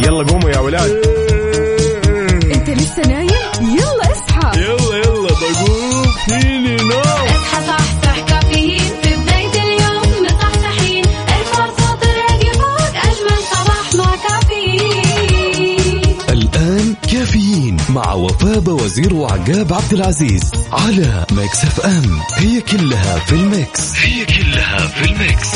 يلا 0.00 0.24
قوموا 0.26 0.50
يا 0.50 0.58
ولاد. 0.58 0.90
انت 2.54 2.70
لسه 2.70 3.02
نايم؟ 3.08 3.28
يلا 3.60 4.12
اصحى. 4.12 4.60
يلا 4.60 4.96
يلا 4.96 5.28
بقوم. 5.40 6.06
فيني 6.28 6.76
نوم 6.76 7.00
اصحى 7.00 7.66
صحصح 7.66 8.20
كافيين. 8.28 8.80
في 9.02 9.16
بداية 9.16 9.62
اليوم 9.62 10.24
مصحصحين 10.24 11.04
الفرصة 11.04 11.94
تراك 11.94 12.54
فوق 12.54 12.94
أجمل 12.96 13.40
صباح 13.52 13.94
مع 13.94 14.16
كافيين. 14.28 16.16
الآن 16.30 16.94
كافيين 17.12 17.76
مع 17.88 18.12
وفاء 18.12 18.70
وزير 18.70 19.14
وعقاب 19.14 19.72
عبد 19.72 19.92
العزيز 19.92 20.50
على 20.72 21.26
ميكس 21.32 21.64
أف 21.64 21.80
أم. 21.80 22.20
هي 22.34 22.60
كلها 22.60 23.18
في 23.18 23.32
الميكس. 23.32 23.92
هي 23.96 24.24
كلها 24.24 24.86
في 24.86 25.04
الميكس. 25.10 25.48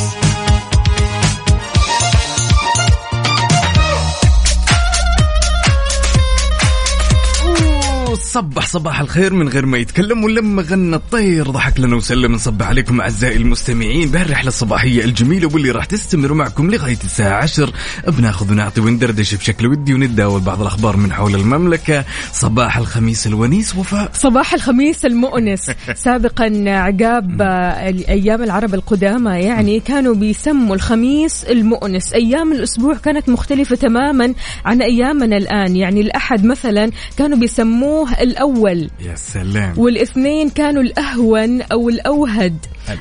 صبح 8.33 8.67
صباح 8.67 9.01
الخير 9.01 9.35
من 9.35 9.49
غير 9.49 9.67
ما 9.67 9.79
يتكلم 9.79 10.25
ولما 10.25 10.63
غنى 10.63 10.97
الطير. 10.97 11.51
ضحك 11.51 11.81
لنا 11.81 11.97
وسلم. 11.97 12.33
نصبح 12.33 12.67
عليكم 12.67 13.01
أعزائي 13.01 13.37
المستمعين 13.37 14.11
بهالرحلة 14.11 14.49
الصباحية 14.49 15.05
الجميلة 15.05 15.49
واللي 15.55 15.71
راح 15.71 15.85
تستمر 15.85 16.33
معكم 16.35 16.71
لغاية 16.71 16.99
الساعة 17.05 17.43
10 17.43 17.73
بناخذ 18.09 18.53
ونعطي 18.53 18.81
وندردش 18.81 19.35
بشكل 19.35 19.67
ودي 19.67 19.95
ونتداول 19.95 20.41
بعض 20.41 20.61
الأخبار 20.61 20.97
من 20.97 21.13
حول 21.13 21.35
المملكة. 21.35 22.05
صباح 22.33 22.79
الخميس 22.79 23.27
الونيس. 23.27 23.77
وفاء. 23.77 24.11
صباح 24.15 24.55
الخميس 24.55 25.05
المؤنس. 25.05 25.71
سابقا 25.95 26.65
عقاب 26.67 27.43
آه، 27.43 27.87
أيام 28.09 28.43
العرب 28.43 28.75
القدامى. 28.75 29.31
يعني 29.31 29.81
كانوا 29.81 30.15
بيسموا 30.15 30.75
الخميس 30.75 31.45
المؤنس. 31.45 32.13
أيام 32.13 32.53
الأسبوع 32.53 32.95
كانت 32.95 33.29
مختلفة 33.29 33.77
تماما 33.77 34.35
عن 34.65 34.83
أيامنا 34.83 35.37
الآن. 35.37 35.77
يعني 35.77 36.01
الأحد 36.01 36.45
مثلا 36.45 36.91
كانوا 37.19 37.39
بيسموه 37.39 38.22
الأول. 38.23 38.91
يا 39.01 39.15
سلام. 39.15 39.79
والإثنين 39.79 40.51
كانوا 40.51 40.83
الأهون 40.83 41.63
أو 41.63 41.89
الأوهد. 41.89 42.57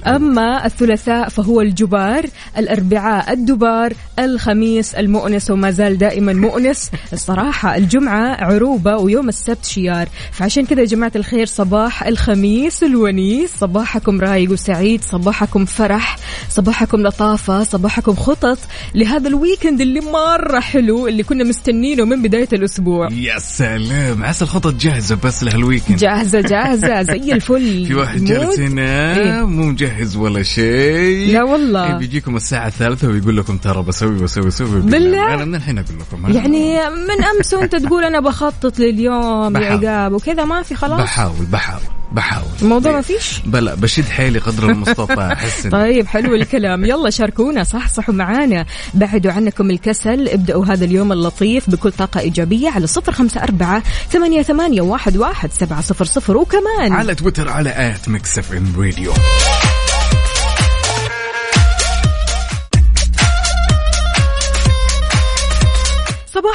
أما 0.08 0.66
الثلاثاء 0.66 1.30
فهو 1.30 1.62
الجبار 1.62 2.26
الأربعاء 2.58 3.34
الدبار 3.34 3.94
الخميس 4.20 4.96
المؤنس 4.96 5.52
وما 5.52 5.72
زال 5.72 5.98
دائما 5.98 6.34
مؤنس. 6.34 6.92
الصراحة 7.14 7.76
الجمعة 7.76 8.44
عروبة 8.44 8.98
ويوم 8.98 9.30
السبت 9.30 9.66
شيار. 9.66 10.10
فعشان 10.32 10.66
كذا 10.66 10.80
يا 10.80 10.86
جماعة 10.86 11.12
الخير 11.16 11.46
صباح 11.46 12.04
الخميس 12.04 12.84
الونيس. 12.84 13.52
صباحكم 13.60 14.22
رايق 14.22 14.52
وسعيد 14.52 15.04
صباحكم 15.04 15.66
فرح 15.66 16.18
صباحكم 16.50 17.02
لطافة 17.08 17.64
صباحكم 17.64 18.16
خطط 18.16 18.58
لهذا 18.96 19.28
ال 19.28 19.34
weekend 19.34 19.82
اللي 19.82 20.02
مرة 20.02 20.60
حلو 20.60 21.08
اللي 21.08 21.24
كنا 21.24 21.44
مستنينه 21.44 22.06
من 22.06 22.22
بداية 22.22 22.50
الأسبوع. 22.54 23.08
يا 23.12 23.40
سلام. 23.40 24.24
عسى 24.24 24.44
الخطط 24.44 24.74
جاهزة 25.12 25.28
بس 25.28 25.44
لهال 25.44 25.60
weekend 25.60 25.98
جاهزة 25.98 26.42
جاهزة 26.42 27.02
زي 27.12 27.34
الفل 27.34 27.86
في 27.86 27.94
واحد. 27.96 28.24
جالس 28.24 28.60
هنا 28.60 29.18
إيه؟ 29.18 29.46
مو 29.46 29.66
مجهز 29.66 30.16
ولا 30.18 30.44
شيء 30.44 31.34
لا 31.34 31.44
والله. 31.44 31.88
إيه، 31.88 31.94
بيجيكم 31.94 32.36
الساعة 32.36 32.68
الثالثة 32.68 33.08
ويقول 33.08 33.38
لكم 33.38 33.58
ترى 33.58 33.84
بسوي 33.84 34.16
بسوي 34.20 34.46
بسوي 34.46 34.82
بالله؟ 34.82 35.34
أنا 35.34 35.46
من 35.46 35.56
الحين 35.56 35.78
أقول 35.78 35.98
لكم؟ 36.00 36.36
يعني 36.36 36.76
من 36.90 37.24
أمس 37.38 37.54
وأنت 37.54 37.76
تقول 37.76 38.04
أنا 38.04 38.20
بخطط 38.20 38.80
لليوم 38.80 39.58
يا. 39.58 39.72
عقاب 39.72 40.14
وكذا 40.14 40.46
ما 40.46 40.62
في 40.62 40.76
خلاص 40.76 41.02
بحاول 41.02 41.46
بحاول 41.52 41.82
بحاول. 42.12 42.46
الموضوع 42.62 42.92
إيه. 42.92 42.96
ما 42.96 43.02
فيش؟ 43.02 43.40
بلا 43.46 43.76
بشد 43.76 44.06
حيلي 44.06 44.40
قدر 44.40 44.70
المستطاع 44.70 45.36
إن- 45.64 45.70
طيب 45.72 46.08
حلو 46.08 46.36
الكلام. 46.36 46.86
يلا 46.86 47.10
شاركونا 47.10 47.64
صحصحوا 47.64 48.14
معانا. 48.14 48.66
بعدوا 48.94 49.32
عنكم 49.32 49.70
الكسل 49.72 50.28
ابدأوا 50.28 50.66
هذا 50.66 50.86
اليوم 50.86 51.12
اللطيف 51.12 51.70
بكل 51.70 51.92
طاقة 51.92 52.20
إيجابية 52.20 52.70
على 52.70 52.88
صفر 52.88 53.12
خمسة 53.12 53.44
أربعة 53.44 53.84
ثمانية, 54.12 54.42
ثمانية 54.42 54.82
واحد, 54.82 55.18
واحد 55.18 55.52
سبعة 55.52 55.82
صفر 55.82 56.06
صفر. 56.06 56.38
وكمان 56.38 56.92
على 56.94 57.16
تويتر 57.16 57.50
على 57.50 57.70
at 57.96 58.10
ميكس 58.10 58.40
إف 58.40 58.54
إم 58.54 58.74
راديو. 58.78 59.14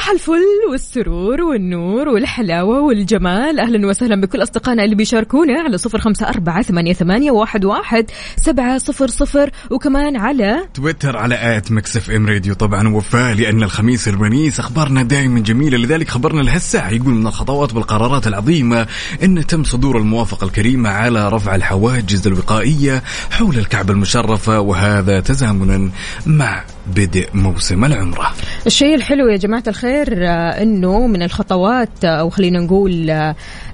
صباح 0.07 0.15
الفل 0.15 0.71
والسرور 0.71 1.41
والنور 1.41 2.09
والحلاوة 2.09 2.81
والجمال. 2.81 3.59
أهلا 3.59 3.87
وسهلا 3.87 4.21
بكل 4.21 4.43
أصدقائنا 4.43 4.83
اللي 4.83 4.95
بيشاركونا 4.95 5.61
على 5.61 5.77
صفر 5.77 5.99
خمسة 5.99 6.29
أربعة 6.29 6.61
ثمانية, 6.61 6.93
ثمانية 6.93 7.31
واحد, 7.31 7.65
واحد 7.65 8.05
سبعة 8.37 8.77
صفر 8.77 9.07
صفر. 9.07 9.51
وكمان 9.71 10.15
على 10.15 10.67
تويتر 10.73 11.17
على 11.17 11.57
at 11.57 11.71
ميكس 11.71 11.97
إف 11.97 12.11
إم 12.11 12.27
راديو. 12.27 12.53
طبعا 12.53 12.87
وفاء 12.87 13.33
لأن 13.35 13.63
الخميس 13.63 14.07
الونيس 14.07 14.59
أخبارنا 14.59 15.03
دائما 15.03 15.39
جميلة. 15.39 15.77
لذلك 15.77 16.09
خبرنا 16.09 16.41
لهالساعة 16.41 16.89
يقول 16.89 17.13
من 17.13 17.27
الخطوات 17.27 17.73
والقرارات 17.73 18.27
العظيمة 18.27 18.87
أن 19.23 19.45
تم 19.47 19.63
صدور 19.63 19.97
الموافقة 19.97 20.45
الكريمة 20.45 20.89
على 20.89 21.29
رفع 21.29 21.55
الحواجز 21.55 22.27
الوقائية 22.27 23.03
حول 23.31 23.57
الكعبة 23.57 23.93
المشرفة 23.93 24.59
وهذا 24.59 25.19
تزامنا 25.19 25.89
مع 26.25 26.63
بدء 26.95 27.27
موسم 27.33 27.85
العمرة. 27.85 28.33
الشيء 28.67 28.95
الحلو 28.95 29.27
يا 29.27 29.37
جماعة 29.37 29.63
الخير 29.67 30.27
آه، 30.27 30.63
إنه 30.63 31.07
من 31.07 31.23
الخطوات 31.23 32.05
آه، 32.05 32.07
أو 32.07 32.29
خلينا 32.29 32.59
نقول 32.59 33.09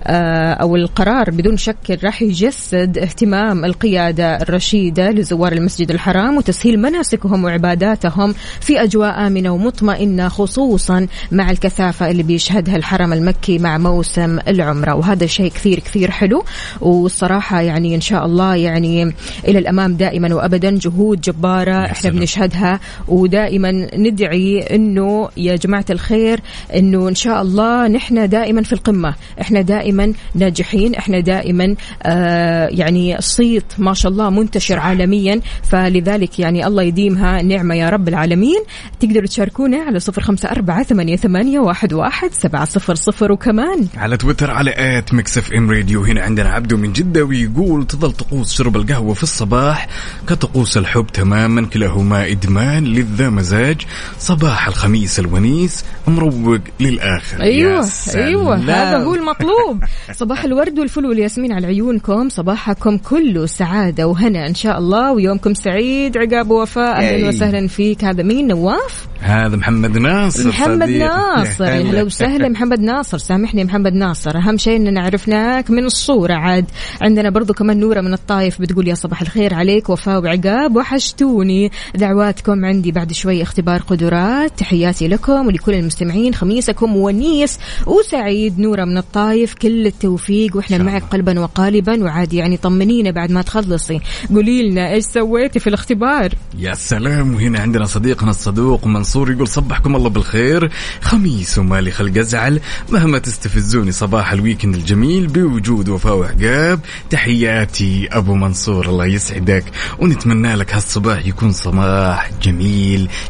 آه، 0.06 0.54
أو 0.54 0.76
القرار 0.76 1.30
بدون 1.32 1.58
شك 1.58 2.00
راح 2.04 2.22
يجسد 2.22 2.98
اهتمام 2.98 3.66
القيادة 3.66 4.36
الرشيدة 4.36 5.10
لزوار 5.10 5.52
المسجد 5.52 5.92
الحرام 5.92 6.38
وتسهيل 6.38 6.82
مناسكهم 6.82 7.44
وعباداتهم 7.44 8.36
في 8.62 8.84
أجواء 8.84 9.28
آمنة 9.28 9.50
ومطمئنة 9.50 10.28
خصوصا 10.28 11.08
مع 11.32 11.52
الكثافة 11.52 12.12
اللي 12.12 12.24
بيشهدها 12.24 12.76
الحرم 12.76 13.14
المكي 13.14 13.60
مع 13.60 13.78
موسم 13.78 14.40
العمرة. 14.48 14.96
وهذا 14.96 15.26
شيء 15.26 15.52
كثير 15.52 15.80
كثير 15.80 16.12
حلو. 16.12 16.44
والصراحة 16.82 17.62
يعني 17.62 17.96
إن 17.96 18.02
شاء 18.02 18.26
الله 18.26 18.56
يعني 18.56 19.14
إلى 19.48 19.60
الأمام 19.60 19.94
دائما 19.94 20.36
وابدا 20.36 20.78
جهود 20.78 21.22
جبارة 21.22 21.86
إحنا. 21.86 22.10
بنشهدها. 22.10 22.80
ودائما 23.08 23.72
ندعي 23.96 24.62
إنه 24.62 25.30
يا 25.38 25.56
جماعة 25.56 25.86
الخير 25.90 26.40
إنه 26.76 27.10
إن 27.10 27.16
شاء 27.16 27.42
الله 27.42 27.88
نحن 27.88 28.30
دائما 28.30 28.64
في 28.64 28.74
القمة، 28.74 29.16
إحنا 29.42 29.62
دائما 29.62 30.14
ناجحين، 30.36 30.96
إحنا 30.96 31.20
دائما 31.20 31.76
آه 32.04 32.68
يعني 32.68 33.18
صيت 33.20 33.66
ما 33.78 33.94
شاء 33.94 34.12
الله 34.12 34.30
منتشر 34.30 34.80
عالميا. 34.80 35.42
فلذلك 35.64 36.40
يعني 36.40 36.68
الله 36.68 36.84
يديمها 36.84 37.42
نعمة 37.42 37.76
يا 37.76 37.90
رب 37.90 38.08
العالمين، 38.08 38.60
تقدروا 39.00 39.28
تشاركونا 39.28 39.78
على 39.78 40.00
صفر 40.00 40.22
خمسة 40.22 40.52
أربعة 40.52 40.84
ثمانية, 40.84 41.16
ثمانية 41.16 41.60
واحد, 41.60 41.94
واحد 41.94 42.34
سبعة 42.34 42.66
صفر 42.66 42.96
صفر. 42.96 43.32
وكمان 43.32 43.88
على 43.98 44.18
تويتر 44.18 44.52
على 44.52 44.74
at 44.78 45.14
ميكس 45.14 45.38
إف 45.38 45.54
إم 45.54 45.72
راديو. 45.72 46.04
هنا 46.04 46.22
عندنا 46.22 46.50
عبدو 46.50 46.78
من 46.78 46.94
جدة 46.94 47.24
ويقول 47.24 47.88
تظل 47.88 48.12
طقوس 48.12 48.54
شرب 48.54 48.76
القهوة 48.76 49.14
في 49.14 49.24
الصباح 49.24 49.88
كطقوس 50.28 50.78
الحب 50.78 51.08
تماما 51.14 51.66
كلاهما 51.66 52.32
إدمان. 52.32 52.86
لذا 52.94 53.30
مزاج 53.30 53.82
صباح 54.20 54.68
الخميس 54.68 55.20
الونيس 55.20 55.86
مروق 56.08 56.60
للآخر. 56.80 57.40
يا 57.40 57.44
أيوه. 57.44 57.90
أيوه 58.16 58.56
هذا 58.56 58.98
هو 58.98 59.16
المطلوب. 59.16 59.84
صباح 60.22 60.44
الورد 60.44 60.80
والفل 60.80 61.06
والياسمين 61.06 61.54
على 61.54 61.68
عيونكم 61.68 62.30
صباحكم 62.30 62.98
كله 62.98 63.46
سعادة 63.46 64.08
وهنا 64.08 64.48
إن 64.48 64.56
شاء 64.56 64.78
الله 64.78 65.12
ويومكم 65.12 65.54
سعيد 65.54 66.18
عقاب 66.18 66.52
وفاء 66.52 67.00
أهلا. 67.00 67.28
وسهلا 67.28 67.68
فيك. 67.68 68.04
هذا 68.04 68.24
مين؟ 68.24 68.48
نواف؟ 68.48 69.08
هذا 69.20 69.56
محمد 69.56 69.98
ناصر 69.98 70.48
محمد 70.48 70.84
صديق. 70.84 71.08
ناصر. 71.08 71.64
يا 71.64 71.70
يا 71.70 71.82
هلا. 71.82 71.90
هلا 71.90 72.04
وسهلا. 72.04 72.50
محمد 72.50 72.80
ناصر 72.80 73.18
سامحني 73.18 73.64
محمد 73.64 73.94
ناصر. 73.94 74.38
أهم 74.38 74.58
شيء 74.58 74.76
إننا 74.76 75.02
عرفناك 75.02 75.72
من 75.72 75.86
الصورة 75.86 76.34
عاد. 76.34 76.66
عندنا 77.02 77.30
برضو 77.30 77.54
كمان 77.54 77.80
نورة 77.80 78.02
من 78.02 78.14
الطايف 78.14 78.62
بتقول 78.62 78.88
يا 78.88 78.94
صباح 78.94 79.22
الخير 79.22 79.54
عليك 79.54 79.90
وفاء 79.90 80.24
وعقاب 80.24 80.76
وحشتوني 80.76 81.72
دعواتكم 81.96 82.66
عندي 82.74 82.92
بعد 82.92 83.14
شوي 83.14 83.44
اختبار 83.44 83.82
قدرات. 83.82 84.60
تحياتي 84.60 85.08
لكم 85.08 85.48
ولكل 85.48 85.74
المستمعين. 85.74 86.34
خميسكم 86.34 86.96
ونيس 86.96 87.60
وسعيد 87.86 88.60
نورة 88.60 88.86
من 88.86 88.98
الطايف. 88.98 89.54
كل 89.54 89.88
التوفيق. 89.88 90.56
وإحنا 90.56 90.78
معك. 90.78 91.04
قلبا 91.04 91.40
وقالبا. 91.40 92.04
وعادي 92.04 92.38
يعني 92.38 92.58
طمنينا 92.58 93.12
بعد 93.12 93.32
ما 93.32 93.42
تخلصي. 93.42 94.00
قولي 94.30 94.70
لنا 94.70 94.94
إيش 94.94 95.04
سويتي 95.04 95.60
في 95.60 95.68
الاختبار؟ 95.68 96.34
يا 96.58 96.74
سلام. 96.74 97.36
وهنا 97.36 97.60
عندنا 97.60 97.86
صديقنا 97.86 98.30
الصدوق 98.30 98.88
منصور 98.88 99.32
يقول 99.32 99.48
صبحكم 99.48 99.96
الله 99.96 100.10
بالخير. 100.10 100.72
خميس 101.02 101.58
ومالي 101.58 101.92
خلق 101.92 102.18
أزعل. 102.18 102.60
مهما 102.90 103.20
تستفزوني 103.20 103.92
صباح 103.92 104.32
ال 104.32 104.37
weekend 104.37 104.76
الجميل 104.76 105.28
بوجود 105.28 105.90
وفاء 105.90 106.16
وعقاب. 106.16 106.80
تحياتي 107.10 108.08
أبو 108.12 108.36
منصور 108.36 108.90
الله 108.90 109.06
يسعدك. 109.06 109.64
ونتمنى 110.00 110.56
لك 110.56 110.74
هالصباح 110.74 111.26
يكون 111.26 111.52
صباح 111.52 112.32
جميل. 112.44 112.63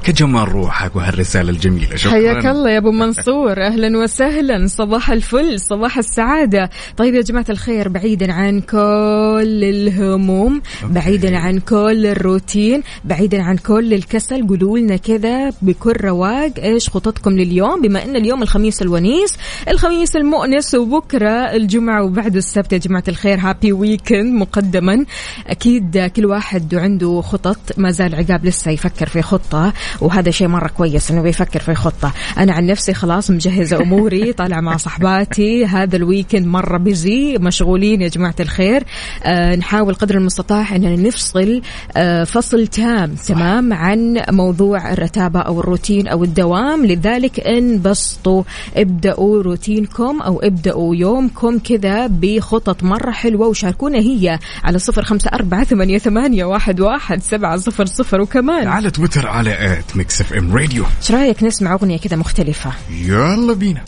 كجمال 0.03 0.49
روحك 0.49 0.95
وهالرحلة 0.95 1.13
هالرساله 1.13 1.49
الجميلة. 1.49 1.95
شكرا. 1.95 2.11
حياك 2.11 2.45
الله 2.45 2.69
يا 2.69 2.77
أبو 2.77 2.91
منصور. 2.91 3.61
أهلا 3.61 3.97
وسهلا. 3.97 4.67
صباح 4.67 5.09
الفل 5.11 5.59
صباح 5.59 5.97
السعادة. 5.97 6.69
طيب 6.97 7.15
يا 7.15 7.21
جماعة 7.21 7.45
الخير 7.49 7.89
بعيدا 7.89 8.33
عن 8.33 8.61
كل 8.61 9.63
الهموم 9.63 10.61
بعيدا 10.83 11.37
عن 11.37 11.59
كل 11.59 12.05
الروتين 12.05 12.83
بعيدا 13.05 13.41
عن 13.41 13.57
كل 13.57 13.93
الكسل 13.93 14.47
قولوا 14.47 14.79
لنا 14.79 14.97
كذا 14.97 15.49
بكل 15.61 15.93
رواق 16.01 16.51
إيش 16.59 16.89
خططكم 16.89 17.31
لليوم؟ 17.31 17.81
بما 17.81 18.03
إن 18.03 18.15
اليوم 18.15 18.43
الخميس 18.43 18.81
الونيس 18.81 19.37
الخميس 19.69 20.15
المؤنس 20.15 20.75
وبكرة 20.75 21.29
الجمعة 21.29 22.03
وبعد 22.03 22.35
السبت 22.35 22.73
يا 22.73 22.77
جماعة 22.77 23.03
الخير 23.07 23.39
happy 23.39 23.71
weekend 23.71 24.33
مقدما. 24.33 25.05
أكيد 25.47 26.11
كل 26.15 26.25
واحد 26.25 26.75
عنده 26.75 27.21
خطط 27.21 27.57
ما 27.77 27.91
زال 27.91 28.15
عقاب 28.15 28.45
لسه 28.45 28.71
يفكر 28.71 29.09
في 29.09 29.22
خطة 29.23 29.73
وهذا 30.01 30.31
شيء 30.31 30.47
مرة 30.47 30.67
كويس 30.67 31.11
إنه 31.11 31.21
بيفكر 31.21 31.59
في 31.59 31.75
خطه 31.75 32.11
أنا 32.37 32.53
عن 32.53 32.65
نفسي 32.65 32.93
خلاص 32.93 33.31
مجهزة 33.31 33.81
أموري 33.81 34.33
طالعة 34.43 34.61
مع 34.61 34.77
صحباتي. 34.77 35.65
هذا 35.65 35.95
ال 35.95 36.02
weekend 36.02 36.45
مرة 36.47 36.77
busy 36.77 37.37
مشغولين 37.37 38.01
يا 38.01 38.07
جماعة 38.07 38.35
الخير. 38.39 38.83
آه 39.23 39.55
نحاول 39.55 39.93
قدر 39.93 40.15
المستطاع 40.15 40.75
إننا 40.75 40.95
نفصل 40.95 41.61
آه 41.97 42.23
فصل 42.23 42.67
تام 42.67 43.15
تمام 43.15 43.73
عن 43.73 44.23
موضوع 44.29 44.93
الرتابة 44.93 45.39
أو 45.39 45.59
الروتين 45.59 46.07
أو 46.07 46.23
الدوام. 46.23 46.85
لذلك 46.85 47.39
انبسطوا 47.39 48.43
ابدأوا 48.77 49.43
روتينكم 49.43 50.21
أو 50.21 50.39
ابدأوا 50.39 50.95
يومكم 50.95 51.59
كذا 51.59 52.07
بخطط 52.07 52.83
مرة 52.83 53.11
حلوة. 53.11 53.47
وشاركونا 53.47 53.99
هي 53.99 54.39
على 54.63 54.79
صفر 54.79 55.03
خمسة 55.03 55.29
أربعة 55.33 55.63
ثمانية, 55.63 55.97
ثمانية 55.97 56.45
واحد, 56.45 56.79
واحد 56.79 57.21
سبعة 57.21 57.57
صفر 57.57 57.85
صفر. 57.85 58.21
وكمان 58.21 58.67
على 58.67 58.91
تويتر 58.91 59.12
على 59.17 59.79
at 59.79 59.97
Mix 59.97 60.21
FM 60.21 60.55
Radio 60.57 60.85
إيش 61.01 61.11
رأيك 61.11 61.43
نسمع 61.43 61.73
أغنية 61.73 61.97
كذا 61.97 62.17
مختلفة؟ 62.17 62.71
يلا 62.91 63.53
بينا. 63.53 63.83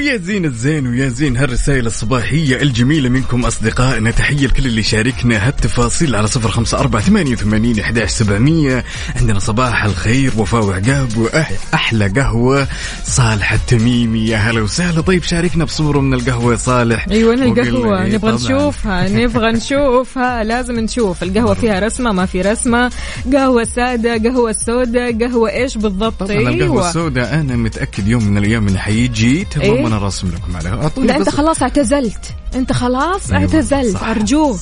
ويا 0.00 0.16
زين 0.16 0.44
الزين 0.44 0.86
ويا 0.86 1.08
زين 1.08 1.36
هالرسائل 1.36 1.86
الصباحية 1.86 2.62
الجميلة 2.62 3.08
منكم 3.08 3.44
أصدقائنا. 3.44 4.10
تحية 4.10 4.46
لكل 4.46 4.66
اللي 4.66 4.82
شاركنا 4.82 5.48
هالتفاصيل 5.48 6.16
على 6.16 6.26
صفر 6.26 6.50
خمسة 6.50 6.78
أربعة 6.78 7.02
ثمانية 7.02 7.32
وثمانين 7.32 7.78
إحداش 7.80 8.10
سبعمية. 8.10 8.84
عندنا 9.16 9.38
صباح 9.38 9.84
الخير 9.84 10.32
وفاء 10.36 10.64
وعقاب 10.64 11.16
وأحلى 11.16 12.08
قهوة 12.08 12.68
صالح 13.04 13.52
التميمي. 13.52 14.26
يا 14.26 14.36
هلا 14.36 14.60
وسهلا. 14.60 15.00
طيب 15.00 15.22
شاركنا 15.22 15.64
بصورة 15.64 16.00
من 16.00 16.14
القهوة 16.14 16.52
يا 16.52 16.56
صالح 16.56 17.06
القهوة. 17.10 17.34
إيه 17.34 17.48
نبغى 18.16 18.32
طبعاً. 18.32 18.34
نشوفها 18.34 19.08
نبغى 19.08 19.52
نشوفها. 19.58 20.44
لازم 20.44 20.80
نشوف. 20.80 21.22
القهوة 21.22 21.54
فيها 21.54 21.80
رسمة 21.80 22.12
ما 22.12 22.26
في 22.26 22.40
رسمة. 22.42 22.90
قهوة 23.32 23.64
سادة 23.64 24.14
قهوة 24.30 24.52
سوداء 24.52 25.18
قهوة 25.18 25.50
إيش 25.50 25.78
بالضبط؟ 25.78 26.20
طبعا 26.22 26.32
القهوة 26.32 26.52
أيوه. 26.62 26.88
السوداء 26.88 27.34
أنا 27.34 27.56
متأكد 27.56 28.08
يوم 28.08 28.24
من 28.24 28.38
الأيام 28.38 28.68
إنه 28.68 28.78
حيجي. 28.78 29.44
تمام 29.44 29.89
أنا 29.90 29.98
راسم 29.98 30.28
لكم 30.28 30.56
عليها. 30.56 30.90
لا 30.96 31.16
أنت 31.16 31.28
خلاص 31.28 31.62
اعتزلت. 31.62 32.34
انت 32.54 32.72
خلاص؟ 32.72 33.30
أيوة، 33.30 33.42
اعتزلت 33.42 34.02
أرجوك. 34.02 34.58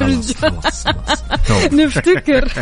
طيب. 0.00 1.74
نفتكر. 1.74 2.52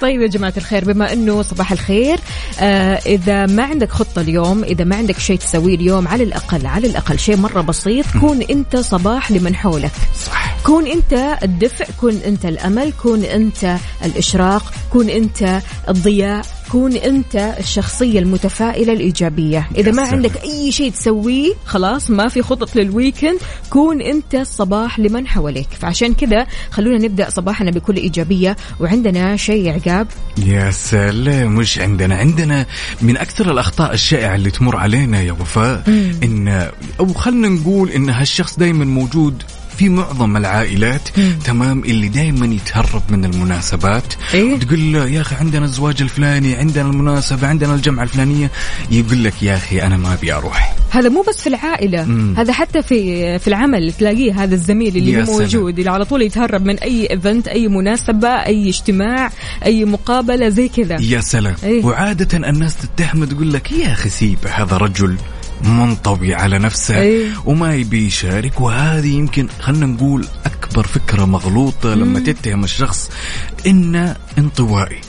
طيب 0.00 0.22
يا 0.22 0.26
جماعة 0.26 0.52
الخير 0.56 0.84
بما 0.84 1.12
أنه 1.12 1.42
صباح 1.42 1.72
الخير 1.72 2.18
آه 2.60 3.00
إذا 3.06 3.46
ما 3.46 3.62
عندك 3.64 3.90
خطة 3.90 4.20
اليوم 4.20 4.64
إذا 4.64 4.84
ما 4.84 4.96
عندك 4.96 5.18
شيء 5.18 5.38
تسويه 5.38 5.74
اليوم 5.74 6.08
على 6.08 6.24
الأقل 6.24 6.66
على 6.66 6.86
الأقل 6.86 7.18
شيء 7.18 7.36
مرة 7.36 7.60
بسيط 7.60 8.04
كون 8.20 8.42
أنت 8.42 8.76
صباح 8.76 9.30
لمن 9.30 9.54
حولك. 9.54 9.92
صح. 10.26 10.56
كون 10.66 10.86
أنت 10.86 11.38
الدفء 11.42 11.86
كون 12.00 12.14
أنت 12.26 12.46
الأمل 12.46 12.92
كون 13.02 13.24
أنت 13.24 13.76
الإشراق 14.04 14.72
كون 14.92 15.08
أنت 15.08 15.60
الضياء 15.88 16.46
كون 16.72 16.92
أنت 16.92 17.36
الشخصية 17.58 18.18
المتفائلة 18.18 18.92
الإيجابية. 18.92 19.68
إذا 19.76 19.92
ما. 19.92 20.02
عندك 20.02 20.42
أي 20.42 20.72
شيء 20.72 20.92
تسويه 20.92 21.52
خلاص 21.66 22.10
ما 22.10 22.28
في 22.28 22.42
خطط 22.42 22.76
للويكند 22.76 23.27
كون 23.70 24.00
أنت 24.00 24.34
الصباح 24.34 24.98
لمن 24.98 25.26
حواليك. 25.26 25.68
فعشان 25.80 26.14
كذا 26.14 26.46
خلونا 26.70 26.98
نبدأ 26.98 27.30
صباحنا 27.30 27.70
بكل 27.70 27.96
إيجابية. 27.96 28.56
وعندنا 28.80 29.36
شيء 29.36 29.70
عقاب. 29.70 30.06
يا 30.46 30.70
سلام 30.70 31.54
مش 31.54 31.78
عندنا؟ 31.78 32.16
عندنا 32.16 32.66
من 33.02 33.16
أكثر 33.16 33.52
الأخطاء 33.52 33.94
الشائعة 33.94 34.34
اللي 34.34 34.50
تمر 34.50 34.76
علينا 34.76 35.22
يا 35.22 35.32
وفاء 35.32 35.82
إن 36.22 36.70
أو 37.00 37.12
خلينا 37.12 37.48
نقول 37.48 37.90
إن 37.90 38.10
هالشخص 38.10 38.58
دائما 38.58 38.84
موجود 38.84 39.42
في 39.76 39.88
معظم 39.88 40.36
العائلات. 40.36 41.08
تمام 41.44 41.84
اللي 41.84 42.08
دائما 42.08 42.46
يتهرب 42.46 43.02
من 43.08 43.24
المناسبات. 43.24 44.14
إيه؟ 44.34 44.58
تقول 44.58 44.92
له 44.92 45.08
يا 45.08 45.20
أخي 45.20 45.36
عندنا 45.36 45.64
الزواج 45.64 46.02
الفلاني 46.02 46.54
عندنا 46.54 46.90
المناسبة 46.90 47.46
عندنا 47.46 47.74
الجمعة 47.74 48.02
الفلانية. 48.02 48.50
يقول 48.90 49.24
لك 49.24 49.42
يا 49.42 49.56
أخي 49.56 49.82
أنا 49.82 49.96
ما 49.96 50.14
أبي 50.14 50.32
أروح. 50.32 50.77
هذا 50.90 51.08
مو 51.08 51.24
بس 51.28 51.40
في 51.40 51.46
العائلة 51.46 52.04
مم. 52.04 52.34
هذا 52.36 52.52
حتى 52.52 52.82
في 52.82 53.38
في 53.38 53.48
العمل 53.48 53.92
تلاقيه 53.92 54.44
هذا 54.44 54.54
الزميل 54.54 54.96
اللي 54.96 55.22
هو. 55.22 55.38
موجود 55.38 55.78
اللي 55.78 55.90
على 55.90 56.04
طول 56.04 56.22
يتهرب 56.22 56.64
من 56.66 56.78
أي 56.78 57.10
ايفنت 57.10 57.48
أي 57.48 57.68
مناسبة 57.68 58.28
أي 58.28 58.68
اجتماع 58.68 59.30
أي 59.64 59.84
مقابلة 59.84 60.48
زي 60.48 60.68
كذا 60.68 60.96
يا 61.00 61.20
سلام 61.20 61.54
إيه؟ 61.64 61.84
وعادة 61.84 62.48
الناس 62.48 62.76
تتهمه 62.76 63.26
تقول 63.26 63.52
لك 63.52 63.72
يا 63.72 63.92
أخي 63.92 64.08
سيبه 64.08 64.50
هذا 64.50 64.76
رجل 64.76 65.16
منطوي 65.64 66.34
على 66.34 66.58
نفسه 66.58 67.00
إيه؟ 67.00 67.26
وما 67.44 67.74
يبي 67.74 68.06
يشارك 68.06 68.60
وهذه 68.60 69.14
يمكن 69.14 69.48
خلينا 69.60 69.86
نقول 69.86 70.26
أكبر 70.46 70.86
فكرة 70.86 71.24
مغلوطة 71.24 71.94
لما 71.94 72.20
تتهم 72.20 72.64
الشخص 72.64 73.10
إنه 73.66 74.16
انطوائي 74.38 75.00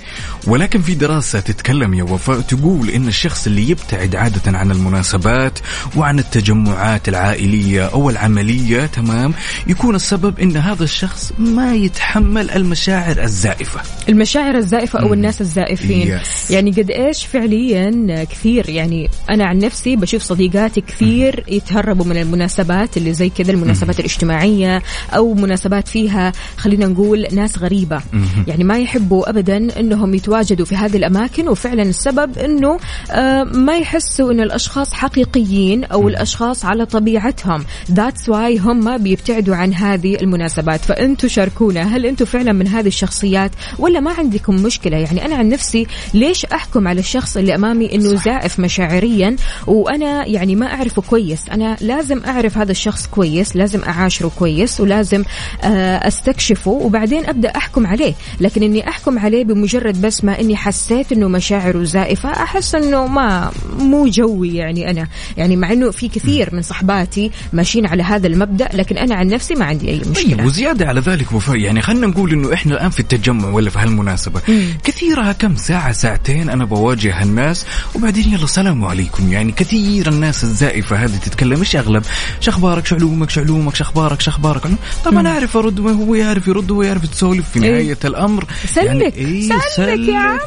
ولكن 0.48 0.82
في 0.82 0.96
دراسة 0.96 1.40
تتكلم 1.40 1.94
يا 1.94 2.04
وفاء 2.04 2.40
تقول 2.42 2.90
إن 2.90 3.08
الشخص 3.08 3.48
اللي 3.48 3.70
يبتعد 3.70 4.16
عادة 4.16 4.58
عن 4.58 4.72
المناسبات 4.72 5.60
وعن 5.96 6.20
التجمعات 6.20 7.10
العائلية 7.10 7.86
أو 7.86 8.10
العملية 8.10 8.86
تمام؟ 8.86 9.34
يكون 9.68 9.96
السبب 9.96 10.40
إن 10.40 10.58
هذا 10.58 10.84
الشخص 10.84 11.34
ما 11.38 11.76
يتحمل 11.76 12.52
المشاعر 12.52 13.24
الزائفة. 13.24 13.82
المشاعر 14.10 14.56
الزائفة 14.56 15.00
أو 15.00 15.14
الناس 15.14 15.42
الزائفين. 15.42 16.20
Yes. 16.20 16.52
يعني 16.52 16.72
قد 16.72 16.92
إيش 16.92 17.26
فعليا 17.26 18.24
كثير؟ 18.24 18.70
يعني 18.70 19.10
أنا 19.30 19.46
عن 19.46 19.58
نفسي 19.58 19.96
بشوف 19.96 20.22
صديقاتي 20.22 20.82
كثير 20.82 21.44
يتهربوا 21.48 22.06
من 22.06 22.18
المناسبات 22.18 22.98
اللي 22.98 23.14
زي 23.14 23.30
كذا 23.30 23.52
المناسبات 23.52 24.00
الاجتماعية 24.00 24.82
أو 25.16 25.34
مناسبات 25.34 25.88
فيها 25.88 26.32
خلينا 26.58 26.88
نقول 26.88 27.28
ناس 27.32 27.58
غريبة. 27.58 28.02
يعني 28.48 28.64
ما 28.64 28.78
يحبوا 28.80 29.30
أبدا 29.30 29.80
أنهم 29.80 30.14
يتواجدوا 30.30 30.66
في 30.66 30.76
هذه 30.76 30.98
الأماكن 30.98 31.50
وفعلا 31.50 31.84
السبب 31.84 32.38
أنه 32.38 32.80
آه، 33.12 33.44
ما 33.44 33.78
يحسوا 33.78 34.32
أن 34.32 34.40
الأشخاص 34.40 34.94
حقيقيين 34.94 35.84
أو 35.84 36.08
الأشخاص 36.08 36.66
على 36.66 36.86
طبيعتهم. 36.86 37.66
That's 37.92 38.28
why 38.28 38.60
هم 38.60 38.98
بيبتعدوا 38.98 39.56
عن 39.56 39.74
هذه 39.74 40.16
المناسبات. 40.16 40.80
فأنتوا 40.80 41.30
شاركونا 41.30 41.82
هل 41.82 42.06
أنتوا 42.06 42.26
فعلا 42.26 42.52
من 42.52 42.68
هذه 42.68 42.88
الشخصيات 42.88 43.52
ولا 43.80 44.00
ما 44.00 44.12
عندكم 44.12 44.56
مشكلة؟ 44.56 44.98
يعني 44.98 45.26
أنا 45.26 45.36
عن 45.36 45.50
نفسي 45.50 45.88
ليش 46.14 46.46
أحكم 46.46 46.88
على 46.88 47.00
الشخص 47.00 47.38
اللي 47.38 47.56
أمامي 47.56 47.96
أنه 47.96 48.16
زائف 48.16 48.60
مشاعريا؟ 48.60 49.36
وأنا 49.68 50.26
يعني 50.26 50.56
ما 50.56 50.74
أعرفه 50.74 51.02
كويس. 51.02 51.50
أنا 51.52 51.78
لازم 51.82 52.22
أعرف 52.28 52.58
هذا 52.58 52.72
الشخص 52.72 53.08
كويس 53.08 53.56
لازم 53.56 53.84
أعاشره 53.84 54.32
كويس 54.40 54.82
ولازم 54.82 55.24
آه، 55.64 56.08
أستكشفه 56.08 56.72
وبعدين 56.72 57.26
أبدأ 57.26 57.50
أحكم 57.50 57.88
عليه. 57.88 58.14
لكن 58.42 58.64
أني 58.64 58.90
أحكم 58.90 59.20
عليه 59.20 59.44
بمجرد 59.44 60.02
بس 60.02 60.19
ما 60.24 60.40
أني 60.40 60.56
حسيت 60.56 61.12
أنه 61.12 61.28
مشاعره 61.28 61.84
زائفة 61.84 62.30
أحس 62.30 62.76
أنه 62.76 63.08
ما 63.08 63.52
مو 63.80 64.08
جوي 64.08 64.56
يعني 64.56 64.90
أنا. 64.90 65.08
يعني 65.38 65.56
مع 65.56 65.72
أنه 65.72 65.92
في 65.92 66.08
كثير 66.08 66.50
من 66.56 66.62
صحباتي 66.62 67.32
ماشيين 67.54 67.86
على 67.86 68.04
هذا 68.04 68.28
المبدأ 68.28 68.70
لكن 68.74 68.98
أنا 68.98 69.16
عن 69.16 69.28
نفسي 69.28 69.56
ما 69.56 69.66
عندي 69.66 69.90
أي 69.90 70.00
طيب 70.00 70.12
مشكلة 70.12 70.46
وزيادة 70.46 70.88
على 70.88 71.00
ذلك 71.00 71.32
وفاء 71.32 71.56
يعني 71.56 71.82
خلينا 71.82 72.08
نقول 72.08 72.32
إنه 72.32 72.54
إحنا 72.54 72.74
الآن 72.74 72.90
في 72.90 73.00
التجمع 73.00 73.50
ولا 73.50 73.70
في 73.70 73.80
هالمناسبة. 73.80 74.42
كثيرها 74.84 75.32
كم 75.32 75.56
ساعة 75.56 75.92
ساعتين 75.92 76.50
أنا 76.50 76.66
بواجه 76.66 77.24
الناس 77.24 77.66
وبعدين 77.96 78.34
يلا 78.34 78.48
سلام 78.48 78.86
عليكم. 78.86 79.32
يعني 79.32 79.52
كثير 79.52 80.10
الناس 80.10 80.44
الزائفة 80.44 80.96
هذه 80.96 81.16
تتكلم 81.26 81.60
إيش 81.60 81.76
أغلب؟ 81.76 82.04
شو 82.40 82.52
أخبارك؟ 82.52 82.86
شو 82.86 82.96
علومك؟ 82.96 83.30
شو 83.30 83.42
علومك؟ 83.42 83.76
شو 83.76 83.84
أخبارك؟ 83.84 84.22
شو 84.22 84.32
أخبارك؟ 84.32 84.62
طبعا 85.06 85.20
أنا 85.20 85.30
أعرف 85.30 85.58
أرد 85.58 85.80
وهو 85.80 86.16
يعرف 86.16 86.48
يرد 86.48 86.72
وهو 86.72 86.84
يعرف 86.84 87.06
تسولف 87.06 87.50
في 87.50 87.64
إيه. 87.64 87.72
نهاية 87.72 87.98
الأمر. 88.06 88.46
سلك 88.66 89.18
إيه، 89.18 89.50
سلك. 89.76 90.09
يا 90.14 90.20
عمي 90.20 90.40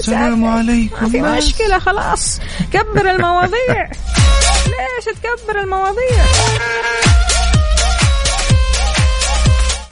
السلام. 0.00 0.44
عليكم 0.44 0.96
ما 1.02 1.08
في. 1.08 1.46
مشكلة 1.46 1.78
خلاص 1.78 2.40
كبر 2.72 3.10
المواضيع 3.10 3.90
ليش 4.70 5.04
تكبر 5.04 5.60
المواضيع 5.60 6.24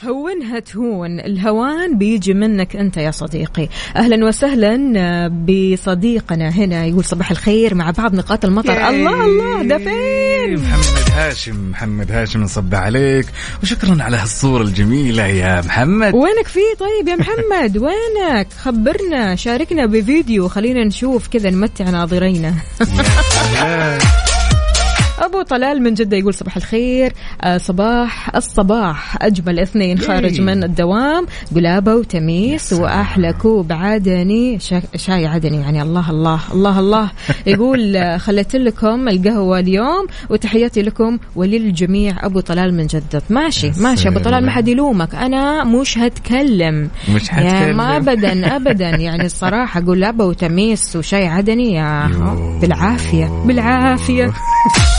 هونها 0.06 0.59
تهون 0.59 1.21
الهوان 1.21 1.99
بيجي 1.99 2.35
منك 2.35 2.76
أنت 2.76 2.97
يا 2.97 3.11
صديقي. 3.11 3.68
أهلا 3.97 4.26
وسهلا 4.26 4.92
آه، 4.97 5.28
بصديقنا 5.28 6.49
هنا 6.49 6.85
يقول 6.85 7.04
صباح 7.04 7.30
الخير 7.30 7.75
مع 7.75 7.90
بعض 7.90 8.14
نقاط 8.14 8.44
المطر. 8.44 8.73
ياي. 8.73 8.88
الله 8.88 9.25
الله 9.25 9.62
ده 9.62 9.78
فين 9.78 10.54
محمد 10.54 11.11
هاشم 11.16 11.71
محمد 11.71 12.12
هاشم 12.12 12.40
نصب 12.42 12.75
عليك. 12.75 13.26
وشكرا 13.62 14.02
على 14.02 14.16
هالصورة 14.16 14.62
الجميلة 14.62 15.26
يا 15.26 15.61
محمد. 15.61 16.14
وينك 16.14 16.47
فيه 16.47 16.75
طيب 16.80 17.09
يا 17.09 17.16
محمد 17.16 17.78
وينك؟ 17.78 18.47
خبرنا 18.59 19.37
شاركنا 19.37 19.87
بفيديو. 19.87 20.49
خلينا 20.49 20.85
نشوف 20.85 21.28
كذا 21.28 21.50
نمتع 21.50 21.90
ناظرينا. 21.90 22.54
أبو 25.22 25.42
طلال 25.42 25.82
من 25.82 25.94
جدة 25.94 26.16
يقول 26.16 26.34
صباح 26.34 26.56
الخير. 26.56 27.12
آه 27.42 27.56
صباح 27.58 28.36
الصباح. 28.36 29.16
أجمل 29.24 29.58
اثنين 29.60 29.98
خارج 29.98 30.40
من 30.40 30.64
الدوام. 30.64 31.26
قلابه 31.54 31.94
وتميس 31.94 32.72
وأحلى 32.72 33.32
كوب 33.32 33.72
عدني. 33.72 34.58
شا- 34.60 34.82
شاي 34.96 35.26
عدني 35.26 35.56
يعني. 35.60 35.82
الله 35.82 36.10
الله 36.10 36.40
الله 36.52 36.78
الله. 36.78 37.10
يقول 37.46 37.96
آه، 37.96 38.16
خليت 38.16 38.56
لكم 38.56 39.08
القهوة 39.08 39.58
اليوم 39.58 40.06
وتحياتي 40.30 40.82
لكم 40.82 41.18
وللجميع. 41.36 42.26
أبو 42.26 42.40
طلال 42.40 42.74
من 42.74 42.86
جدة. 42.86 43.22
ماشي 43.30 43.70
ماشي. 43.80 44.08
أبو 44.08 44.18
طلال. 44.18 44.44
ما 44.46 44.50
حد 44.50 44.68
يلومك. 44.68 45.14
أنا 45.14 45.64
مش 45.64 45.98
هتكلم. 45.98 46.90
مش 47.14 47.28
يا 47.28 47.32
حتكلم. 47.34 47.76
ما 47.76 47.96
ابدا 47.96 48.46
ابدا. 48.56 48.88
يعني 48.90 49.26
الصراحة 49.26 49.80
قلابه 49.80 50.24
وتميس 50.24 50.96
وشاي 50.96 51.26
عدني. 51.26 51.72
يا 51.74 52.10
يوه. 52.12 52.60
بالعافية 52.60 53.26
بالعافية. 53.46 54.32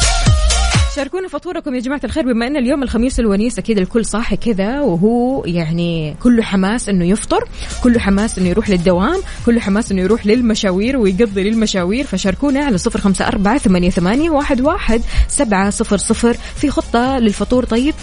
شاركونا 0.95 1.27
فطوركم 1.27 1.75
يا 1.75 1.79
جماعة 1.79 2.01
الخير 2.03 2.23
بما 2.23 2.47
أن 2.47 2.57
اليوم 2.57 2.83
الخميس 2.83 3.19
الونيس 3.19 3.59
أكيد 3.59 3.77
الكل 3.77 4.05
صاحي 4.05 4.38
كذا 4.38 4.81
وهو 4.81 5.45
يعني 5.45 6.15
كله 6.23 6.43
حماس 6.43 6.89
أنه 6.89 7.05
يفطر 7.05 7.50
كله 7.83 8.00
حماس 8.00 8.38
أنه 8.38 8.50
يروح 8.50 8.69
للدوام 8.69 9.21
كله 9.45 9.59
حماس 9.59 9.91
أنه 9.91 10.01
يروح 10.01 10.27
للمشاوير 10.27 10.97
ويقضي 10.97 11.43
للمشاوير 11.43 12.05
فشاركونا 12.05 12.65
على 12.65 12.77
صفر 12.77 13.00
خمسة 13.00 13.27
أربعة 13.27 13.57
ثمانية, 13.57 14.29
واحد 14.29 15.01
سبعة 15.27 15.69
صفر 15.69 15.97
صفر 15.97 16.33
في 16.33 16.69
خطة 16.69 17.19
للفطور. 17.19 17.65
طيب 17.65 17.93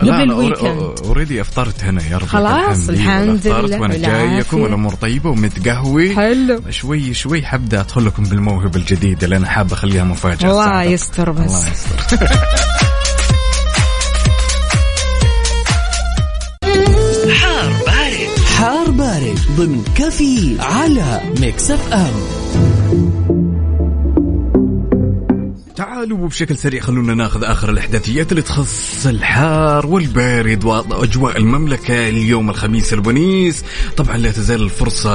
قبل 0.00 0.08
لا 0.08 0.16
لا 0.16 0.22
ال 0.22 0.32
weekend 0.32 1.00
already 1.04 1.40
أفطرت 1.40 1.84
هنا 1.84 2.02
يا 2.10 2.18
رب 2.18 2.26
خلاص، 2.26 2.88
الحمد 2.88 3.21
لله 3.21 3.46
أفطرت 3.46 3.80
وأنا 3.80 3.94
والعافية. 3.94 4.28
جايكم 4.34 4.60
والامور 4.60 4.94
طيبة 4.94 5.30
ومتقهوي. 5.30 6.16
حلو. 6.16 6.60
شوي 6.70 7.14
شوي 7.14 7.42
حبدأ 7.42 7.80
أدخل 7.80 8.06
لكم 8.06 8.22
بالموهبة 8.22 8.80
الجديدة 8.80 9.24
اللي 9.24 9.36
أنا 9.36 9.46
حاب 9.48 9.72
أخليها 9.72 10.04
مفاجأة. 10.04 10.50
الله. 10.50 10.82
يستر 10.82 11.30
بس. 11.30 11.40
الله 11.40 11.70
يستر. 11.72 12.28
حار 17.40 17.72
بارد. 17.86 18.28
حار 18.58 18.90
بارد 18.90 19.38
ضمن 19.56 19.84
كافي 19.96 20.56
على 20.60 21.20
ميكس 21.40 21.70
FM. 21.70 23.27
تعالوا 25.98 26.18
وبشكل 26.18 26.56
سريع 26.56 26.80
خلونا 26.80 27.14
ناخذ 27.14 27.44
آخر 27.44 27.70
الأحداثيات 27.70 28.30
اللي 28.32 28.42
تخص 28.42 29.06
الحار 29.06 29.86
والبارد 29.86 30.64
وأجواء 30.64 31.36
المملكة 31.36 32.08
اليوم 32.08 32.50
الخميس 32.50 32.92
الونيس 32.92 33.64
طبعا 33.96 34.16
لا 34.16 34.30
تزال 34.30 34.62
الفرصة 34.62 35.10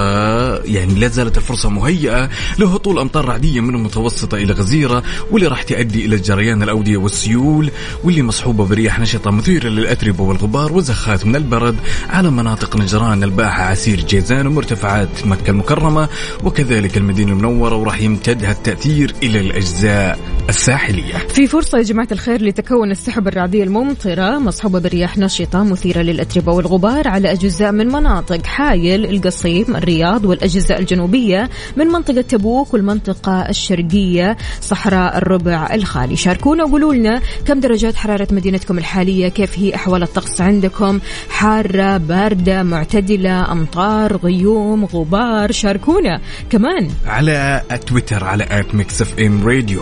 يعني 0.58 0.94
لا 0.94 1.08
زالت 1.08 1.38
الفرصة 1.38 1.70
مهيئة 1.70 2.30
لهطول 2.60 3.00
أمطار 3.00 3.25
رعدية 3.25 3.62
من 3.62 3.75
المتوسطة 3.75 4.38
إلى 4.38 4.54
غزيرة 4.54 5.04
واللي 5.32 5.48
راح 5.48 5.63
تؤدي 5.63 6.06
إلى 6.06 6.18
جريان 6.18 6.63
الأودية 6.63 6.98
والسيول 6.98 7.72
واللي 8.04 8.24
مصحوبة 8.24 8.66
برياح 8.66 9.00
نشطة 9.00 9.32
مثيرة 9.32 9.68
للأتربة 9.68 10.24
والغبار 10.24 10.74
وزخات 10.74 11.25
من 11.25 11.36
البرد 11.36 11.75
على 12.10 12.32
مناطق 12.32 12.78
نجران 12.78 13.24
الباحة 13.24 13.63
عسير 13.63 14.00
جيزان 14.00 14.48
ومرتفعات 14.48 15.25
مكة 15.25 15.50
المكرمة 15.50 16.10
وكذلك 16.44 16.98
المدينة 16.98 17.32
المنورة 17.32 17.75
وراح 17.75 18.02
يمتد 18.02 18.46
هالتاثير 18.46 19.16
إلى 19.24 19.40
الأجزاء. 19.40 20.42
الساحلية. 20.50 21.13
في 21.13 21.47
فرصة 21.47 21.77
يا 21.77 21.83
جماعة 21.83 22.07
الخير 22.12 22.41
لتكون 22.41 22.91
السحب 22.91 23.27
الرعدية 23.27 23.63
الممطرة 23.63 24.39
مصحوبة 24.39 24.79
برياح 24.79 25.17
نشطة 25.17 25.63
مثيرة 25.63 26.01
للأتربة 26.01 26.51
والغبار 26.51 27.07
على 27.07 27.31
أجزاء 27.31 27.71
من 27.71 27.88
مناطق 27.88 28.45
حايل 28.45 29.05
القصيم 29.05 29.75
الرياض 29.75 30.25
والأجزاء 30.25 30.79
الجنوبية 30.79 31.50
من 31.77 31.88
منطقة 31.88 32.21
تبوك 32.21 32.73
والمنطقة 32.73 33.50
الشرقية 33.50 34.38
صحراء 34.62 35.17
الربع 35.17 35.73
الخالي. 35.73 36.15
شاركونا 36.15 36.63
وقولوا 36.63 36.93
لنا 36.93 37.21
كم 37.45 37.59
درجات 37.59 37.95
حرارة 37.95 38.27
مدينتكم 38.31 38.77
الحالية 38.77 39.27
كيف 39.27 39.59
هي 39.59 39.75
أحوال 39.75 40.03
الطقس 40.03 40.41
عندكم؟ 40.41 41.00
حارة 41.29 41.97
باردة 41.97 42.63
معتدلة 42.63 43.51
أمطار 43.51 44.17
غيوم 44.17 44.85
غبار. 44.85 45.51
شاركونا 45.51 46.21
كمان. 46.50 46.89
على 47.05 47.62
تويتر 47.88 48.23
على 48.23 48.43
at 48.51 48.75
Mix 48.75 49.01
FM 49.01 49.48
Radio 49.48 49.82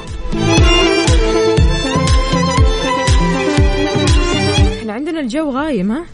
إحنا 4.79 4.93
عندنا 4.93 5.19
الجو 5.19 5.49
غايم 5.51 5.91
ها 5.91 6.05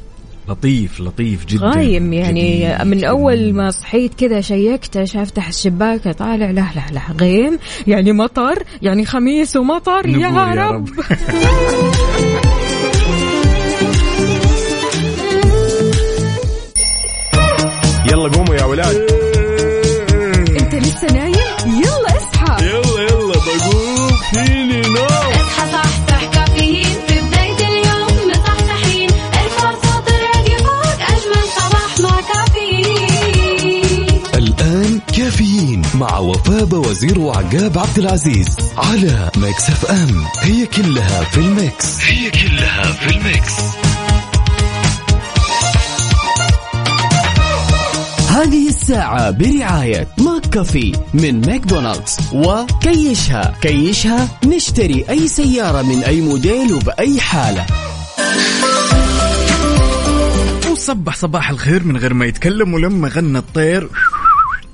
لطيف 0.49 0.99
لطيف 0.99 1.45
جدا 1.45 1.65
غايم 1.65 2.13
يعني 2.13 2.59
جديد 2.59 2.87
من. 2.87 3.03
أول 3.03 3.53
ما 3.53 3.71
صحيت 3.71 4.13
كذا 4.13 4.41
شيّكت 4.41 4.97
افتح 4.97 5.47
الشباك 5.47 6.07
طالع 6.07 6.51
لا 6.51 6.67
لا 6.75 6.83
لا 6.93 7.01
غيم 7.19 7.59
يعني 7.87 8.11
مطر 8.11 8.63
يعني 8.81 9.05
خميس 9.05 9.55
ومطر 9.55 10.05
يا, 10.09 10.17
يا 10.19 10.53
رب, 10.53 10.89
رب. 10.89 10.89
يلا 18.11 18.29
قوموا 18.29 18.55
يا 18.55 18.63
ولاد 18.65 19.16
مع 35.99 36.17
وفاء 36.17 36.75
وزير 36.75 37.19
وعقاب 37.19 37.77
عبد 37.77 37.97
العزيز 37.97 38.47
على 38.77 39.31
ميكس 39.37 39.69
FM. 39.69 40.23
هي 40.41 40.65
كلها 40.65 41.23
في 41.23 41.37
ال 41.37 41.50
mix. 41.50 42.01
هي 42.01 42.31
كلها 42.31 42.91
في 42.91 43.17
ال 43.17 43.25
mix. 43.25 43.53
هذه 48.29 48.67
الساعة 48.67 49.31
برعاية 49.31 50.07
ماك 50.17 50.45
كافي 50.45 50.91
من 51.13 51.41
ماكدونالدز 51.41 52.17
وكيشها. 52.33 53.55
كيشها 53.61 54.27
نشتري 54.45 55.05
أي 55.09 55.27
سيارة 55.27 55.81
من 55.81 56.03
أي 56.03 56.21
موديل 56.21 56.73
وبأي 56.73 57.21
حالة. 57.21 57.65
وصبح 60.71 61.15
صباح 61.15 61.49
الخير 61.49 61.83
من 61.83 61.97
غير 61.97 62.13
ما 62.13 62.25
يتكلم 62.25 62.73
ولما 62.73 63.07
غنى 63.07 63.37
الطير. 63.37 63.89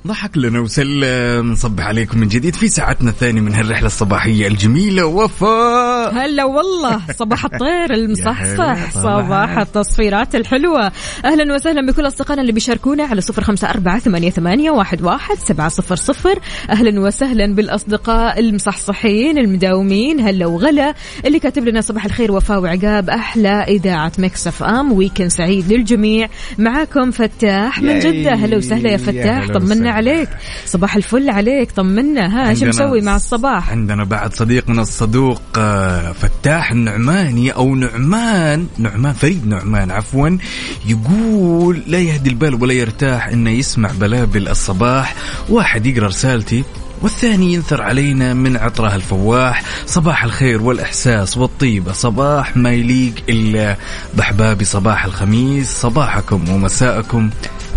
ضحك 0.06 0.38
لنا 0.38 0.60
وسلم 0.60 1.52
نصبح 1.52 1.86
عليكم 1.86 2.18
من 2.18 2.28
جديد 2.28 2.54
في 2.54 2.68
ساعتنا 2.68 3.10
الثانية 3.10 3.40
من 3.40 3.54
هالرحلة 3.54 3.86
الصباحية 3.86 4.46
الجميلة. 4.46 5.06
وفاء! 5.06 6.14
هلا 6.14 6.44
والله 6.44 7.00
صباح 7.16 7.44
الطير 7.44 7.94
المصحصح 7.98 8.90
صباح. 8.90 9.58
التصفيرات 9.58 10.34
الحلوة. 10.34 10.92
أهلا 11.24 11.54
وسهلا 11.54 11.86
بكل 11.86 12.06
أصدقائنا 12.06 12.42
اللي 12.42 12.52
بيشاركونا 12.52 13.04
على 13.04 13.20
صفر 13.20 13.44
خمسة 13.44 13.70
أربعة 13.70 13.98
ثمانية, 13.98 14.30
ثمانية 14.30 14.70
واحد, 14.70 15.02
واحد 15.02 15.36
سبعة 15.38 15.68
صفر 15.68 15.96
صفر. 15.96 16.38
أهلا 16.70 17.00
وسهلا 17.00 17.54
بالأصدقاء 17.54 18.40
المصحصحين 18.40 19.38
المداومين. 19.38 20.20
هلا 20.20 20.46
وغلا 20.46 20.94
اللي 21.24 21.38
كاتب 21.38 21.68
لنا 21.68 21.80
صباح 21.80 22.04
الخير 22.04 22.32
وفاء 22.32 22.60
وعقاب 22.60 23.10
أحلى 23.10 23.64
إذاعة 23.68 24.12
مكسف 24.18 24.62
أم. 24.62 24.92
ويكند 24.92 25.28
سعيد 25.28 25.72
للجميع. 25.72 26.28
معاكم 26.58 27.10
فتاح 27.10 27.82
من. 27.82 27.98
جدة. 27.98 28.34
هلا 28.34 28.56
وسهلا 28.56 28.86
يا 28.88 28.92
يا 28.92 28.96
فتاح 28.96 29.48
طمنا. 29.48 29.93
عليك. 29.94 30.28
صباح 30.66 30.96
الفل 30.96 31.30
عليك. 31.30 31.72
طمنا. 31.72 32.26
ها 32.26 32.48
إيش 32.50 32.62
مسوي 32.62 33.00
مع 33.00 33.16
الصباح؟ 33.16 33.70
عندنا 33.70 34.04
بعد 34.04 34.34
صديقنا 34.34 34.82
الصدوق 34.82 35.42
آه، 35.56 36.12
فتاح 36.12 36.70
النعماني 36.70 37.50
أو 37.50 37.74
نعمان 37.74 38.66
نعمان 38.78 39.12
فريد 39.12 39.46
نعمان 39.46 39.90
عفوا 39.90 40.38
يقول 40.86 41.82
لا 41.86 41.98
يهدي 41.98 42.30
البال 42.30 42.62
ولا 42.62 42.72
يرتاح 42.72 43.28
إنه 43.28 43.50
يسمع 43.50 43.90
بلابل 44.00 44.48
الصباح. 44.48 45.14
واحد 45.48 45.86
يقرأ 45.86 46.06
رسالتي 46.06 46.64
والثاني 47.02 47.54
ينثر 47.54 47.82
علينا 47.82 48.34
من 48.34 48.56
عطره 48.56 48.94
الفواح. 48.94 49.62
صباح 49.86 50.24
الخير 50.24 50.62
والإحساس 50.62 51.36
والطيبة. 51.36 51.92
صباح 51.92 52.56
ما 52.56 52.70
يليق 52.70 53.14
إلا 53.28 53.76
بأحبابي. 54.14 54.64
صباح 54.64 55.04
الخميس. 55.04 55.68
صباحكم 55.68 56.48
ومساءكم 56.48 57.30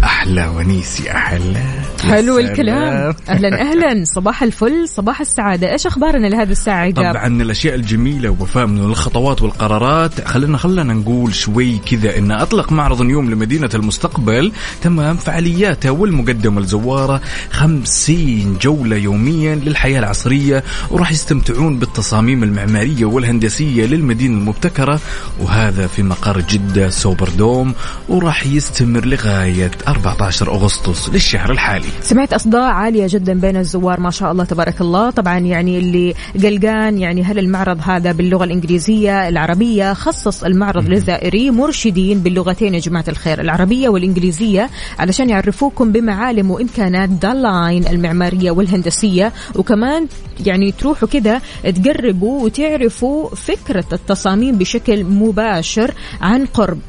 أحلى 0.03 0.41
أحلى. 0.41 0.47
ونيس 0.47 0.99
يا 0.99 1.13
حلا 1.13 1.65
حلو. 2.07 2.39
الكلام. 2.39 3.13
أهلا 3.29 3.61
أهلا. 3.61 4.05
صباح 4.05 4.43
الفل 4.43 4.87
صباح 4.87 5.21
السعادة. 5.21 5.71
إيش 5.71 5.87
أخبارنا 5.87 6.27
لهذه 6.27 6.51
الساعة 6.51 6.77
عقاب 6.77 7.13
طبعا 7.13 7.27
الأشياء 7.27 7.75
الجميلة 7.75 8.29
ووفاء 8.29 8.65
من 8.65 8.79
الخطوات 8.79 9.41
والقرارات. 9.41 10.27
خلينا 10.27 10.57
خلينا 10.57 10.93
نقول 10.93 11.35
شوي 11.35 11.77
كذا 11.77 12.17
إن 12.17 12.31
أطلق 12.31 12.71
معرض 12.71 13.01
نيوم 13.01 13.29
لمدينة 13.31 13.69
المستقبل. 13.73 14.51
تمام 14.81 15.17
فعالياته 15.17 15.91
والمقدمه 15.91 16.61
لزواره 16.61 17.21
50 17.51 18.57
جولة 18.61 18.95
يوميا 18.95 19.55
للحياة 19.55 19.99
العصرية 19.99 20.63
وراح 20.91 21.11
يستمتعون 21.11 21.79
بالتصاميم 21.79 22.43
المعمارية 22.43 23.05
والهندسية 23.05 23.85
للمدينة 23.85 24.37
المبتكرة 24.37 24.99
وهذا 25.39 25.87
في 25.87 26.03
مقر 26.03 26.39
جدة 26.39 26.89
Super 26.89 27.29
Dome 27.29 27.73
وراح 28.09 28.45
يستمر 28.45 29.05
لغاية 29.05 29.71
14 29.87 30.51
أغسطس 30.51 31.09
للشهر 31.09 31.51
الحالي. 31.51 31.89
سمعت 32.01 32.33
أصداء 32.33 32.61
عالية 32.61 33.07
جدا 33.09 33.33
بين 33.33 33.57
الزوار 33.57 33.99
ما 33.99 34.11
شاء 34.11 34.31
الله 34.31 34.43
تبارك 34.43 34.81
الله. 34.81 35.09
طبعا 35.09 35.37
يعني 35.39 35.79
اللي 35.79 36.13
قلقان 36.43 36.97
يعني 36.97 37.23
هل 37.23 37.39
المعرض 37.39 37.79
هذا 37.83 38.11
باللغة 38.11 38.43
الإنجليزية 38.43 39.29
العربية؟ 39.29 39.93
خصص 39.93 40.43
المعرض 40.43 40.89
للزائرين 40.89 41.53
مرشدين 41.53 42.19
باللغتين 42.19 42.73
يا 42.73 42.79
جماعة 42.79 43.05
الخير 43.07 43.41
العربية 43.41 43.89
والإنجليزية 43.89 44.69
علشان 44.99 45.29
يعرفوكم 45.29 45.91
بمعالم 45.91 46.51
وامكانات 46.51 47.09
ذا 47.09 47.41
لاين 47.41 47.87
المعمارية 47.87 48.51
والهندسية. 48.51 49.33
وكمان 49.55 50.07
يعني 50.45 50.71
تروحوا 50.71 51.07
كده 51.07 51.41
تقربوا 51.63 52.43
وتعرفوا 52.43 53.29
فكرة 53.35 53.85
التصاميم 53.93 54.57
بشكل 54.57 55.03
مباشر 55.03 55.93
عن 56.21 56.45
قرب. 56.45 56.79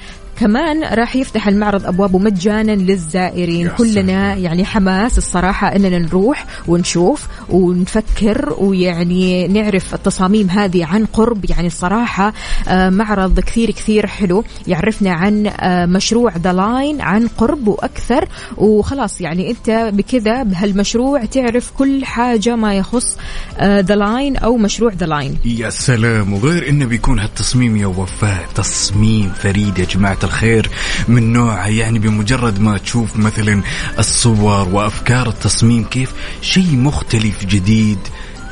كمان 0.40 0.85
راح 0.85 1.16
يفتح 1.16 1.49
المعرض 1.49 1.87
ابوابه 1.87 2.18
مجانا 2.18 2.73
للزائرين. 2.73 3.68
كلنا. 3.68 4.35
يعني 4.35 4.64
حماس 4.64 5.18
الصراحة 5.18 5.76
إننا 5.76 5.99
نروح 5.99 6.47
ونشوف 6.68 7.26
ونفكر 7.49 8.54
ويعني 8.59 9.49
نعرف 9.49 9.95
التصاميم 9.95 10.50
هذه 10.50 10.85
عن 10.85 11.04
قرب. 11.04 11.50
يعني 11.50 11.66
الصراحة 11.66 12.33
آه، 12.68 12.90
معرض 12.90 13.40
كثير 13.40 13.71
كثير 13.71 14.07
حلو. 14.07 14.45
يعرفنا 14.66 15.12
عن 15.12 15.47
آه، 15.47 15.87
مشروع 15.87 16.37
ذا 16.37 16.52
لاين 16.52 17.00
عن 17.00 17.28
قرب 17.28 17.68
وأكثر. 17.68 18.28
وخلاص 18.57 19.21
يعني 19.21 19.50
أنت 19.50 19.90
بكذا 19.95 20.42
بهالمشروع 20.42 21.25
تعرف 21.25 21.71
كل 21.78 22.04
حاجة 22.04 22.57
ما 22.57 22.75
يخص 22.75 23.16
The 23.62 23.94
Line 23.94 24.37
أو 24.37 24.57
مشروع 24.57 24.92
The 24.92 25.06
Line 25.06 25.37
يا 25.45 25.71
سلام. 25.71 26.33
وغير 26.33 26.68
إنه 26.68 26.87
بيكون 26.87 27.18
هالتصميم 27.18 27.76
يا 27.76 27.87
وفاء 27.87 28.49
تصميم 28.54 29.30
فريد 29.30 29.78
يا 29.78 29.85
جماعة 29.85 30.27
الخير 30.28 30.70
من 31.08 31.32
نوعه 31.32 31.66
يعني 31.66 31.99
بمجرد 31.99 32.61
ما 32.61 32.78
تشوف 32.78 33.16
مثلا 33.16 33.62
الصور 33.99 34.68
وأفكار 34.68 35.28
التصميم 35.28 35.85
كيف 35.85 36.12
شيء 36.42 36.76
مختلف 36.76 37.44
جديد 37.44 37.99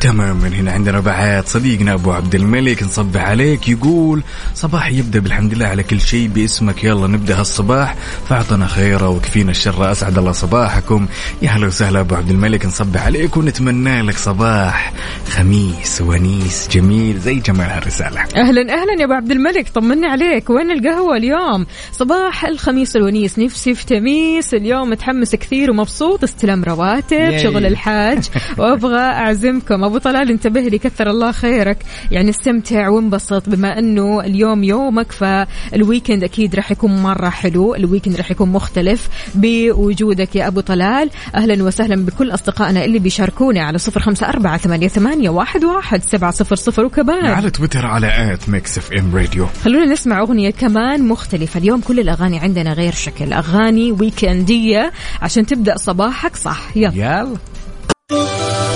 تماما 0.06 0.48
هنا 0.48 0.72
عندنا 0.72 1.00
بعد 1.00 1.46
صديقنا 1.46 1.92
أبو 1.94 2.12
عبد 2.12 2.34
الملك 2.34 2.82
نصبح 2.82 3.20
عليك 3.28 3.68
يقول 3.68 4.22
صباح 4.54 4.92
يبدأ 4.92 5.18
بالحمد 5.18 5.54
لله 5.54 5.66
على 5.66 5.82
كل 5.82 6.00
شيء 6.00 6.28
باسمك 6.28 6.84
يلا 6.84 7.06
نبدأ 7.06 7.40
هالصباح 7.40 7.96
فأعطنا 8.28 8.66
خيره 8.66 9.08
وكفينا 9.08 9.50
الشر 9.50 9.92
أسعد 9.92 10.18
الله 10.18 10.32
صباحكم. 10.32 11.06
يا 11.42 11.50
هلا 11.50 11.66
وسهلا 11.66 12.00
أبو 12.00 12.14
عبد 12.14 12.30
الملك 12.30 12.66
نصبح 12.66 13.06
عليك 13.06 13.36
ونتمنى 13.36 14.02
لك 14.02 14.16
صباح 14.16 14.92
خميس 15.28 16.00
ونيس 16.00 16.68
جميل 16.72 17.18
زي 17.18 17.34
جمال 17.34 17.70
هالرسالة. 17.70 18.20
أهلا 18.20 18.60
أهلا 18.60 19.00
يا 19.00 19.04
أبو 19.04 19.12
عبد 19.12 19.30
الملك 19.30 19.68
طمني 19.68 20.06
عليك 20.06 20.50
وين 20.50 20.70
القهوة 20.70 21.16
اليوم؟ 21.16 21.66
صباح 21.92 22.44
الخميس 22.44 22.96
الونيس 22.96 23.38
نفسي 23.38 23.74
في 23.74 23.86
تميس 23.86 24.54
اليوم 24.54 24.90
متحمس 24.90 25.34
كثير 25.34 25.70
ومبسوط 25.70 26.24
استلم 26.24 26.64
رواتب 26.64 27.12
ياي. 27.12 27.38
شغل 27.38 27.66
الحاج 27.66 28.28
وأبغى 28.58 28.98
أعزمكم. 28.98 29.84
أبو 29.84 29.95
طلال 29.98 30.30
انتبه 30.30 30.60
لي 30.60 30.78
كثر 30.78 31.10
الله 31.10 31.32
خيرك. 31.32 31.78
يعني 32.10 32.30
استمتع 32.30 32.88
وانبسط 32.88 33.48
بما 33.48 33.78
أنه 33.78 34.20
اليوم 34.20 34.64
يومك 34.64 35.12
فال 35.12 35.37
weekend 35.37 36.24
أكيد 36.24 36.54
راح 36.54 36.70
يكون 36.70 37.02
مرة 37.02 37.28
حلو. 37.28 37.74
ال 37.74 37.80
weekend 37.80 38.16
راح 38.16 38.30
يكون 38.30 38.48
مختلف 38.48 39.08
بوجودك 39.34 40.36
يا 40.36 40.46
أبو 40.46 40.60
طلال. 40.60 41.10
أهلا 41.34 41.64
وسهلا 41.64 42.04
بكل 42.04 42.30
أصدقائنا 42.30 42.84
اللي 42.84 42.98
بيشاركونا 42.98 43.62
على 43.64 43.78
صفر 43.78 44.00
خمسة 44.00 44.28
أربعة 44.28 44.56
ثمانية, 44.58 44.88
ثمانية 44.88 45.30
واحد, 45.30 45.64
واحد 45.64 46.02
سبعة 46.02 46.30
صفر 46.30 46.56
صفر 46.56 46.84
وكمان. 46.84 47.26
على 47.26 47.50
تويتر 47.50 47.86
على 47.86 48.32
at 48.34 48.48
Mix 48.48 48.78
FM 48.78 49.16
Radio. 49.16 49.46
خلونا 49.64 49.92
نسمع 49.92 50.20
أغنية 50.20 50.50
كمان 50.50 51.08
مختلفة. 51.08 51.58
اليوم 51.58 51.80
كل 51.80 52.00
الأغاني 52.00 52.38
عندنا 52.38 52.72
غير 52.72 52.92
شكل. 52.92 53.32
أغاني 53.32 53.92
weekendية 53.92 54.92
عشان 55.22 55.46
تبدأ 55.46 55.76
صباحك 55.76 56.36
صح. 56.36 56.76
يلا. 56.76 56.94
يلا. 56.94 57.36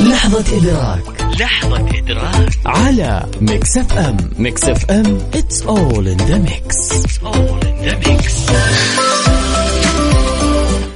لحظة 0.00 0.56
إدراك 0.56 1.02
لحظة 1.40 1.88
إدراك 1.98 2.50
على 2.66 3.26
Mix 3.40 3.78
FM. 3.78 4.16
Mix 4.38 4.64
FM 4.64 5.18
it's 5.32 5.62
all 5.66 6.06
in 6.06 6.18
the 6.18 6.38
mix. 6.48 6.76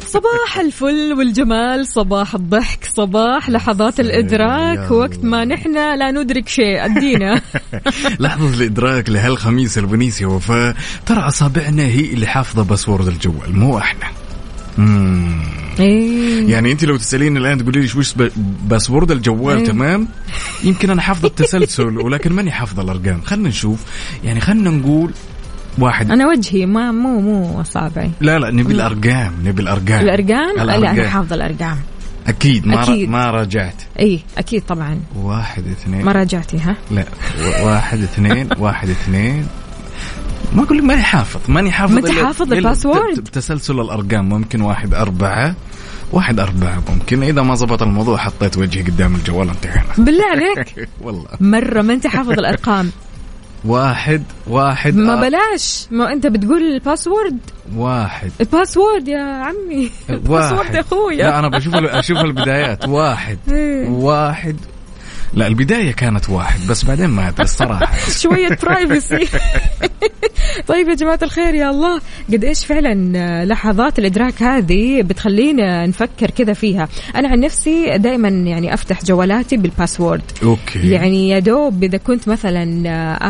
صباح 0.06 0.58
الفل 0.58 1.12
والجمال 1.18 1.86
صباح 1.86 2.34
الضحك 2.34 2.84
صباح 2.84 3.50
لحظات 3.50 4.00
الإدراك. 4.00 4.90
وقت 4.90 5.24
ما 5.24 5.44
نحن 5.44 5.98
لا 5.98 6.10
ندرك 6.10 6.48
شيء 6.48 6.84
أدينا. 6.84 7.40
لحظة 8.20 8.54
الإدراك 8.54 9.10
لهالخميس 9.10 9.78
الونيس 9.78 10.20
يا 10.20 10.26
وفاء 10.26 10.76
ترى 11.06 11.20
أصابعنا 11.20 11.82
هي 11.82 12.12
اللي 12.12 12.26
حافظة 12.26 12.62
password 12.64 13.06
الجوال 13.06 13.56
مو 13.56 13.78
إحنا. 13.78 14.23
مم. 14.78 15.40
إيه. 15.80 16.50
يعني 16.50 16.72
انت 16.72 16.84
لو 16.84 16.96
تسأليني 16.96 17.38
الآن 17.38 17.58
تقولي 17.58 17.80
لي 17.80 17.88
وش 17.96 18.14
password 18.68 19.10
الجوال 19.10 19.58
إيه. 19.58 19.64
تمام؟ 19.64 20.08
يمكن 20.64 20.90
أنا 20.90 21.02
حافظ 21.02 21.24
التسلسل 21.24 21.98
ولكن 21.98 22.32
ماني 22.32 22.50
حافظ 22.50 22.80
الأرقام. 22.80 23.20
خلينا 23.20 23.48
نشوف. 23.48 23.84
يعني 24.24 24.40
خلينا 24.40 24.70
نقول 24.70 25.10
واحد. 25.78 26.10
أنا 26.10 26.26
وجهي 26.26 26.66
ما 26.66 26.92
مو 26.92 27.20
مو 27.20 27.60
أصابعي 27.60 28.10
لا 28.20 28.38
لا 28.38 28.50
نبي 28.50 28.72
الأرقام 28.72 29.32
نبي 29.44 29.62
الأرقام. 29.62 30.00
الأرقام؟ 30.00 30.56
لا 30.56 30.62
أنا 30.62 30.76
الأرقام. 30.76 31.08
حافظة 31.08 31.34
الأرقام. 31.34 31.78
أكيد 32.26 32.66
ما 32.66 32.82
أكيد. 32.82 33.08
ما 33.08 33.30
راجعت. 33.30 33.82
إيه 33.98 34.20
أكيد 34.38 34.62
طبعا. 34.62 35.00
واحد 35.16 35.66
اثنين. 35.66 36.04
ما 36.04 36.12
راجعتي 36.12 36.58
ها؟ 36.58 36.76
لا 36.90 37.04
واحد 37.62 38.02
اثنين 38.02 38.48
واحد 38.58 38.88
اثنين. 38.88 39.46
ما 40.52 40.62
أقول 40.62 40.78
لك 40.78 40.84
ماني 40.84 41.02
حافظ 41.02 41.40
ماني 41.50 41.70
حافظ 41.72 41.94
ما 41.94 42.00
إلا- 42.00 42.24
حافظ 42.24 42.52
الباسورد. 42.52 43.14
ت- 43.14 43.20
ت- 43.20 43.34
تسلسل 43.34 43.80
الأرقام 43.80 44.28
ممكن 44.28 44.60
واحد 44.60 44.94
أربعة 44.94 45.54
واحد 46.12 46.40
أربعة 46.40 46.82
ممكن. 46.94 47.22
إذا 47.22 47.42
ما 47.42 47.54
زبط 47.54 47.82
الموضوع 47.82 48.16
حطيت 48.16 48.56
وجهي 48.58 48.82
قدام 48.82 49.14
الجوال 49.14 49.48
انتهينا. 49.48 49.92
بالله 49.98 50.24
عليك. 50.34 50.88
والله. 51.00 51.26
مرة 51.40 51.82
ما 51.82 51.92
أنت 51.92 52.06
حافظ 52.06 52.30
الأرقام. 52.30 52.90
واحد 53.64 54.22
واحد 54.46 54.94
ما 54.96 55.12
آه، 55.18 55.20
بلاش. 55.20 55.86
ما 55.90 56.12
أنت 56.12 56.26
بتقول 56.26 56.62
ال 56.62 56.70
password. 56.70 57.38
واحد. 57.76 58.30
ال 58.40 58.48
password 58.48 59.08
يا 59.08 59.18
عمي. 59.22 59.90
ال 60.10 60.18
password 60.18 60.74
يا 60.74 60.80
أخويا. 60.80 61.16
لا 61.16 61.38
أنا 61.38 61.48
بشوف 61.48 61.74
أشوف 61.74 62.18
البدايات. 62.18 62.88
واحد. 62.88 63.38
إيه. 63.50 63.88
واحد 63.88 64.56
لا 65.34 65.46
البداية 65.46 65.92
كانت 65.92 66.30
واحد 66.30 66.66
بس 66.66 66.84
بعدين 66.84 67.06
ما 67.06 67.28
أدري 67.28 67.44
الصراحة. 67.44 67.98
شوية 68.22 68.58
privacy 68.62 69.28
طيب 70.68 70.88
يا 70.88 70.94
جماعة 70.94 71.18
الخير 71.22 71.54
يا 71.54 71.70
الله 71.70 72.00
قد 72.32 72.44
إيش 72.44 72.66
فعلا 72.66 73.44
لحظات 73.44 73.98
الإدراك 73.98 74.42
هذه 74.42 75.02
بتخلينا 75.02 75.86
نفكر 75.86 76.30
كذا 76.30 76.52
فيها؟ 76.52 76.88
أنا 77.16 77.28
عن 77.28 77.40
نفسي 77.40 77.98
دائما 77.98 78.28
يعني 78.28 78.74
أفتح 78.74 79.04
جوالاتي 79.04 79.56
بال 79.56 79.68
password. 79.68 80.22
okay. 80.42 80.90
يعني 80.90 81.28
يا 81.28 81.38
دوب 81.38 81.84
إذا 81.84 81.98
كنت 81.98 82.28
مثلا 82.28 82.84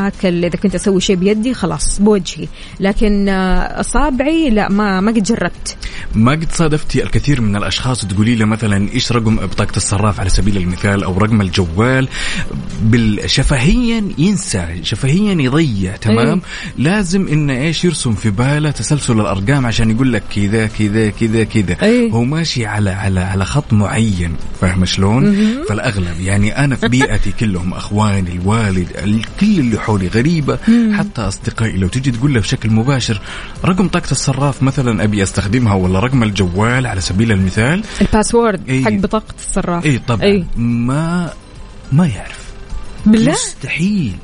آكل 0.07 0.45
إذا 0.45 0.57
كنت 0.57 0.75
أسوي 0.75 1.01
شيء 1.01 1.17
بيدي 1.17 1.55
خلاص 1.55 2.01
بوجهي. 2.01 2.49
لكن 2.81 3.29
اصابعي 3.29 4.51
لا 4.51 4.69
ما 4.69 5.01
ما 5.01 5.11
قد 5.11 5.23
جربت. 5.23 5.77
ما 6.15 6.33
قد 6.33 6.53
صادفتي 6.53 7.03
الكثير 7.03 7.41
من 7.41 7.57
الأشخاص 7.57 8.07
تقولي 8.07 8.35
له 8.35 8.45
مثلا 8.45 8.89
إيش 8.93 9.13
رقم 9.13 9.37
بطاقه 9.37 9.77
الصراف 9.77 10.21
على 10.21 10.29
سبيل 10.29 10.57
المثال 10.57 11.05
أو 11.05 11.19
رقم 11.19 11.41
الجوال؟ 11.41 11.94
بالشفهيا 12.83 14.05
ينسى 14.19 14.67
شفهيا 14.83 15.35
يضيع 15.35 15.97
تمام؟ 15.97 16.39
أي. 16.39 16.83
لازم 16.85 17.29
إنه 17.29 17.53
إيش 17.57 17.85
يرسم 17.85 18.13
في 18.15 18.31
باله 18.31 18.71
تسلسل 18.71 19.21
الأرقام 19.21 19.67
عشان 19.67 19.91
يقول 19.91 20.13
لك 20.13 20.23
كذا 20.37 20.67
كذا 20.67 21.11
كذا 21.11 21.45
كذا. 21.45 21.77
أي. 21.83 22.13
هو 22.13 22.25
ماشي 22.25 22.67
على 22.67 22.91
على 22.91 23.21
على 23.21 23.45
خط 23.45 23.73
معين 23.73 24.35
فاهم 24.61 24.85
شلون؟ 24.85 25.35
فالأغلب 25.69 26.21
يعني 26.21 26.65
أنا 26.65 26.77
في 26.77 26.89
بيئتي 26.89 27.33
كلهم 27.41 27.75
أخواني 27.75 28.33
الوالد 28.33 28.89
ال- 29.05 29.25
كل 29.41 29.47
اللي 29.59 29.79
حولي 29.81 30.09
غريبة 30.09 30.59
حتى 30.93 31.21
أصدقائي. 31.21 31.77
لو 31.77 31.89
تجي 31.89 32.11
تقول 32.11 32.35
له 32.35 32.41
بشكل 32.41 32.71
مباشر 32.71 33.21
رقم 33.65 33.89
بطاقة 33.89 34.11
الصراف 34.11 34.63
مثلا 34.63 35.05
أبي 35.05 35.23
أستخدمها 35.23 35.75
ولا 35.75 35.99
رقم 36.01 36.23
الجوال 36.23 36.87
على 36.87 37.01
سبيل 37.01 37.33
المثال؟ 37.33 37.83
ال 38.01 38.07
password 38.07 38.61
إيه. 38.69 38.85
حق 38.85 38.91
بطاقة 38.93 39.35
الصراف. 39.47 39.85
اي 39.87 39.99
طبعا. 39.99 40.23
إيه. 40.23 40.45
ما 40.57 41.31
ما 41.93 42.07
يعرف. 42.07 42.53
بالله؟ 43.07 43.33
مستحيل. 43.33 44.17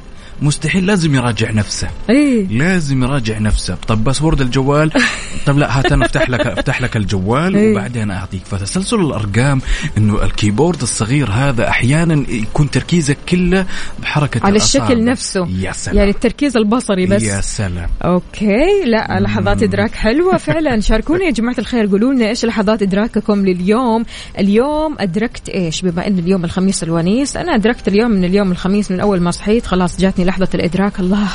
مستحيل 0.42 0.86
لازم 0.86 1.14
يراجع 1.14 1.50
نفسه. 1.50 1.88
إيه. 2.10 2.46
لازم 2.48 3.02
يراجع 3.02 3.38
نفسه. 3.38 3.74
طب 3.88 4.04
password 4.04 4.40
الجوال؟ 4.40 4.92
طب 5.46 5.58
لا 5.58 5.78
هات 5.78 5.92
أنا 5.92 6.04
أفتح 6.04 6.30
لك 6.30 6.46
أفتح 6.46 6.82
لك 6.82 6.96
الجوال 6.96 7.56
إيه. 7.56 7.72
وبعدين 7.72 8.10
أعطيك 8.10 8.42
فتسلسل 8.44 9.00
الأرقام. 9.00 9.60
إنه 9.98 10.24
ال 10.24 10.31
keyboard 10.31 10.82
الصغير 10.82 11.30
هذا 11.30 11.68
أحيانا 11.68 12.24
يكون 12.28 12.70
تركيزك 12.70 13.18
كله 13.28 13.66
بحركة 14.02 14.40
على 14.44 14.56
الأصابع. 14.56 14.86
الشكل 14.86 15.04
نفسه. 15.04 15.48
يا 15.48 15.72
سلام. 15.72 15.96
يعني 15.96 16.10
التركيز 16.10 16.56
البصري 16.56 17.06
بس. 17.06 17.22
يا 17.22 17.40
سلام. 17.40 17.88
okay. 18.02 18.84
لا 18.86 19.20
لحظات 19.20 19.62
إدراك 19.62 19.94
حلوة 19.94 20.36
فعلا. 20.36 20.80
شاركونا 20.90 21.24
يا 21.24 21.30
جماعة 21.30 21.58
الخير. 21.58 21.86
قولوا 21.86 22.12
لنا 22.12 22.28
إيش 22.28 22.44
لحظات 22.44 22.82
إدراككم 22.82 23.46
لليوم. 23.46 24.04
اليوم 24.38 24.96
أدركت 25.00 25.48
إيش؟ 25.48 25.82
بما 25.82 26.06
إن 26.06 26.18
اليوم 26.18 26.44
الخميس 26.44 26.82
الونيس 26.82 27.36
أنا 27.36 27.54
أدركت 27.54 27.88
اليوم 27.88 28.10
من 28.10 28.24
اليوم 28.24 28.52
الخميس 28.52 28.90
من 28.90 29.00
أول 29.00 29.20
ما 29.20 29.30
صحيت 29.30 29.66
خلاص 29.66 30.00
جاتني 30.00 30.29
لحظة 30.30 30.48
الإدراك. 30.54 31.00
الله. 31.00 31.28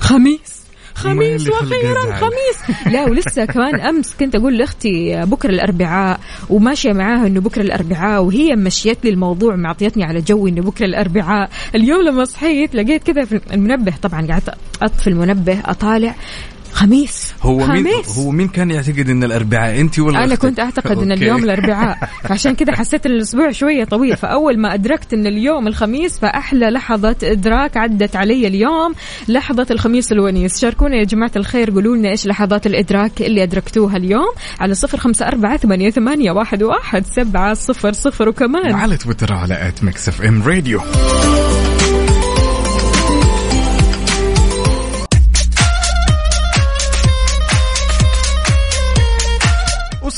خميس. 0.00 0.60
خميس 0.94 1.48
وأخيرا؟ 1.48 2.12
خميس. 2.16 2.76
لا 2.86 3.04
ولسه 3.04 3.44
كمان 3.44 3.80
أمس 3.80 4.14
كنت 4.20 4.34
أقول 4.34 4.58
لأختي 4.58 5.22
بكرة 5.24 5.50
الأربعاء 5.50 6.20
وماشية 6.50 6.92
معاها 6.92 7.26
إنه 7.26 7.40
بكرة 7.40 7.62
الأربعاء 7.62 8.22
وهي 8.22 8.56
مشيت 8.56 9.04
لي 9.04 9.10
الموضوع 9.10 9.56
معطيتني 9.56 10.04
على 10.04 10.20
جو 10.20 10.48
إنه 10.48 10.62
بكرة 10.62 10.86
الأربعاء. 10.86 11.50
اليوم 11.74 12.02
لما 12.02 12.24
صحيت 12.24 12.74
لقيت 12.74 13.02
كذا 13.02 13.24
في 13.24 13.40
المنبه 13.52 13.92
طبعا 14.02 14.26
قعدت 14.26 14.54
أطفي 14.82 15.06
المنبه 15.06 15.60
أطالع. 15.64 16.14
خميس. 16.72 17.34
هو 17.42 17.56
مين 17.56 17.66
خميس. 17.66 18.18
هو 18.18 18.30
مين 18.30 18.48
كان 18.48 18.70
يعتقد 18.70 19.08
إن 19.08 19.24
الأربعاء؟ 19.24 19.80
أنت 19.80 19.98
ولا 19.98 20.24
أنا 20.24 20.34
أختك؟ 20.34 20.48
كنت 20.48 20.60
أعتقد 20.60 20.98
إن. 20.98 21.12
اليوم 21.12 21.44
الأربعاء. 21.44 21.98
فعشان 22.28 22.54
كذا 22.54 22.76
حسيت 22.76 23.06
إن 23.06 23.12
الأسبوع 23.12 23.50
شوية 23.50 23.84
طويل. 23.84 24.16
فأول 24.16 24.58
ما 24.58 24.74
أدركت 24.74 25.14
إن 25.14 25.26
اليوم 25.26 25.66
الخميس 25.68 26.18
فأحلى 26.18 26.70
لحظة 26.70 27.16
إدراك 27.22 27.76
عدت 27.76 28.16
علي 28.16 28.46
اليوم 28.46 28.94
لحظة 29.28 29.66
الخميس 29.70 30.12
الونيس. 30.12 30.60
شاركونا 30.60 30.96
يا 30.96 31.04
جماعة 31.04 31.32
الخير 31.36 31.70
قولوا 31.70 31.96
لنا 31.96 32.10
إيش 32.10 32.26
لحظات 32.26 32.66
الإدراك 32.66 33.22
اللي 33.22 33.42
أدركتوها 33.42 33.96
اليوم 33.96 34.32
على 34.60 34.74
صفر 34.74 34.98
خمسة 34.98 35.28
أربعة 35.28 35.56
ثمانية, 35.56 35.90
ثمانية 35.90 36.30
واحد, 36.30 36.62
واحد 36.62 37.06
سبعة 37.06 37.54
صفر 37.54 37.92
صفر. 37.92 38.28
وكمان 38.28 38.72
وعلى 38.72 38.96
تويتر 38.96 39.32
على 39.32 39.68
at 39.68 39.84
Mix 39.84 40.08
FM 40.08 40.42
Radio 40.42 40.80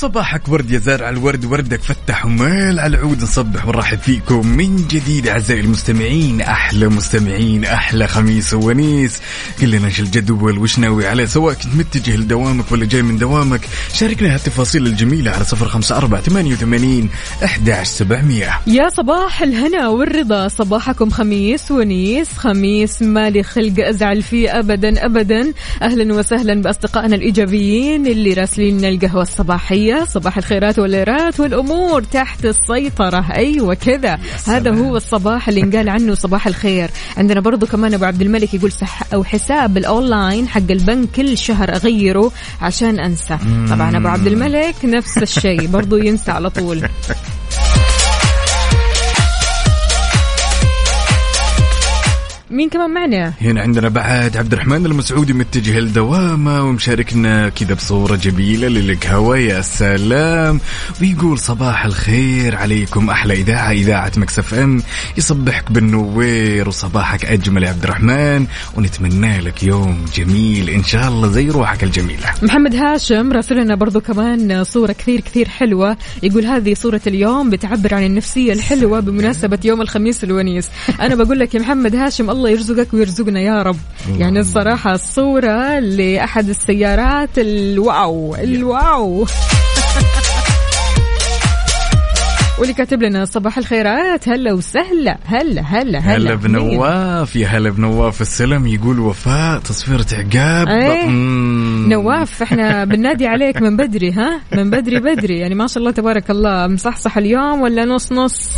وصباحك 0.03 0.49
ورد 0.49 0.71
يا 0.71 0.79
زارع 0.79 1.09
الورد 1.09 1.45
وردك 1.45 1.83
فتح 1.83 2.27
ومال 2.27 2.81
على 2.81 2.97
العود 2.97 3.23
نصبح 3.23 3.69
ونرحب 3.69 3.99
فيكم 3.99 4.47
من 4.47 4.77
جديد. 4.77 5.29
أعزائي 5.29 5.61
المستمعين 5.61 6.41
أحلى 6.41 6.89
مستمعين 6.89 7.65
أحلى 7.65 8.09
خميس 8.09 8.55
ونيس 8.55 9.21
قل 9.61 9.71
لنا 9.71 9.87
إيش 9.87 10.01
الجدول 10.01 10.59
وش 10.59 10.79
ناوي 10.79 11.07
عليه؟ 11.07 11.25
سواء 11.25 11.55
كنت 11.55 11.75
متجه 11.77 12.17
لدوامك 12.17 12.73
ولا 12.73 12.87
جاي 12.87 13.03
من 13.03 13.19
دوامك 13.19 13.61
شاركنا 13.93 14.35
هالتفاصيل 14.35 14.87
الجميلة 14.87 15.31
على 15.31 15.45
صفر 15.45 15.69
خمسة 15.69 15.97
أربعة 15.97 16.21
ثمانية 16.21 16.53
وثمانين 16.53 17.09
أحد 17.45 17.83
سبعمية. 17.83 18.51
يا 18.67 18.89
صباح 18.89 19.43
الهنا 19.43 19.89
والرضا 19.89 20.49
صباحكم 20.49 21.11
خميس 21.11 21.71
ونيس 21.71 22.29
خميس 22.33 23.03
مالي 23.03 23.43
خلق 23.43 23.75
أزعل 23.79 24.23
فيه 24.23 24.59
ابدا 24.59 25.07
ابدا. 25.07 25.53
أهلا 25.83 26.15
وسهلا 26.15 26.63
بأصدقائنا 26.63 27.17
الإيجابيين 27.17 28.07
اللي 28.07 28.35
راسلين 28.35 28.79
لنا 28.79 28.89
القهوة 28.89 29.23
الصباحيه 29.93 30.23
صباح 30.23 30.37
الخيرات 30.37 30.79
والليرات 30.79 31.41
والأمور 31.41 32.03
تحت 32.03 32.45
السيطرة. 32.45 33.27
أيوه 33.35 33.75
كذا. 33.75 34.19
هذا 34.47 34.75
هو 34.75 34.97
الصباح 34.97 35.49
اللي 35.49 35.63
انقال 35.63 35.89
عنه 35.89 36.15
صباح 36.15 36.47
الخير. 36.47 36.91
عندنا 37.17 37.41
برضو 37.41 37.67
كمان 37.67 37.95
أبو 37.95 38.05
عبد 38.05 38.23
الملك 38.23 38.55
يقول 38.55 38.73
صح 38.73 39.03
أو 39.15 39.25
حساب 39.25 39.77
الأونلاين 39.77 40.49
حق 40.49 40.71
البنك 40.71 41.09
كل 41.11 41.39
شهر 41.39 41.75
أغيره 41.75 42.33
عشان 42.61 43.01
أنسى. 43.01 43.39
طبعا 43.71 43.97
أبو 43.97 44.09
عبد 44.09 44.27
الملك 44.27 44.75
نفس 44.85 45.19
الشيء 45.19 45.67
برضو 45.67 45.97
ينسى 45.97 46.31
على 46.31 46.51
طول. 46.51 46.83
مين 52.53 52.69
كمان 52.69 52.91
معنا؟ 52.91 53.33
هنا 53.41 53.61
عندنا 53.61 53.89
بعد 53.89 54.37
عبد 54.37 54.53
الرحمن 54.53 54.87
المسعودي 54.87 55.33
متجه 55.33 55.81
لدوامه 55.81 56.63
ومشاركنا 56.63 57.49
كذا 57.49 57.75
بصورة 57.75 58.17
جميلة 58.17 58.69
للقهوة 58.69 59.39
يا 59.39 59.61
سلام. 59.61 60.61
ويقول 61.01 61.39
صباح 61.39 61.85
الخير 61.85 62.57
عليكم. 62.57 63.11
أحلى 63.11 63.35
إذاعة 63.35 63.71
إذاعة 63.71 64.13
Mix 64.17 64.55
FM. 64.55 64.83
يصبحك 65.19 65.73
بالنوير 65.73 66.69
وصباحك 66.69 67.25
أجمل 67.25 67.63
يا 67.63 67.69
عبد 67.69 67.85
الرحمن. 67.85 68.47
ونتمنى 68.77 69.41
لك 69.41 69.63
يوم 69.63 70.05
جميل. 70.15 70.71
إن 70.71 70.85
شاء 70.85 71.09
الله 71.09 71.29
زي 71.29 71.49
روحك 71.49 71.85
الجميلة. 71.85 72.27
محمد 72.43 72.75
هاشم 72.75 73.33
راسلنا 73.33 73.75
برضو 73.75 74.01
كمان 74.01 74.65
صورة 74.65 74.93
كثير 74.93 75.21
كثير 75.21 75.49
حلوة. 75.49 75.97
يقول 76.23 76.47
هذه 76.47 76.75
صورة 76.75 77.01
اليوم 77.07 77.51
بتعبر 77.51 77.95
عن 77.95 78.05
النفسية 78.05 78.53
الحلوة 78.53 79.01
بمناسبة 79.01 79.59
يوم 79.65 79.81
الخميس 79.83 80.25
الونيس. 80.25 80.69
أنا 81.01 81.15
بقول 81.15 81.39
لك 81.39 81.55
يا 81.55 81.61
محمد 81.61 81.97
هاشم 81.97 82.31
الله 82.31 82.42
يرزقك 82.51 82.95
ويرزقنا 82.95 83.41
يا 83.41 83.63
رب. 83.63 83.77
يعني 84.19 84.41
الصراحة 84.41 84.95
الصورة 84.95 85.79
لأحد 85.79 86.49
السيارات 86.49 87.39
الواو 87.39 88.35
الواو. 88.35 89.27
واللي 92.59 92.75
كاتب 92.75 93.03
لنا 93.03 93.25
صباح 93.25 93.59
الخيرات 93.59 94.29
هلا 94.29 94.53
وسهلا 94.53 95.19
هلا 95.25 95.63
هلا 95.63 95.99
هلا. 95.99 96.17
هلا؟ 96.17 96.35
بنواف 96.35 97.37
يا 97.37 97.47
هلا 97.47 97.71
بنواف 97.71 98.21
السلام 98.21 98.67
يقول 98.67 98.99
وفاء 98.99 99.59
تصفيرة 99.59 100.07
عقاب. 100.13 100.69
مم. 101.09 101.87
نواف 101.89 102.43
إحنا 102.43 102.85
بننادي 102.85 103.27
عليك 103.27 103.63
من 103.63 103.77
بدري 103.77 104.13
ها؟ 104.13 104.41
من 104.55 104.71
بدري 104.71 105.01
بدري. 105.01 105.39
يعني 105.39 105.55
ما 105.55 105.67
شاء 105.67 105.79
الله 105.79 105.91
تبارك 105.91 106.31
الله 106.31 106.67
مصحصح 106.67 107.19
اليوم 107.19 107.61
ولا 107.61 107.85
نص 107.85 108.13
نص؟ 108.13 108.49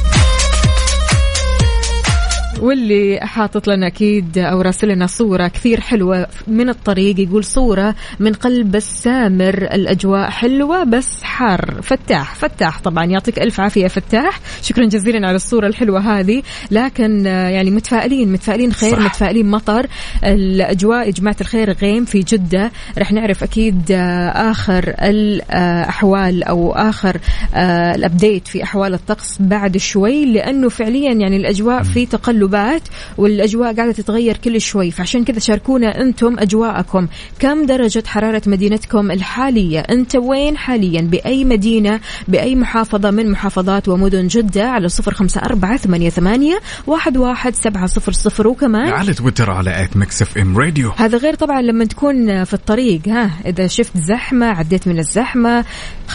واللي 2.64 3.20
حاطط 3.22 3.68
لنا 3.68 3.86
أكيد 3.86 4.38
أو 4.38 4.60
راسل 4.60 4.88
لنا 4.88 5.06
صورة 5.06 5.48
كثير 5.48 5.80
حلوة 5.80 6.26
من 6.46 6.68
الطريق 6.68 7.20
يقول 7.20 7.44
صورة 7.44 7.94
من 8.20 8.32
قلب 8.32 8.76
السامر 8.76 9.54
الأجواء 9.54 10.30
حلوة 10.30 10.84
بس 10.84 11.22
حار. 11.22 11.80
فتاح 11.82 12.34
فتاح 12.34 12.80
طبعا 12.80 13.04
يعطيك 13.04 13.38
ألف 13.38 13.60
عافية 13.60 13.86
فتاح. 13.86 14.40
شكرا 14.62 14.86
جزيلا 14.86 15.26
على 15.26 15.36
الصورة 15.36 15.66
الحلوة 15.66 16.00
هذه. 16.00 16.42
لكن 16.70 17.26
يعني 17.26 17.70
متفائلين 17.70 18.32
متفائلين 18.32 18.72
خير 18.72 18.96
صح. 18.96 19.04
متفائلين 19.04 19.50
مطر. 19.50 19.86
الأجواء 20.24 21.06
يا 21.06 21.10
جماعة 21.12 21.36
الخير 21.40 21.72
غيم 21.72 22.04
في 22.04 22.18
جدة. 22.18 22.70
رح 22.98 23.12
نعرف 23.12 23.42
أكيد 23.42 23.82
آه، 23.90 24.50
آخر 24.50 24.94
الأحوال 25.00 26.42
أو 26.44 26.72
آخر 26.72 27.20
آه، 27.54 27.94
الأبديت 27.94 28.48
في 28.48 28.62
أحوال 28.62 28.94
الطقس 28.94 29.36
بعد 29.40 29.76
شوي 29.76 30.24
لأنه 30.24 30.68
فعليا 30.68 31.12
يعني 31.12 31.36
الأجواء 31.36 31.82
في 31.82 32.06
تقلبات 32.54 32.82
والأجواء 33.18 33.74
قاعدة 33.74 33.92
تتغير 33.92 34.36
كل 34.36 34.60
شوي. 34.60 34.90
فعشان 34.90 35.24
كذا 35.24 35.38
شاركونا 35.38 36.00
أنتم 36.00 36.38
أجواءكم. 36.38 37.06
كم 37.38 37.66
درجة 37.66 38.02
حرارة 38.06 38.42
مدينتكم 38.46 39.10
الحالية؟ 39.10 39.80
أنت 39.80 40.16
وين 40.16 40.56
حاليا؟ 40.56 41.00
بأي 41.00 41.44
مدينة؟ 41.44 42.00
بأي 42.28 42.56
محافظة 42.56 43.10
من 43.10 43.30
محافظات 43.30 43.88
ومدن 43.88 44.26
جدة؟ 44.26 44.70
على 44.70 44.88
صفر 44.88 45.14
خمسة 45.14 45.40
أربعة 45.40 45.76
ثمانية 45.76 46.10
ثمانية 46.10 46.60
واحد 46.86 47.16
واحد 47.16 47.54
سبعة 47.54 47.86
صفر 47.86 48.12
صفر. 48.12 48.48
وكمان 48.48 48.88
على 48.88 49.14
تويتر 49.14 49.50
على 49.50 49.84
at 49.84 49.96
Mix 49.96 50.22
FM 50.22 50.58
Radio 50.58 50.90
هذا 50.96 51.18
غير 51.18 51.34
طبعا 51.34 51.62
لما 51.62 51.84
تكون 51.84 52.44
في 52.44 52.54
الطريق 52.54 53.08
ها. 53.08 53.30
إذا 53.46 53.66
شفت 53.66 53.98
زحمة 53.98 54.46
عديت 54.46 54.88
من 54.88 54.98
الزحمة 54.98 55.64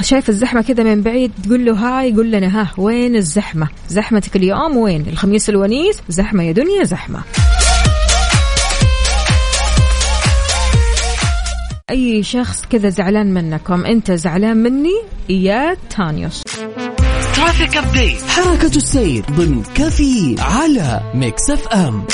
شايف 0.01 0.29
الزحمة 0.29 0.61
كذا 0.61 0.83
من 0.83 1.01
بعيد 1.01 1.31
تقول 1.43 1.65
له 1.65 1.73
هاي 1.73 2.09
يقول 2.09 2.31
لنا 2.31 2.61
ها 2.61 2.71
وين 2.77 3.15
الزحمة؟ 3.15 3.67
زحمتك 3.89 4.35
اليوم 4.35 4.77
وين؟ 4.77 5.05
الخميس 5.07 5.49
الونيس 5.49 6.01
زحمة 6.19 6.43
يا 6.43 6.51
دنيا 6.51 6.83
زحمة. 6.83 7.23
أي 11.89 12.23
شخص 12.23 12.65
كذا 12.69 12.89
زعلان 12.89 13.33
منكم 13.33 13.85
أنت 13.85 14.11
زعلان 14.11 14.57
مني؟ 14.57 15.01
يا 15.29 15.77
تانيوس. 15.97 16.43
traffic 17.35 17.77
update 17.77 18.21
حركة 18.21 18.75
السير 18.75 19.23
ضمن 19.31 19.63
كافيين 19.75 20.35
على 20.39 21.01
Mix 21.13 21.49
FM. 21.49 22.05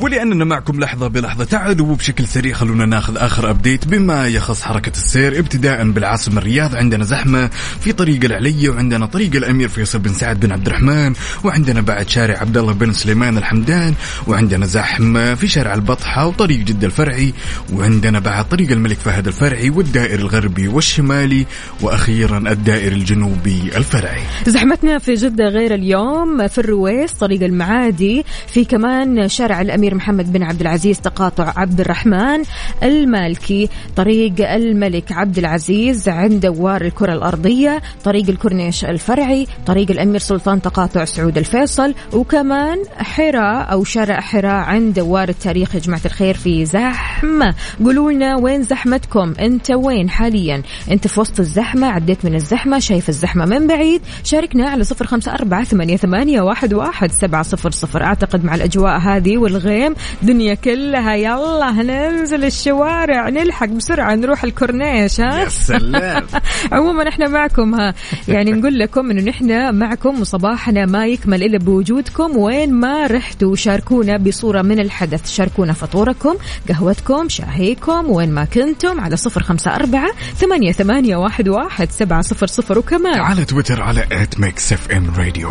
ولأننا 0.00 0.44
معكم 0.44 0.80
لحظة 0.80 1.08
بلحظة. 1.08 1.44
تعالوا 1.44 1.86
وبشكل 1.86 2.26
سريع 2.26 2.54
خلونا 2.54 2.86
ناخذ 2.86 3.16
آخر 3.16 3.50
update 3.50 3.88
بما 3.88 4.28
يخص 4.28 4.62
حركة 4.62 4.90
السير. 4.90 5.38
ابتداء 5.38 5.90
بالعاصمة 5.90 6.38
الرياض 6.38 6.76
عندنا 6.76 7.04
زحمة 7.04 7.50
في 7.80 7.92
طريق 7.92 8.24
العلية 8.24 8.68
وعندنا 8.68 9.06
طريق 9.06 9.36
الأمير 9.36 9.68
فيصل 9.68 9.98
بن 9.98 10.12
سعد 10.12 10.40
بن 10.40 10.52
عبد 10.52 10.66
الرحمن 10.66 11.12
وعندنا 11.44 11.80
بعد 11.80 12.08
شارع 12.08 12.38
عبد 12.38 12.56
الله 12.56 12.72
بن 12.72 12.92
سليمان 12.92 13.38
الحمدان 13.38 13.94
وعندنا 14.26 14.66
زحمة 14.66 15.34
في 15.34 15.48
شارع 15.48 15.74
البطحة 15.74 16.26
وطريق 16.26 16.58
جدة 16.58 16.86
الفرعي 16.86 17.32
وعندنا 17.72 18.18
بعد 18.18 18.48
طريق 18.48 18.70
الملك 18.70 18.98
فهد 18.98 19.26
الفرعي 19.26 19.70
والدائر 19.70 20.18
الغربي 20.18 20.68
والشمالي 20.68 21.46
وأخيرا 21.80 22.38
الدائر 22.38 22.92
الجنوبي 22.92 23.62
الفرعي. 23.76 24.22
زحمتنا 24.46 24.98
في 24.98 25.14
جدة 25.14 25.48
غير 25.48 25.74
اليوم 25.74 26.48
في 26.48 26.58
الرويس 26.58 27.12
طريق 27.12 27.42
المعادي 27.42 28.24
في 28.46 28.64
كمان 28.64 29.28
شارع 29.28 29.60
الأمير 29.60 29.85
محمد 29.94 30.32
بن 30.32 30.42
عبد 30.42 30.60
العزيز 30.60 31.00
تقاطع 31.00 31.52
عبد 31.56 31.80
الرحمن 31.80 32.42
المالكي 32.82 33.68
طريق 33.96 34.50
الملك 34.50 35.12
عبد 35.12 35.38
العزيز 35.38 36.08
عند 36.08 36.46
دوار 36.46 36.82
الكرة 36.82 37.12
الأرضية 37.12 37.82
طريق 38.04 38.28
الكورنيش 38.28 38.84
الفرعي 38.84 39.46
طريق 39.66 39.90
الأمير 39.90 40.18
سلطان 40.18 40.62
تقاطع 40.62 41.04
سعود 41.04 41.38
الفيصل 41.38 41.94
وكمان 42.12 42.78
حراء 42.98 43.72
أو 43.72 43.84
شارع 43.84 44.20
حراء 44.20 44.64
عند 44.64 44.94
دوار 44.94 45.28
التاريخ 45.28 45.74
يا 45.74 45.80
جماعة 45.80 46.00
الخير 46.04 46.34
في 46.34 46.64
زحمة. 46.64 47.54
قولوا 47.84 48.12
لنا 48.12 48.36
وين 48.36 48.62
زحمتكم؟ 48.62 49.34
أنت 49.40 49.70
وين 49.70 50.10
حاليا؟ 50.10 50.62
أنت 50.90 51.06
في 51.06 51.20
وسط 51.20 51.40
الزحمة 51.40 51.86
عديت 51.86 52.24
من 52.24 52.34
الزحمة 52.34 52.78
شايف 52.78 53.08
الزحمة 53.08 53.44
من 53.44 53.66
بعيد؟ 53.66 54.00
شاركنا 54.24 54.68
على 54.68 54.84
صفر 54.84 55.06
خمسة 55.06 55.32
أربعة 55.34 55.64
ثمانية, 55.64 56.40
واحد, 56.40 56.74
واحد 56.74 57.12
سبعة 57.12 57.42
صفر 57.42 57.70
صفر. 57.70 58.02
أعتقد 58.02 58.44
مع 58.44 58.54
الأجواء 58.54 58.98
هذه 58.98 59.38
والغيم 59.76 59.94
دنيا 60.22 60.54
كلها 60.54 61.14
يلا 61.14 61.72
ننزل 61.72 62.44
الشوارع 62.44 63.28
نلحق 63.28 63.66
بسرعة 63.66 64.14
نروح 64.14 64.44
الكورنيش 64.44 65.20
ها؟ 65.20 65.40
يا 65.40 65.48
سلام. 65.48 66.26
عموما 66.72 67.08
إحنا 67.08 67.28
معكم 67.28 67.74
ها؟ 67.74 67.94
يعني 68.28 68.52
نقول 68.52 68.78
لكم 68.78 69.10
إنه 69.10 69.22
نحن 69.22 69.74
معكم 69.74 70.20
وصباحنا 70.20 70.86
ما 70.86 71.06
يكمل 71.06 71.42
إلا 71.42 71.58
بوجودكم 71.58 72.36
وين 72.36 72.72
ما 72.72 73.06
رحتوا 73.06 73.56
شاركونا 73.56 74.16
بصورة 74.16 74.62
من 74.62 74.80
الحدث. 74.80 75.30
شاركونا 75.30 75.72
فطوركم 75.72 76.34
قهوتكم 76.68 77.28
شاهيكم 77.28 78.10
وين 78.10 78.30
ما 78.30 78.44
كنتم 78.44 79.00
على 79.00 79.16
صفر 79.16 79.42
خمسة 79.42 79.74
أربعة 79.76 80.10
ثمانية, 80.36 80.72
ثمانية 80.72 81.16
واحد, 81.16 81.48
واحد 81.48 81.90
سبعة 81.90 82.20
صفر 82.20 82.46
صفر 82.46 82.78
وكمان. 82.78 83.20
على 83.20 83.44
تويتر 83.44 83.82
على 83.82 84.04
at 84.12 84.40
Mix 84.40 84.72
FM 84.72 85.10
Radio 85.18 85.50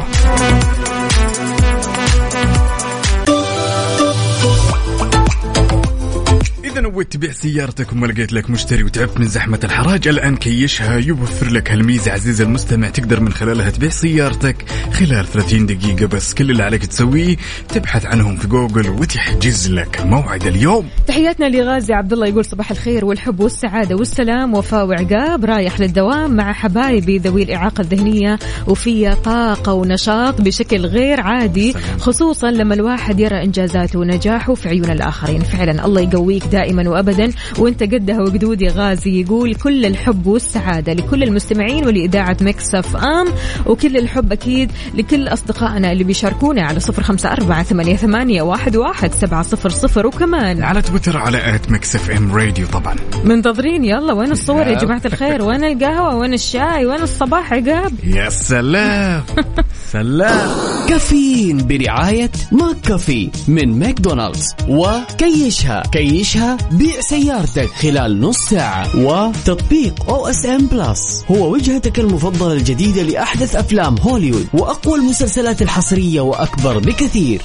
نويت 6.85 7.13
تبيع 7.13 7.31
سيارتك 7.31 7.91
وما 7.91 8.07
لقيت 8.07 8.33
لك 8.33 8.49
مشتري 8.49 8.83
وتعبت 8.83 9.19
من 9.19 9.27
زحمة 9.27 9.59
الحراج. 9.63 10.07
الآن 10.07 10.35
كيشها 10.35 10.97
يوفر 10.97 11.49
لك 11.49 11.71
هالميزة 11.71 12.11
عزيزي 12.11 12.43
المستمع. 12.43 12.89
تقدر 12.89 13.19
من 13.19 13.33
خلالها 13.33 13.69
تبيع 13.69 13.89
سيارتك 13.89 14.55
خلال 14.91 15.25
30 15.25 15.65
دقيقة 15.65 16.05
بس. 16.05 16.33
كل 16.33 16.51
اللي 16.51 16.63
عليك 16.63 16.85
تسويه 16.85 17.35
تبحث 17.69 18.05
عنهم 18.05 18.35
في 18.35 18.47
جوجل 18.47 18.89
وتحجز 18.89 19.71
لك 19.71 20.01
موعد 20.05 20.47
اليوم. 20.47 20.87
تحياتنا 21.07 21.45
لغازي 21.45 21.93
عبد 21.93 22.13
الله 22.13 22.27
يقول 22.27 22.45
صباح 22.45 22.71
الخير 22.71 23.05
والحب 23.05 23.39
والسعادة 23.39 23.95
والسلام 23.95 24.53
وفاء 24.53 24.85
وعقاب 24.85 25.45
رايح 25.45 25.79
للدوام 25.79 26.35
مع 26.35 26.53
حبايبي 26.53 27.17
ذوي 27.17 27.43
الإعاقة 27.43 27.81
الذهنية 27.81 28.39
وفي 28.67 29.15
طاقة 29.15 29.73
ونشاط 29.73 30.41
بشكل 30.41 30.85
غير 30.85 31.21
عادي. 31.21 31.73
خصوصا 31.99 32.51
لما 32.51 32.73
الواحد 32.73 33.19
يرى 33.19 33.43
إنجازاته 33.43 33.99
ونجاحه 33.99 34.53
في 34.53 34.69
عيون 34.69 34.89
الآخرين. 34.89 35.41
فعلا 35.41 35.85
الله 35.85 36.01
يقويك 36.01 36.45
دائما. 36.45 36.74
وابدا. 36.79 37.31
وإنت 37.59 37.83
قدها 37.83 38.21
وقدود 38.21 38.61
يا 38.61 38.71
غازي 38.71 39.21
يقول 39.21 39.55
كل 39.55 39.85
الحب 39.85 40.27
والسعادة 40.27 40.93
لكل 40.93 41.23
المستمعين 41.23 41.85
ولإذاعة 41.85 42.37
Mix 42.41 42.75
FM 42.75 43.27
وكل 43.65 43.97
الحب 43.97 44.31
أكيد 44.31 44.71
لكل 44.95 45.27
أصدقائنا 45.27 45.91
اللي 45.91 46.03
بيشاركونا 46.03 46.65
على 46.65 46.79
صفر 46.79 47.03
خمسة 47.03 47.31
أربعة 47.31 47.63
ثمانية, 47.63 47.95
ثمانية 47.95 48.41
واحد, 48.41 48.75
واحد 48.75 49.13
سبعة 49.13 49.41
صفر 49.41 49.69
صفر. 49.69 50.07
وكمان 50.07 50.63
على 50.63 50.81
تويتر 50.81 51.17
على 51.17 51.55
at 51.55 51.71
Mix 51.71 51.95
FM 51.95 52.35
Radio 52.35 52.67
طبعا. 52.67 52.95
منتظرين. 53.23 53.85
يلا 53.85 54.13
وين 54.13 54.31
الصور 54.31 54.67
يا 54.67 54.77
جماعة 54.77 55.01
الخير؟ 55.05 55.41
وين 55.41 55.63
القهوة؟ 55.63 56.15
وين 56.15 56.33
الشاي؟ 56.33 56.85
وين 56.85 57.01
الصباح 57.01 57.53
عقاب؟ 57.53 57.93
يا 58.03 58.29
سلام. 58.29 59.23
سلام. 59.93 60.49
كافيين 60.89 61.67
برعاية 61.67 62.31
McCafé 62.51 63.29
من 63.47 63.79
ماكدونالدز. 63.79 64.55
وكيشها. 64.69 65.83
كيشها 65.91 66.57
بيع 66.71 67.01
سيارتك 67.01 67.69
خلال 67.69 68.21
نص 68.21 68.37
ساعة. 68.37 68.97
وتطبيق 68.97 70.09
OSN 70.09 70.67
Plus 70.67 71.25
هو 71.31 71.53
وجهتك 71.53 71.99
المفضلة 71.99 72.53
الجديدة 72.53 73.01
لأحدث 73.01 73.55
أفلام 73.55 73.95
هوليوود 73.97 74.47
وأقوى 74.53 74.99
المسلسلات 74.99 75.61
الحصرية 75.61 76.21
وأكبر 76.21 76.79
بكثير. 76.79 77.41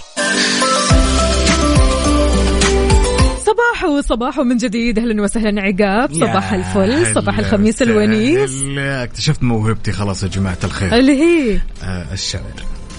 صباح 3.47 3.85
وصباح 3.85 4.39
من 4.39 4.57
جديد. 4.57 4.99
أهلا 4.99 5.23
وسهلا 5.23 5.63
عقاب. 5.63 6.15
صباح 6.15 6.53
الفل 6.53 7.15
صباح 7.15 7.39
الخميس. 7.39 7.83
الونيس. 7.83 8.51
اكتشفت 8.79 9.43
موهبتي 9.43 9.93
خلاص 9.93 10.23
يا 10.23 10.29
جماعة 10.29 10.59
الخير. 10.65 10.95
اللي 10.95 11.13
هي؟ 11.13 11.61
آه 11.83 12.13
الشعر. 12.13 12.43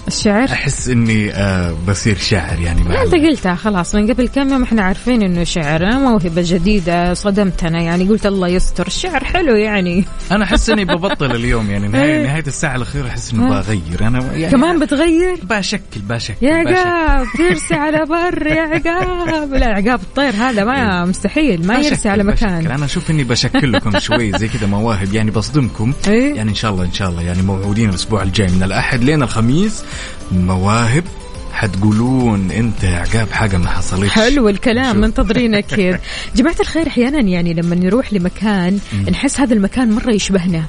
الشعر؟ 0.08 0.44
أحس 0.44 0.88
إني 0.88 1.32
آه 1.34 1.74
بصير 1.88 2.16
شاعر 2.16 2.60
يعني 2.60 2.82
مع 2.82 3.02
أنت 3.02 3.14
قلتها 3.14 3.54
خلاص. 3.54 3.94
من 3.94 4.10
قبل 4.10 4.28
كم 4.28 4.48
يوم 4.52 4.62
إحنا 4.62 4.82
عارفين 4.82 5.22
إنه 5.22 5.44
شعر 5.44 5.98
موهبة 5.98 6.42
جديدة 6.46 7.14
صدمتنا 7.14 7.80
يعني. 7.80 8.08
قلت 8.08 8.26
الله 8.26 8.48
يستر 8.48 8.86
الشعر 8.86 9.24
حلو 9.24 9.56
يعني. 9.56 10.04
أنا 10.32 10.44
أحس 10.44 10.70
إني 10.70 10.84
ببطل 10.84 11.30
اليوم 11.36 11.70
يعني. 11.70 11.88
نهاية 11.88 12.16
إيه. 12.18 12.26
نهاية 12.26 12.44
الساعة 12.46 12.76
الأخيرة 12.76 13.08
أحس 13.08 13.32
إنه 13.32 13.46
ها. 13.46 13.60
بغير. 13.60 14.06
أنا 14.06 14.32
يعني 14.36 14.50
كمان 14.52 14.78
بتغير؟ 14.80 15.36
بشكل 15.42 16.00
بشكل 16.08 16.46
يا. 16.46 16.54
عقاب 16.54 17.26
ترسي 17.38 17.74
على 17.74 18.04
بر 18.10 18.46
يا 18.46 18.62
عقاب. 18.62 19.54
لا 19.54 19.66
عقاب 19.66 20.00
الطير 20.00 20.32
هذا 20.34 20.64
ما 20.64 21.04
مستحيل 21.04 21.66
ما 21.66 21.78
يرسي 21.78 22.08
على 22.08 22.24
بشكل. 22.24 22.46
مكان. 22.46 22.66
أنا 22.66 22.84
أشوف 22.84 23.10
إني 23.10 23.24
بشكل 23.24 23.72
لكم 23.72 23.98
شوي 24.08 24.32
زي 24.32 24.48
كذا 24.48 24.66
مواهب 24.66 25.14
يعني 25.14 25.30
بصدمكم. 25.30 25.92
إيه. 26.08 26.34
يعني 26.34 26.50
إن 26.50 26.54
شاء 26.54 26.70
الله 26.70 26.84
إن 26.84 26.92
شاء 26.92 27.08
الله 27.08 27.22
يعني 27.22 27.42
موعودين 27.42 27.88
الأسبوع 27.88 28.22
الجاي 28.22 28.48
من 28.48 28.62
الأحد 28.62 29.04
لين 29.04 29.22
الخميس. 29.22 29.84
مواهب 30.32 31.04
حتقولون 31.52 32.50
انت 32.50 32.84
يا 32.84 32.96
عقاب 32.96 33.30
حاجة 33.32 33.56
ما 33.56 33.68
حصلتش. 33.68 34.10
حلو 34.10 34.48
الكلام. 34.48 34.96
منتظرين 35.00 35.54
أكيد. 35.54 35.98
جماعة 36.36 36.56
الخير 36.60 36.86
أحيانا 36.86 37.20
يعني 37.20 37.54
لما 37.54 37.74
نروح 37.74 38.12
لمكان 38.12 38.78
نحس 39.10 39.40
هذا 39.40 39.54
المكان 39.54 39.92
مرة 39.92 40.10
يشبهنا. 40.10 40.64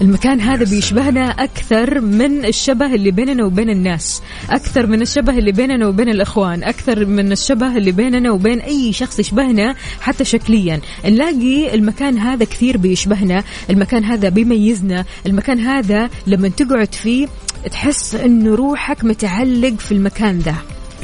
المكان 0.00 0.40
هذا 0.40 0.64
بيشبهنا 0.64 1.30
أكثر 1.30 2.00
من 2.00 2.44
الشبه 2.44 2.94
اللي 2.94 3.10
بيننا 3.10 3.44
وبين 3.44 3.70
الناس. 3.70 4.22
أكثر 4.50 4.86
من 4.86 5.02
الشبه 5.02 5.38
اللي 5.38 5.52
بيننا 5.52 5.86
وبين 5.86 6.08
الإخوان. 6.08 6.64
أكثر 6.64 7.04
من 7.04 7.32
الشبه 7.32 7.76
اللي 7.76 7.92
بيننا 7.92 8.32
وبين 8.32 8.60
أي 8.60 8.92
شخص 8.92 9.18
يشبهنا 9.18 9.74
حتى 10.00 10.24
شكليا. 10.24 10.80
نلاقي 11.04 11.74
المكان 11.74 12.18
هذا 12.18 12.44
كثير 12.44 12.76
بيشبهنا. 12.76 13.44
المكان 13.70 14.04
هذا 14.04 14.28
بيميزنا. 14.28 15.04
المكان 15.26 15.58
هذا 15.60 16.10
لما 16.26 16.48
تقعد 16.48 16.94
فيه 16.94 17.26
تحس 17.70 18.14
أنه 18.14 18.54
روحك 18.54 19.04
متعلق 19.04 19.74
في 19.78 19.92
المكان 19.92 20.38
ذا 20.38 20.54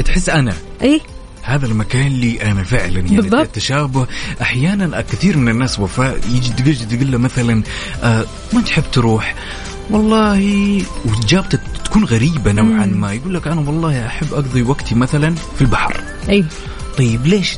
تحس 0.05 0.29
أنا؟ 0.29 0.55
أي. 0.83 1.01
هذا 1.42 1.66
المكان 1.66 2.12
لي 2.12 2.42
أنا 2.42 2.62
فعلا 2.62 3.01
يعني 3.01 3.16
بالضبط. 3.16 3.40
التشابه. 3.40 4.07
أحيانا 4.42 5.01
كثير 5.01 5.37
من 5.37 5.49
الناس 5.49 5.81
وفاء 5.81 6.21
يجي 6.29 6.75
تقول 6.75 7.12
له 7.12 7.19
مثلا 7.19 7.62
آه 8.03 8.25
ما 8.53 8.61
تحب 8.61 8.83
تروح؟ 8.92 9.35
والله 9.90 10.83
واجابته 11.05 11.59
تكون 11.85 12.05
غريبة 12.05 12.53
نوعا 12.53 12.87
ما. 12.87 13.12
يقول 13.12 13.35
لك 13.35 13.47
أنا 13.47 13.61
والله 13.61 14.07
أحب 14.07 14.35
أقضي 14.35 14.62
وقتي 14.62 14.95
مثلا 14.95 15.35
في 15.35 15.61
البحر. 15.61 16.01
أي. 16.29 16.45
طيب 16.99 17.27
ليش؟ 17.27 17.53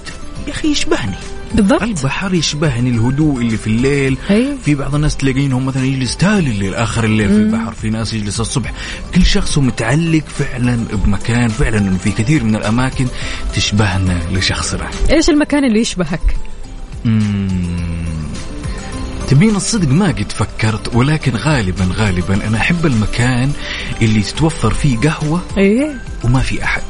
يا 0.46 0.52
أخي 0.52 0.68
يشبهني. 0.68 1.16
بالضبط. 1.54 1.82
البحر 1.82 2.34
يشبهني 2.34 2.90
الهدوء 2.90 3.40
اللي 3.40 3.56
في 3.56 3.66
الليل. 3.66 4.18
أي. 4.30 4.56
في 4.64 4.74
بعض 4.74 4.94
الناس 4.94 5.16
تلاقينهم 5.16 5.66
مثلا 5.66 5.84
يجلس 5.84 6.16
تالي 6.16 6.50
الليل 6.50 6.74
آخر 6.74 7.04
الليل 7.04 7.28
في 7.28 7.36
البحر 7.36 7.72
في 7.72 7.90
ناس 7.90 8.14
يجلس 8.14 8.40
الصبح. 8.40 8.72
كل 9.14 9.26
شخص 9.26 9.58
متعلق 9.58 10.24
فعلا 10.38 10.78
بمكان 10.92 11.48
فعلا 11.48 11.96
في 11.98 12.10
كثير 12.10 12.44
من 12.44 12.56
الأماكن 12.56 13.06
تشبهنا 13.54 14.18
لشخصنا 14.32 14.90
إيش 15.10 15.30
المكان 15.30 15.64
اللي 15.64 15.80
يشبهك؟ 15.80 16.36
مم. 17.04 17.48
تبين 19.28 19.56
الصدق 19.56 19.88
ما 19.88 20.06
قد 20.08 20.32
فكرت 20.32 20.94
ولكن 20.94 21.36
غالبا 21.36 21.88
غالبا 21.96 22.46
أنا 22.48 22.56
أحب 22.58 22.86
المكان 22.86 23.50
اللي 24.02 24.22
تتوفر 24.22 24.74
فيه 24.74 24.98
قهوة 24.98 25.40
إيه. 25.58 26.00
وما 26.24 26.40
في 26.40 26.64
أحد. 26.64 26.82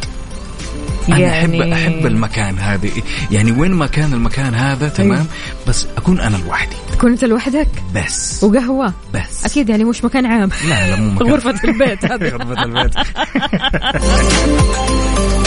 أنا 1.09 1.19
يعني- 1.19 1.63
احب 1.63 1.73
أحب 1.73 2.07
المكان 2.07 2.59
هذا 2.59 2.89
يعني 3.31 3.53
وين 3.53 3.71
ما 3.75 3.87
كان 3.87 4.13
المكان 4.13 4.55
هذا؟ 4.55 4.89
تمام. 4.89 5.27
بس 5.69 5.87
أكون 5.97 6.21
أنا 6.21 6.37
لوحدي. 6.37 6.77
تكون 6.93 7.11
أنت 7.11 7.25
لوحدك؟ 7.25 7.69
بس. 7.95 8.45
وقهوة؟ 8.45 8.93
بس. 9.15 9.45
أكيد 9.45 9.69
يعني 9.69 9.85
مش 9.85 10.05
مكان 10.05 10.27
عام. 10.27 10.51
لا 10.69 10.91
لا 10.91 10.97
مو 10.97 11.11
مكان. 11.13 11.29
غرفة 11.33 11.55
البيت 11.65 12.05
هذه. 12.05 12.29
غرفة 12.37 12.63
البيت. 12.63 12.95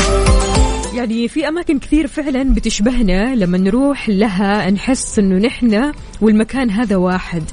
يعني 0.96 1.28
في 1.28 1.48
أماكن 1.48 1.80
كثير 1.80 2.08
فعلا 2.08 2.44
بتشبهنا 2.54 3.36
لما 3.36 3.58
نروح 3.58 4.10
لها 4.10 4.70
نحس 4.72 5.20
إنه 5.20 5.38
نحن 5.48 5.92
والمكان 6.22 6.70
هذا 6.70 6.96
واحد. 6.96 7.44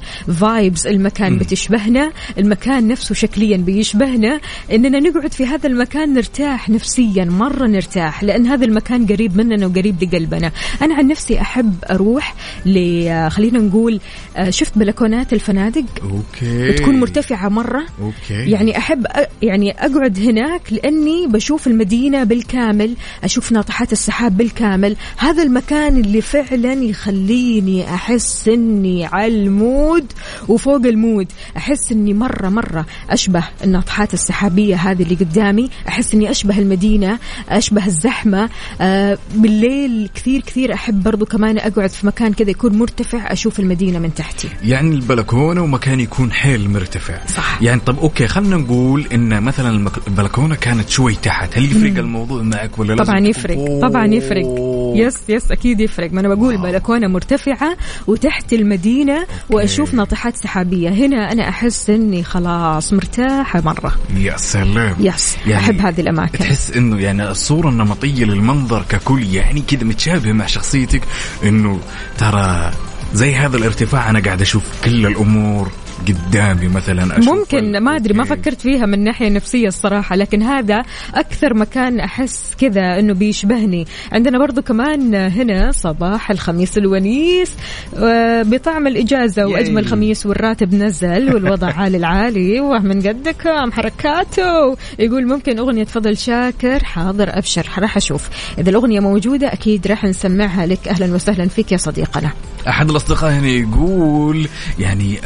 vibes 0.40 0.86
المكان 0.86 1.38
بتشبهنا 1.38 2.12
المكان 2.38 2.88
نفسه 2.88 3.14
شكليا 3.14 3.56
بيشبهنا. 3.56 4.40
إننا 4.72 5.00
نقعد 5.00 5.32
في 5.32 5.46
هذا 5.46 5.66
المكان 5.66 6.14
نرتاح 6.14 6.68
نفسيا 6.70 7.24
مرة 7.24 7.66
نرتاح 7.66 8.24
لأن 8.24 8.46
هذا 8.46 8.64
المكان 8.64 9.06
قريب 9.06 9.36
مننا 9.36 9.66
وقريب 9.66 10.02
لقلبنا. 10.04 10.52
أنا 10.82 10.94
عن 10.94 11.06
نفسي 11.06 11.40
أحب 11.40 11.74
أروح 11.90 12.34
ل 12.66 13.08
خلينا 13.30 13.58
نقول 13.58 14.00
آه، 14.36 14.50
شفت 14.50 14.78
بلكونات 14.78 15.32
الفنادق؟ 15.32 15.84
okay. 16.02 16.70
بتكون 16.70 17.00
مرتفعة 17.00 17.48
مرة. 17.48 17.86
okay. 18.02 18.50
يعني 18.50 18.78
أحب 18.78 19.06
أ- 19.06 19.20
يعني 19.42 19.70
أقعد 19.70 20.18
هناك 20.18 20.72
لأني 20.72 21.26
بشوف 21.26 21.66
المدينة 21.66 22.24
بالكامل. 22.24 22.94
أشوف 23.28 23.52
ناطحات 23.52 23.92
السحاب 23.92 24.36
بالكامل. 24.36 24.96
هذا 25.16 25.42
المكان 25.42 25.96
اللي 25.96 26.20
فعلا 26.20 26.72
يخليني 26.72 27.94
أحس 27.94 28.48
أني 28.48 29.06
على 29.06 29.26
ال 29.26 29.44
mood 29.44 30.12
وفوق 30.48 30.86
ال 30.86 30.93
mood. 30.93 31.26
أحس 31.56 31.92
أني 31.92 32.14
مرة 32.14 32.48
مرة 32.48 32.86
أشبه 33.10 33.44
الناطحات 33.64 34.14
السحابية 34.14 34.76
هذه 34.76 35.02
اللي 35.02 35.14
قدامي. 35.14 35.70
أحس 35.88 36.14
أني 36.14 36.30
أشبه 36.30 36.58
المدينة 36.58 37.18
أشبه 37.48 37.86
الزحمة. 37.86 38.50
آه 38.80 39.18
بالليل 39.34 40.10
كثير 40.14 40.40
كثير 40.40 40.74
أحب 40.74 41.02
برضو 41.02 41.24
كمان 41.24 41.58
أقعد 41.58 41.90
في 41.90 42.06
مكان 42.06 42.32
كذا 42.32 42.50
يكون 42.50 42.78
مرتفع 42.78 43.32
أشوف 43.32 43.60
المدينة 43.60 43.98
من 43.98 44.14
تحتي. 44.14 44.48
يعني 44.64 44.94
البلكونة 44.94 45.62
ومكان 45.62 46.00
يكون 46.00 46.32
حيل 46.32 46.70
مرتفع. 46.70 47.26
صح. 47.26 47.62
يعني 47.62 47.80
طب 47.80 47.98
okay 47.98 48.26
خلينا 48.26 48.56
نقول 48.56 49.06
إن 49.12 49.42
مثلا 49.42 49.90
البلكونة 50.06 50.54
كانت 50.54 50.88
شوي 50.88 51.14
تحت. 51.14 51.58
هل 51.58 51.64
يفرق 51.64 51.98
الموضوع 51.98 52.42
معك 52.42 52.78
ولا 52.78 52.92
لازم 52.94 53.17
طبعا 53.18 53.28
يفرق؟ 53.28 53.80
طبعا 53.80 54.06
يفرق. 54.06 54.46
yes 54.94 55.16
yes 55.28 55.52
أكيد 55.52 55.80
يفرق. 55.80 56.12
ما 56.12 56.20
أنا 56.20 56.34
بقول 56.34 56.62
بلكونة 56.62 57.06
مرتفعة 57.06 57.76
وتحت 58.06 58.52
المدينة 58.52 59.26
وأشوف 59.50 59.94
ناطحات 59.94 60.36
سحابية. 60.36 60.88
هنا 60.90 61.32
أنا 61.32 61.48
أحس 61.48 61.90
إني 61.90 62.22
خلاص 62.22 62.92
مرتاحة 62.92 63.60
مرة. 63.60 63.92
يا 64.16 64.36
سلام. 64.36 64.94
yes 65.00 65.36
أحب 65.54 65.80
هذه 65.80 66.00
الأماكن. 66.00 66.38
تحس 66.38 66.70
إنه 66.70 67.00
يعني 67.00 67.30
الصورة 67.30 67.68
النمطية 67.68 68.24
للمنظر 68.24 68.84
ككل 68.88 69.34
يعني 69.34 69.60
كذا 69.60 69.84
متشابهه 69.84 70.32
مع 70.32 70.46
شخصيتك 70.46 71.02
إنه 71.44 71.80
ترى 72.18 72.70
زي 73.14 73.34
هذا 73.34 73.56
الارتفاع 73.56 74.10
أنا 74.10 74.20
قاعد 74.20 74.40
أشوف 74.40 74.64
كل 74.84 75.06
الأمور. 75.06 75.70
قدامي 76.08 76.68
مثلا 76.68 77.18
أشوف 77.18 77.34
ممكن 77.34 77.78
ما 77.78 77.96
أدري 77.96 78.14
ما. 78.14 78.24
فكرت 78.24 78.60
فيها 78.60 78.86
من 78.86 79.04
ناحية 79.04 79.28
نفسية 79.28 79.68
الصراحة 79.68 80.16
لكن 80.16 80.42
هذا 80.42 80.82
أكثر 81.14 81.54
مكان 81.54 82.00
أحس 82.00 82.54
كذا 82.60 82.98
إنه 82.98 83.14
بيشبهني. 83.14 83.86
عندنا 84.12 84.38
برضو 84.38 84.62
كمان 84.62 85.14
هنا 85.14 85.70
صباح 85.72 86.30
الخميس 86.30 86.78
الونيس 86.78 87.52
آه، 87.96 88.42
بطعم 88.42 88.86
الإجازة 88.86 89.46
وأجمل 89.46 89.86
خميس 89.86 90.26
والراتب 90.26 90.74
نزل 90.74 91.34
والوضع 91.34 91.72
عالي 91.78 91.96
العالي 91.96 92.60
ومن 92.60 93.02
قدكم 93.06 93.72
حركاته. 93.72 94.76
يقول 94.98 95.26
ممكن 95.26 95.58
أغنية 95.58 95.84
فضل 95.84 96.16
شاكر 96.16 96.84
حاضر 96.84 97.38
أبشر 97.38 97.66
راح 97.78 97.96
أشوف. 97.96 98.28
إذا 98.58 98.70
الأغنية 98.70 99.00
موجودة 99.00 99.52
أكيد 99.52 99.86
راح 99.86 100.04
نسمعها. 100.04 100.66
لك 100.66 100.88
أهلا 100.88 101.14
وسهلا 101.14 101.48
فيك 101.48 101.72
يا 101.72 101.76
صديقنا. 101.76 102.30
أحد 102.68 102.90
الأصدقاء 102.90 103.32
هنا 103.32 103.46
يقول 103.48 104.48
يعني 104.78 105.20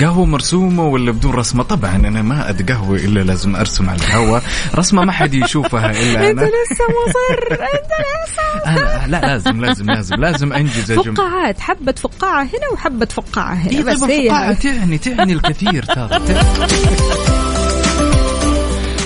قهوة 0.00 0.24
مرسومة 0.26 0.86
ولا 0.86 1.10
بدون 1.12 1.32
رسمة؟ 1.32 1.62
طبعا 1.62 1.96
أنا 1.96 2.22
ما 2.22 2.50
أتقهوى 2.50 3.04
إلا 3.04 3.20
لازم 3.20 3.56
أرسم 3.56 3.90
على 3.90 3.98
الهواء، 3.98 4.42
رسمة 4.74 5.04
ما 5.04 5.12
حد 5.12 5.34
يشوفها 5.34 5.90
إلا 5.90 6.20
أنت 6.30 6.38
أنا. 6.38 6.46
لسه 6.48 6.84
مصر 7.06 7.52
أنت 7.52 7.90
لسه 8.28 8.66
أنا 8.66 9.06
لا 9.06 9.20
لازم 9.20 9.60
لازم 9.64 9.86
لازم 9.86 10.16
لازم 10.16 10.52
أنجز 10.52 10.90
يا. 10.90 10.96
فقاعات 11.02 11.60
حبة 11.60 11.92
فقاعة 11.92 12.42
هنا 12.42 12.68
وحبة 12.72 13.06
فقاعة 13.06 13.54
هنا 13.54 13.70
إيه 13.70 13.82
بس 13.84 14.02
هي 14.02 14.28
فقاعة 14.28 14.52
تعني 14.52 14.98
تعني 14.98 15.32
الكثير 15.32 15.84
ترى 15.84 16.08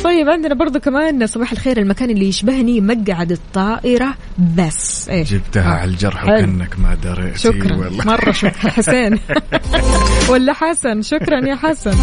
طيب 0.04 0.28
عندنا 0.28 0.54
برضو 0.54 0.80
كمان 0.80 1.26
صباح 1.26 1.52
الخير 1.52 1.78
المكان 1.78 2.10
اللي 2.10 2.28
يشبهني 2.28 2.80
مقعد 2.80 3.32
الطائرة. 3.32 4.14
بس 4.56 5.08
إيه. 5.08 5.24
جبتها 5.24 5.72
آه. 5.72 5.80
على 5.80 5.90
الجرح. 5.90 6.24
وكأنك 6.24 6.78
ما 6.78 6.94
دريت 6.94 7.36
شكرا. 7.36 7.76
والله. 7.76 8.04
مرة 8.04 8.32
شكرا. 8.32 8.70
حسين. 8.70 9.18
ولا 10.30 10.52
حسن؟ 10.52 11.02
شكرا 11.02 11.48
يا 11.48 11.54
حسن. 11.56 11.94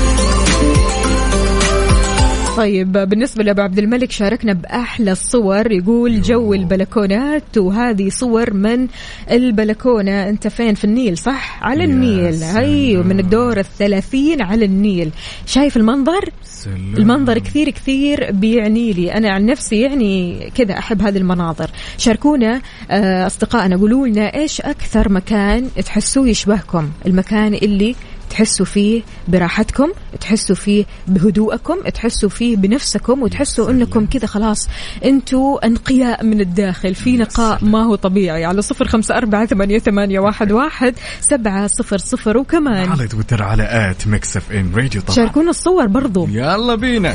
طيب 2.57 2.91
بالنسبة 2.91 3.43
لأبو 3.43 3.61
عبد 3.61 3.79
الملك 3.79 4.11
شاركنا 4.11 4.53
بأحلى 4.53 5.11
الصور. 5.11 5.71
يقول 5.71 6.21
جو 6.21 6.53
البلكونات 6.53 7.57
وهذه 7.57 8.09
صور 8.09 8.53
من 8.53 8.87
البلكونة. 9.31 10.29
أنت 10.29 10.47
فين؟ 10.47 10.75
في 10.75 10.83
النيل 10.83 11.17
صح؟ 11.17 11.63
على 11.63 11.83
النيل. 11.83 12.43
أيوة 12.43 13.03
من 13.03 13.19
الدور 13.19 13.59
الثلاثين 13.59 14.41
على 14.41 14.65
النيل. 14.65 15.09
شايف 15.45 15.77
المنظر؟ 15.77 16.29
سلام. 16.43 16.95
المنظر 16.97 17.39
كثير 17.39 17.69
كثير 17.69 18.31
بيعني 18.31 18.93
لي. 18.93 19.13
أنا 19.13 19.29
عن 19.31 19.45
نفسي 19.45 19.81
يعني 19.81 20.39
كذا 20.55 20.77
أحب 20.77 21.01
هذه 21.01 21.17
المناظر. 21.17 21.69
شاركونا 21.97 22.61
آه، 22.91 23.27
أصدقائنا. 23.27 23.77
قولوا 23.77 24.07
لنا 24.07 24.35
إيش 24.35 24.61
أكثر 24.61 25.11
مكان 25.11 25.69
تحسوه 25.85 26.29
يشبهكم؟ 26.29 26.89
المكان 27.05 27.53
اللي 27.53 27.95
تحسوا 28.29 28.65
فيه 28.65 29.01
براحتكم 29.27 29.91
تحسوا 30.21 30.55
فيه 30.55 30.85
بهدوءكم 31.07 31.81
تحسوا 31.81 32.29
فيه 32.29 32.55
بنفسكم 32.55 33.21
وتحسوا 33.21 33.69
إنكم 33.69 34.05
كذا 34.05 34.27
خلاص 34.27 34.67
أنتوا 35.05 35.65
أنقياء 35.65 36.25
من 36.25 36.41
الداخل. 36.41 36.95
في 36.95 37.17
نقاء 37.17 37.65
ما 37.65 37.83
هو 37.83 37.95
طبيعي. 37.95 38.45
على 38.45 38.61
صفر 38.61 38.87
خمسة 38.87 39.17
أربعة 39.17 39.45
ثمانية, 39.45 39.79
ثمانية 39.79 40.19
واحد, 40.19 40.51
واحد 40.51 40.95
سبعة 41.21 41.67
صفر 41.67 41.97
صفر. 41.97 42.37
وكمان 42.37 42.89
على 42.89 43.07
تويتر 43.07 43.43
على 43.43 43.63
at 43.91 44.07
Mix 44.07 44.38
FM 44.38 44.75
Radio 44.75 45.01
طبعا. 45.01 45.15
شاركونا 45.15 45.49
الصور 45.49 45.87
برضو. 45.87 46.27
يلا 46.27 46.75
بينا. 46.75 47.13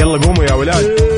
يلا 0.00 0.18
قوموا 0.18 0.44
يا 0.44 0.52
ولاد. 0.52 1.17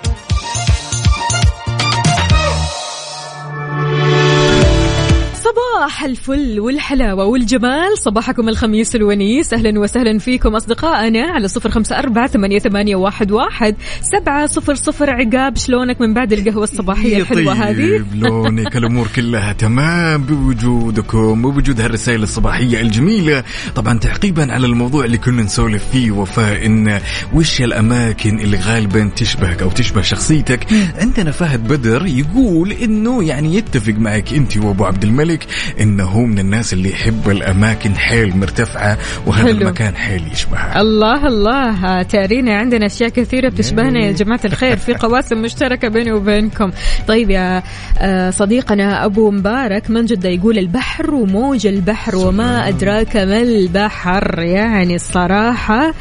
صباح 5.51 6.03
الفل 6.03 6.59
والحلاوة 6.59 7.25
والجمال. 7.25 7.97
صباحكم 7.97 8.49
الخميس 8.49 8.95
الونيس. 8.95 9.53
أهلا 9.53 9.79
وسهلا 9.79 10.19
فيكم 10.19 10.55
أصدقائنا 10.55 11.31
على 11.31 11.47
صفر 11.47 11.69
خمسة 11.69 11.99
أربعة 11.99 12.27
ثمانية, 12.27 12.59
ثمانية 12.59 12.95
واحد, 12.95 13.31
واحد. 13.31 13.75
سبعة 14.01 14.45
صفر 14.45 14.75
صفر 14.75 15.09
عقاب 15.09 15.57
شلونك 15.57 16.01
من 16.01 16.13
بعد 16.13 16.33
القهوة 16.33 16.63
الصباحية 16.63 17.17
الحلوة 17.17 17.53
هذه؟ 17.53 17.75
طيب 17.75 18.05
لونك 18.15 18.77
الأمور 18.77 19.07
كلها 19.15 19.53
تمام 19.53 20.23
بوجودكم 20.23 21.45
وبوجود 21.45 21.81
هالرسائل 21.81 22.23
الصباحية 22.23 22.81
الجميلة. 22.81 23.43
طبعا 23.75 23.99
تعقيبا 23.99 24.53
على 24.53 24.65
الموضوع 24.65 25.05
اللي 25.05 25.17
كنا 25.17 25.41
نسولف 25.41 25.83
فيه 25.91 26.11
وفاء 26.11 26.65
إن 26.65 26.99
وش 27.33 27.61
الاماكن 27.61 28.39
اللي 28.39 28.57
غالبا 28.57 29.11
تشبهك 29.15 29.61
أو 29.61 29.69
تشبه 29.69 30.01
شخصيتك؟ 30.01 30.67
عندنا 30.97 31.31
فهد 31.31 31.67
بدر 31.67 32.05
يقول 32.05 32.71
إنه 32.71 33.23
يعني 33.23 33.55
يتفق 33.55 33.93
معك 33.93 34.33
أنت 34.33 34.57
وأبو 34.57 34.85
عبد 34.85 35.03
الملك 35.03 35.40
إنه 35.79 36.03
هو 36.03 36.25
من 36.25 36.39
الناس 36.39 36.73
اللي 36.73 36.91
يحب 36.91 37.29
الأماكن 37.29 37.95
حيل 37.95 38.37
مرتفعة 38.37 38.97
وهذا 39.25 39.47
حلو. 39.47 39.61
المكان 39.61 39.95
حيل 39.95 40.23
يشبهها. 40.31 40.81
الله 40.81 41.27
الله. 41.27 42.03
تأرينا 42.03 42.57
عندنا 42.57 42.85
أشياء 42.85 43.09
كثيرة 43.09 43.49
بتشبهنا 43.49 44.05
يا 44.05 44.11
جماعة 44.11 44.39
الخير. 44.45 44.77
في 44.77 44.93
قواسم 45.03 45.41
مشتركة 45.41 45.87
بيني 45.87 46.11
وبينكم. 46.11 46.71
طيب 47.07 47.29
يا 47.29 47.63
آه، 47.99 48.29
صديقنا 48.29 49.05
أبو 49.05 49.31
مبارك 49.31 49.89
من 49.89 50.05
جدة 50.05 50.29
يقول 50.29 50.57
البحر 50.57 51.13
وموج 51.13 51.67
البحر 51.67 52.15
وما 52.15 52.67
أدراك 52.67 53.17
ما 53.17 53.41
البحر. 53.41 54.39
يعني 54.39 54.95
الصراحة 54.95 55.93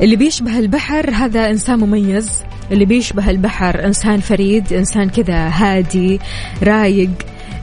اللي 0.00 0.16
بيشبه 0.16 0.58
البحر 0.58 1.10
هذا 1.10 1.50
إنسان 1.50 1.78
مميز. 1.78 2.30
اللي 2.72 2.84
بيشبه 2.84 3.30
البحر 3.30 3.84
إنسان 3.84 4.20
فريد 4.20 4.72
إنسان 4.72 5.08
كذا 5.08 5.48
هادي 5.48 6.20
رايق. 6.62 7.10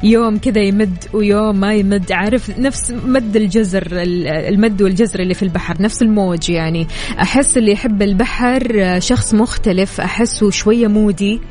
يوم 0.03 0.37
كذا 0.37 0.61
يمد 0.61 0.97
ويوم 1.13 1.59
ما 1.59 1.73
يمد 1.73 2.11
عارف 2.11 2.59
نفس 2.59 2.91
مد 3.05 3.35
الجزر 3.35 3.87
ال- 3.91 4.27
المد 4.27 4.81
والجزر 4.81 5.19
اللي 5.19 5.33
في 5.33 5.43
البحر 5.43 5.81
نفس 5.81 6.01
الموج 6.01 6.49
يعني. 6.49 6.87
أحس 7.21 7.57
اللي 7.57 7.71
يحب 7.71 8.01
البحر 8.01 8.99
شخص 8.99 9.33
مختلف 9.33 10.01
أحسه 10.01 10.49
شوية 10.49 10.87
مودي. 10.87 11.41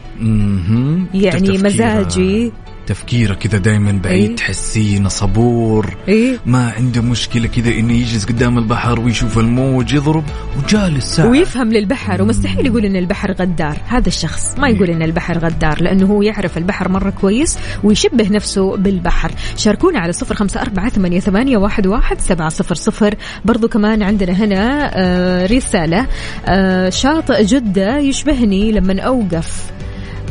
يعني 1.14 1.48
مزاجي. 1.64 2.52
تفكيره 2.86 3.34
كذا 3.34 3.58
دائما 3.58 4.00
بعيد 4.04 4.30
إيه. 4.30 4.36
تحسينه 4.36 5.08
صبور. 5.08 5.96
إيه. 6.08 6.38
ما 6.46 6.72
عنده 6.76 7.02
مشكلة 7.02 7.46
كذا 7.46 7.70
إنه 7.70 7.92
يجلس 7.92 8.24
قدام 8.24 8.58
البحر 8.58 9.00
ويشوف 9.00 9.38
الموج 9.38 9.94
يضرب 9.94 10.24
وجالس 10.58 11.04
ساعة. 11.04 11.26
ويفهم 11.26 11.72
للبحر 11.72 12.22
ومستحيل 12.22 12.66
يقول 12.66 12.84
إن 12.84 12.96
البحر 12.96 13.32
غدار. 13.32 13.76
هذا 13.86 14.08
الشخص 14.08 14.58
ما 14.58 14.68
يقول 14.68 14.90
إن 14.90 15.02
البحر 15.02 15.38
غدار 15.38 15.82
لأنه 15.82 16.06
هو 16.06 16.22
يعرف 16.22 16.58
البحر 16.58 16.88
مرة 16.88 17.10
كويس 17.10 17.58
ويشبه 17.84 18.28
نفسه 18.28 18.76
بالبحر. 18.76 19.30
شاركونا 19.56 19.98
على 19.98 20.12
صفر 20.12 20.34
خمسة 20.34 20.62
أربعة 20.62 20.88
ثمانية, 20.88 21.20
ثمانية 21.20 21.56
واحد, 21.56 21.86
واحد 21.86 22.20
سبعة 22.20 22.48
صفر 22.48 22.74
صفر. 22.74 23.14
برضو 23.44 23.68
كمان 23.68 24.02
عندنا 24.02 24.32
هنا 24.32 24.90
آه 24.94 25.46
رسالة 25.46 26.06
آه 26.46 26.90
شاطئ 26.90 27.44
جدة 27.44 27.98
يشبهني 27.98 28.72
لما 28.72 29.00
أوقف. 29.00 29.73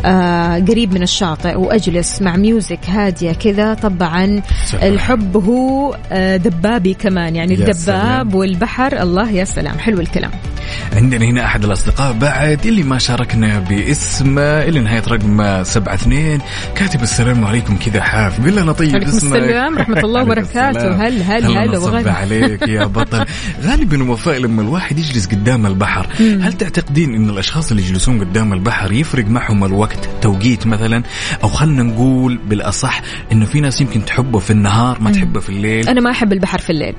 آه 0.06 0.60
قريب 0.60 0.93
من 0.93 1.04
الشاطئ 1.04 1.56
وأجلس 1.56 2.22
مع 2.22 2.36
ميوزك 2.38 2.80
هادية 2.89 3.32
كذا. 3.32 3.74
طبعا 3.74 4.41
سلام. 4.66 4.93
الحب 4.93 5.38
هو 5.38 5.97
آه 6.12 6.38
دبابي 6.38 6.93
كمان. 6.93 7.36
يعني 7.36 7.54
الدباب 7.54 7.74
سلام. 7.76 8.36
والبحر. 8.36 9.01
الله 9.01 9.32
يا 9.32 9.43
سلام. 9.45 9.78
حلو 9.80 9.99
الكلام. 9.99 10.32
عندنا 10.95 11.26
هنا 11.26 11.45
أحد 11.45 11.64
الأصدقاء 11.64 12.14
بعد 12.14 12.66
اللي 12.66 12.84
ما 12.84 12.97
شاركنا 12.97 13.60
باسمه 13.60 14.41
اللي 14.41 14.80
نهاية 14.80 15.04
رقم 15.08 15.64
سبعة 15.64 15.93
اثنين. 15.93 16.39
كاتب 16.76 17.04
السلام 17.04 17.45
عليكم 17.45 17.76
كذا 17.86 18.01
حاف. 18.01 18.45
قل 18.45 18.56
لنا 18.56 18.72
طيب 18.72 18.95
عليكم 18.95 19.10
اسمك. 19.12 19.24
السلام. 19.38 19.74
ورحمة 19.78 19.99
الله 19.99 20.22
وبركاته. 20.22 21.08
هل- 21.08 21.24
هل- 21.24 21.72
نصب 21.72 21.84
وغلا. 21.84 22.12
عليك 22.14 22.68
يا 22.68 22.86
بطل. 22.95 23.26
غالبا 23.64 24.12
وفاء 24.12 24.38
لما 24.39 24.62
الواحد 24.62 24.99
يجلس 24.99 25.26
قدام 25.28 25.66
البحر 25.66 26.08
هل 26.20 26.54
تعتقدين 26.54 27.16
إن 27.16 27.30
الأشخاص 27.30 27.72
اللي 27.72 27.84
يجلسون 27.84 28.20
قدام 28.20 28.54
البحر 28.54 28.91
يفرق 28.91 29.26
معهم 29.28 29.64
الوقت؟ 29.66 29.92
توقيت 30.21 30.67
مثلا 30.67 31.03
أو 31.43 31.49
خلنا 31.49 31.83
نقول 31.83 32.37
بالأصح 32.37 33.01
إنه 33.31 33.45
في 33.45 33.61
ناس 33.61 33.81
يمكن 33.81 34.05
تحبه 34.05 34.39
في 34.39 34.51
النهار 34.51 35.01
ما 35.01 35.11
تحبه 35.11 35.39
في 35.39 35.49
الليل. 35.49 35.89
أنا 35.89 36.01
ما 36.01 36.11
أحب 36.11 36.33
البحر 36.33 36.59
في 36.59 36.69
الليل. 36.69 36.95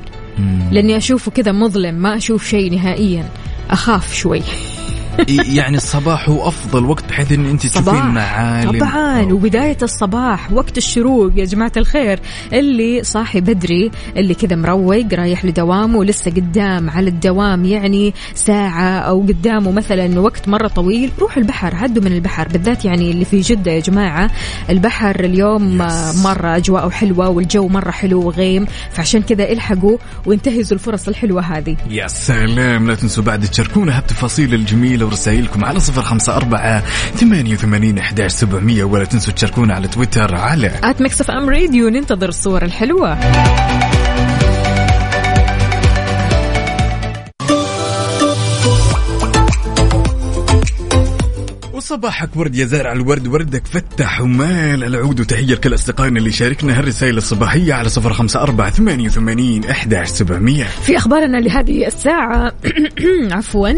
لأني 0.70 0.96
أشوفه 0.96 1.30
كذا 1.30 1.52
مظلم 1.52 1.94
ما 1.94 2.16
أشوف 2.16 2.48
شيء 2.48 2.74
نهائيا. 2.74 3.28
أخاف 3.70 4.14
شوي. 4.14 4.42
يعني 5.28 5.76
الصباح 5.76 6.28
هو 6.28 6.48
أفضل 6.48 6.84
وقت 6.84 7.04
بحيث 7.08 7.32
إن 7.32 7.46
أنت 7.46 7.66
تشوفين 7.66 8.06
معالم. 8.06 8.78
طبعا 8.78 9.22
وبداية 9.22 9.76
الصباح 9.82 10.52
وقت 10.52 10.78
الشروق 10.78 11.32
يا 11.36 11.44
جماعة 11.44 11.72
الخير. 11.76 12.20
اللي 12.52 13.02
صاحي 13.04 13.40
بدري 13.40 13.90
اللي 14.16 14.34
كذا 14.34 14.56
مروق 14.56 15.14
رايح 15.14 15.44
لدوامه 15.44 15.98
ولسه 15.98 16.30
قدام 16.30 16.90
على 16.90 17.10
الدوام 17.10 17.64
يعني 17.64 18.14
ساعة 18.34 18.98
أو 18.98 19.20
قدامه 19.20 19.70
مثلا 19.70 20.20
وقت 20.20 20.48
مرة 20.48 20.68
طويل 20.68 21.10
روح 21.18 21.36
البحر 21.36 21.74
عدوا 21.74 22.02
من 22.02 22.12
البحر. 22.12 22.48
بالذات 22.48 22.84
يعني 22.84 23.10
اللي 23.10 23.24
في 23.24 23.40
جدة 23.40 23.72
يا 23.72 23.80
جماعة 23.80 24.30
البحر 24.70 25.20
اليوم 25.20 25.78
مرة 26.24 26.56
أجواءه 26.56 26.90
حلوة 26.90 27.28
والجو 27.28 27.68
مرة 27.68 27.90
حلو 27.90 28.26
وغيم. 28.26 28.66
فعشان 28.92 29.22
كذا 29.22 29.52
الحقوا 29.52 29.98
وانتهزوا 30.26 30.72
الفرص 30.72 31.08
الحلوة 31.08 31.42
هذه. 31.42 31.76
يا 31.90 32.06
سلام 32.06 32.86
لا 32.86 32.94
تنسوا 32.94 33.24
بعد 33.24 33.44
تشاركونا 33.44 33.98
هالتفاصيل 33.98 34.54
الجميلة 35.04 35.06
ورسائلكم 35.06 35.64
على 35.64 35.80
صفر 35.80 36.02
خمسة 36.02 36.36
أربعة 36.36 36.82
ثمانية 37.16 37.54
وثمانين 37.54 37.98
أحداش 37.98 38.32
سبعمية 38.32 38.84
ولا 38.84 39.04
تنسوا 39.04 39.32
تشاركونا 39.32 39.74
على 39.74 39.88
تويتر 39.88 40.34
على 40.34 40.70
at 40.82 41.02
Mix 41.02 41.30
FM 41.30 41.50
Radio 41.50 41.88
ننتظر 41.88 42.28
الصور 42.28 42.62
الحلوة. 42.62 43.18
وصباحك 51.84 52.36
ورد 52.36 52.56
يا 52.56 52.66
زارع 52.66 52.92
الورد 52.92 53.26
وردك 53.26 53.66
فتح 53.66 54.20
ومال 54.20 54.84
العود. 54.84 55.20
وتحية 55.20 55.54
لكل 55.54 55.74
أصدقائنا 55.74 56.18
اللي 56.18 56.32
شاركنا 56.32 56.78
هالرسائل 56.78 57.16
الصباحية 57.16 57.74
على 57.74 57.88
صفر 57.88 58.12
خمسة 58.12 58.40
أربعة 58.42 58.70
ثمانية 58.70 59.06
وثمانين 59.06 59.64
أحداش 59.64 60.08
سبعمية. 60.08 60.64
في 60.64 60.96
أخبارنا 60.96 61.36
لهذه 61.36 61.86
الساعة 61.86 62.52
عفوا 63.36 63.68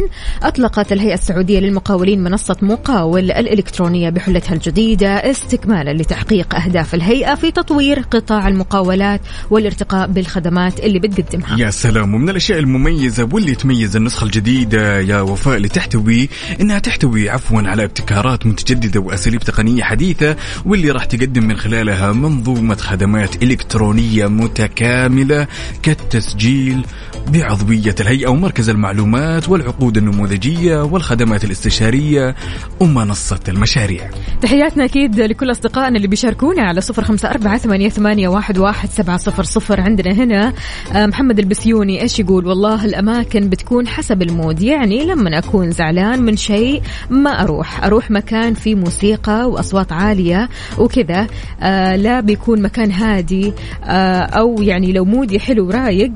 أطلقت 0.42 0.92
الهيئة 0.92 1.14
السعودية 1.14 1.60
للمقاولين 1.60 2.22
منصة 2.22 2.56
مقاول 2.62 3.30
الإلكترونية 3.30 4.10
بحلتها 4.10 4.54
الجديدة 4.54 5.08
استكمالا 5.30 5.90
لتحقيق 5.90 6.54
أهداف 6.54 6.94
الهيئة 6.94 7.34
في 7.34 7.50
تطوير 7.50 8.00
قطاع 8.00 8.48
المقاولات 8.48 9.20
والارتقاء 9.50 10.06
بالخدمات 10.06 10.80
اللي 10.80 10.98
بتقدمها. 10.98 11.58
يا 11.58 11.70
سلام. 11.70 12.14
ومن 12.14 12.28
الأشياء 12.28 12.58
المميزة 12.58 13.28
واللي 13.32 13.54
تميز 13.54 13.96
النسخة 13.96 14.24
الجديدة 14.24 15.00
يا 15.00 15.20
وفاء 15.20 15.56
اللي 15.56 15.68
تحتوي 15.68 16.28
إنها 16.60 16.78
تحتوي 16.78 17.30
عفوا 17.30 17.62
على 17.62 17.95
ابتكارات 18.00 18.46
متجددة 18.46 19.00
وأساليب 19.00 19.40
تقنية 19.40 19.82
حديثة 19.82 20.36
واللي 20.64 20.90
راح 20.90 21.04
تقدم 21.04 21.44
من 21.44 21.56
خلالها 21.56 22.12
منظومة 22.12 22.74
خدمات 22.74 23.42
إلكترونية 23.42 24.26
متكاملة 24.26 25.46
كالتسجيل 25.82 26.84
بعضوية 27.32 27.94
الهيئة 28.00 28.28
ومركز 28.28 28.68
المعلومات 28.68 29.48
والعقود 29.48 29.96
النموذجية 29.96 30.84
والخدمات 30.84 31.44
الاستشارية 31.44 32.34
ومنصه 32.80 33.40
المشاريع. 33.48 34.10
تحياتنا 34.42 34.84
أكيد 34.84 35.20
لكل 35.20 35.50
أصدقائنا 35.50 35.96
اللي 35.96 36.08
بيشاركونا 36.08 36.62
على 36.62 36.80
صفر 36.80 37.04
خمسة 37.04 37.30
أربعة 37.30 37.58
ثمانية, 37.58 38.28
واحد 38.28 38.88
سبعة 38.88 39.16
صفر 39.16 39.44
صفر. 39.44 39.80
عندنا 39.80 40.14
هنا 40.14 40.52
آه، 40.92 41.06
محمد 41.06 41.38
البسيوني 41.38 42.02
إيش 42.02 42.20
يقول؟ 42.20 42.46
والله 42.46 42.84
الأماكن 42.84 43.48
بتكون 43.48 43.88
حسب 43.88 44.22
المود. 44.22 44.62
يعني 44.62 45.04
لما 45.04 45.38
أكون 45.38 45.70
زعلان 45.70 46.22
من 46.22 46.36
شيء 46.36 46.82
ما 47.10 47.42
أروح. 47.42 47.84
أروح 47.86 48.10
مكان 48.10 48.54
فيه 48.54 48.74
موسيقى 48.74 49.50
وأصوات 49.50 49.92
عالية 49.92 50.48
وكذا 50.78 51.26
آه 51.60 51.96
لا 51.96 52.20
بيكون 52.20 52.62
مكان 52.62 52.90
هادي 52.90 53.52
آه 53.84 54.20
أو 54.20 54.62
يعني 54.62 54.92
لو 54.92 55.04
mood 55.04 55.33
ي 55.33 55.40
حلو 55.40 55.70
رايق 55.70 56.12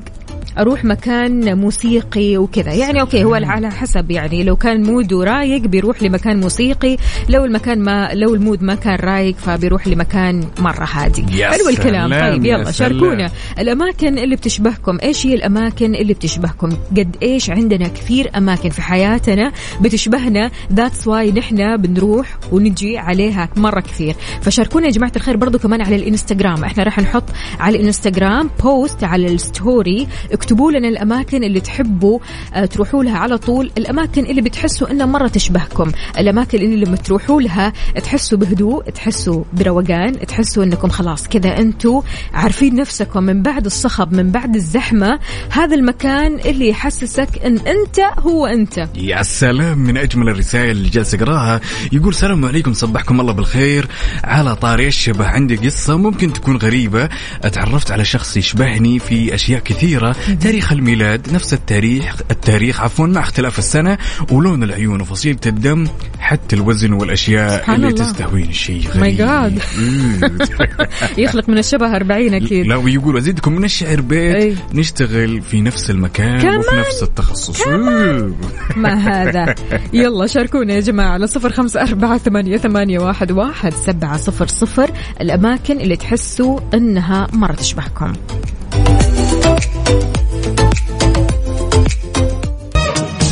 أروح 0.57 0.85
مكان 0.85 1.57
موسيقي 1.57 2.37
وكذا. 2.37 2.73
يعني 2.73 3.01
okay 3.01 3.23
هو 3.23 3.33
على 3.33 3.71
حسب 3.71 4.11
يعني 4.11 4.43
لو 4.43 4.55
كان 4.55 4.83
mood 4.83 5.15
ه 5.15 5.23
رايق 5.23 5.61
بيروح 5.61 6.03
لمكان 6.03 6.39
موسيقي 6.39 6.97
لو 7.29 7.45
المكان 7.45 7.79
ما 7.79 8.09
لو 8.13 8.35
ال 8.35 8.41
mood 8.41 8.63
ما 8.63 8.75
كان 8.75 8.95
رايق 8.95 9.35
فبيروح 9.35 9.87
لمكان 9.87 10.43
مرة 10.59 10.87
هادي. 10.93 11.45
حلو 11.45 11.69
الكلام. 11.69 12.09
طيب 12.09 12.45
يلا. 12.45 12.71
شاركونا. 12.71 13.31
الأماكن 13.59 14.17
اللي 14.17 14.35
بتشبهكم 14.35 14.97
إيش 15.03 15.25
هي 15.25 15.33
الأماكن 15.33 15.95
اللي 15.95 16.13
بتشبهكم؟ 16.13 16.69
قد 16.97 17.15
إيش 17.23 17.49
عندنا 17.49 17.87
كثير 17.87 18.31
أماكن 18.37 18.69
في 18.69 18.81
حياتنا 18.81 19.51
بتشبهنا؟ 19.81 20.51
that's 20.73 21.07
why 21.07 21.31
نحن 21.31 21.77
بنروح 21.77 22.37
ونجي 22.51 22.97
عليها 22.97 23.49
مرة 23.55 23.79
كثير. 23.79 24.15
فشاركونا 24.41 24.85
يا 24.85 24.91
جماعة 24.91 25.11
الخير 25.15 25.37
برضو 25.37 25.59
كمان 25.59 25.81
على 25.81 25.95
الإنستغرام. 25.95 26.63
إحنا 26.63 26.83
راح 26.83 26.99
نحط 26.99 27.23
على 27.59 27.77
الإنستغرام 27.77 28.49
post 28.63 29.03
على 29.03 29.27
ال 29.27 29.40
story 29.40 30.07
اكتبوا 30.41 30.71
لنا 30.71 30.87
الأماكن 30.87 31.43
اللي 31.43 31.59
تحبوا 31.59 32.19
آه، 32.53 32.65
تروحوا 32.65 33.03
لها 33.03 33.17
على 33.17 33.37
طول. 33.37 33.71
الأماكن 33.77 34.25
اللي 34.25 34.41
بتحسوا 34.41 34.91
إنها 34.91 35.05
مرة 35.05 35.27
تشبهكم. 35.27 35.91
الأماكن 36.17 36.57
اللي 36.57 36.85
لما 36.85 36.95
تروحوا 36.95 37.41
لها 37.41 37.73
تحسوا 38.03 38.37
بهدوء 38.37 38.83
تحسوا 38.89 39.43
بروقان 39.53 40.19
تحسوا 40.19 40.63
إنكم 40.63 40.89
خلاص 40.89 41.27
كذا 41.27 41.57
أنتم 41.57 42.01
عارفين 42.33 42.75
نفسكم 42.75 43.23
من 43.23 43.41
بعد 43.41 43.65
الصخب 43.65 44.13
من 44.13 44.31
بعد 44.31 44.55
الزحمة. 44.55 45.19
هذا 45.49 45.75
المكان 45.75 46.39
اللي 46.45 46.69
يحسسك 46.69 47.29
إن 47.45 47.57
أنت 47.57 47.99
هو 48.19 48.45
أنت. 48.45 48.87
يا 48.95 49.23
سلام 49.23 49.77
من 49.77 49.97
أجمل 49.97 50.29
الرسائل 50.29 50.71
اللي 50.71 50.89
جالس 50.89 51.13
اقراها 51.13 51.61
يقول 51.91 52.13
سلام 52.13 52.45
عليكم 52.45 52.73
صبحكم 52.73 53.21
الله 53.21 53.33
بالخير. 53.33 53.87
على 54.23 54.55
طاري 54.55 54.87
الشبه 54.87 55.25
عندي 55.25 55.55
قصة 55.55 55.97
ممكن 55.97 56.33
تكون 56.33 56.57
غريبة. 56.57 57.09
اتعرفت 57.43 57.91
على 57.91 58.05
شخص 58.05 58.37
يشبهني 58.37 58.99
في 58.99 59.35
أشياء 59.35 59.59
كثيرة. 59.59 60.15
تاريخ 60.39 60.71
الميلاد 60.71 61.33
نفس 61.33 61.53
التاريخ 61.53 62.15
التاريخ 62.31 62.81
عفوا 62.81 63.07
مع 63.07 63.21
اختلاف 63.21 63.59
السنة 63.59 63.97
ولون 64.31 64.63
العيون 64.63 65.01
وفصيلة 65.01 65.39
الدم 65.45 65.87
حتى 66.19 66.55
الوزن 66.55 66.93
والأشياء 66.93 67.57
سبحان 67.57 67.75
اللي 67.75 67.87
الله. 67.87 68.05
تستهويني 68.05 68.53
شيء 68.53 68.81
My 68.83 69.21
غريب. 69.21 69.59
مم. 69.77 70.19
يخلق 71.23 71.49
من 71.49 71.57
الشبه 71.57 71.95
40 71.95 72.33
أكيد 72.33 72.67
لا 72.67 72.75
ويقول 72.75 73.17
أزيدكم 73.17 73.53
من 73.53 73.63
الشعر 73.63 74.01
بيت 74.01 74.35
أي. 74.35 74.55
نشتغل 74.73 75.41
في 75.41 75.61
نفس 75.61 75.89
المكان 75.89 76.41
كمان. 76.41 76.57
وفي 76.57 76.75
نفس 76.75 77.03
التخصص. 77.03 77.67
ما 78.77 78.93
هذا 78.93 79.55
يلا 79.93 80.27
شاركونا 80.27 80.73
يا 80.73 80.79
جماعة 80.79 81.09
على 81.09 81.27
صفر 81.27 81.49
خمسة 81.49 81.81
أربعة 81.81 82.17
ثمانية, 82.17 82.57
ثمانية 82.57 82.99
واحد, 82.99 83.31
واحد 83.31 83.73
سبعة 83.73 84.17
صفر 84.17 84.47
صفر 84.47 84.91
الأماكن 85.21 85.79
اللي 85.79 85.95
تحسوا 85.95 86.59
أنها 86.73 87.27
مرة 87.33 87.53
تشبهكم 87.53 88.13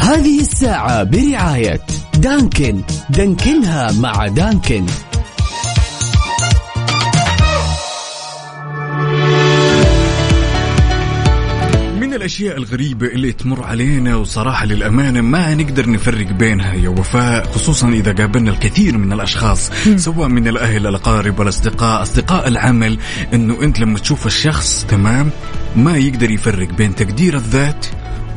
هذه 0.10 0.39
الساعة 0.39 1.03
برعاية 1.03 1.82
دانكن. 2.18 2.82
دانكنها 3.10 3.91
مع 3.91 4.28
دانكن. 4.28 4.86
من 11.99 12.14
الأشياء 12.14 12.57
الغريبة 12.57 13.07
اللي 13.07 13.32
تمر 13.32 13.64
علينا 13.64 14.16
وصراحة 14.16 14.66
للأمانة 14.66 15.22
ما 15.22 15.55
نقدر 15.55 15.89
نفرق 15.89 16.32
بينها 16.32 16.74
يا 16.74 16.89
وفاء 16.89 17.45
خصوصا 17.45 17.89
إذا 17.89 18.14
قابلنا 18.14 18.51
الكثير 18.51 18.97
من 18.97 19.14
الأشخاص 19.14 19.72
سواء 19.95 20.28
من 20.28 20.47
الأهل 20.47 20.88
الأقارب 20.88 21.39
والأصدقاء 21.39 22.01
أصدقاء 22.01 22.47
العمل 22.47 22.97
أنه 23.34 23.64
أنت 23.64 23.80
لما 23.80 23.99
تشوف 23.99 24.26
الشخص 24.26 24.86
تمام 24.86 25.30
ما 25.76 25.97
يقدر 25.97 26.32
يفرق 26.32 26.68
بين 26.74 26.95
تقدير 26.95 27.36
الذات 27.36 27.86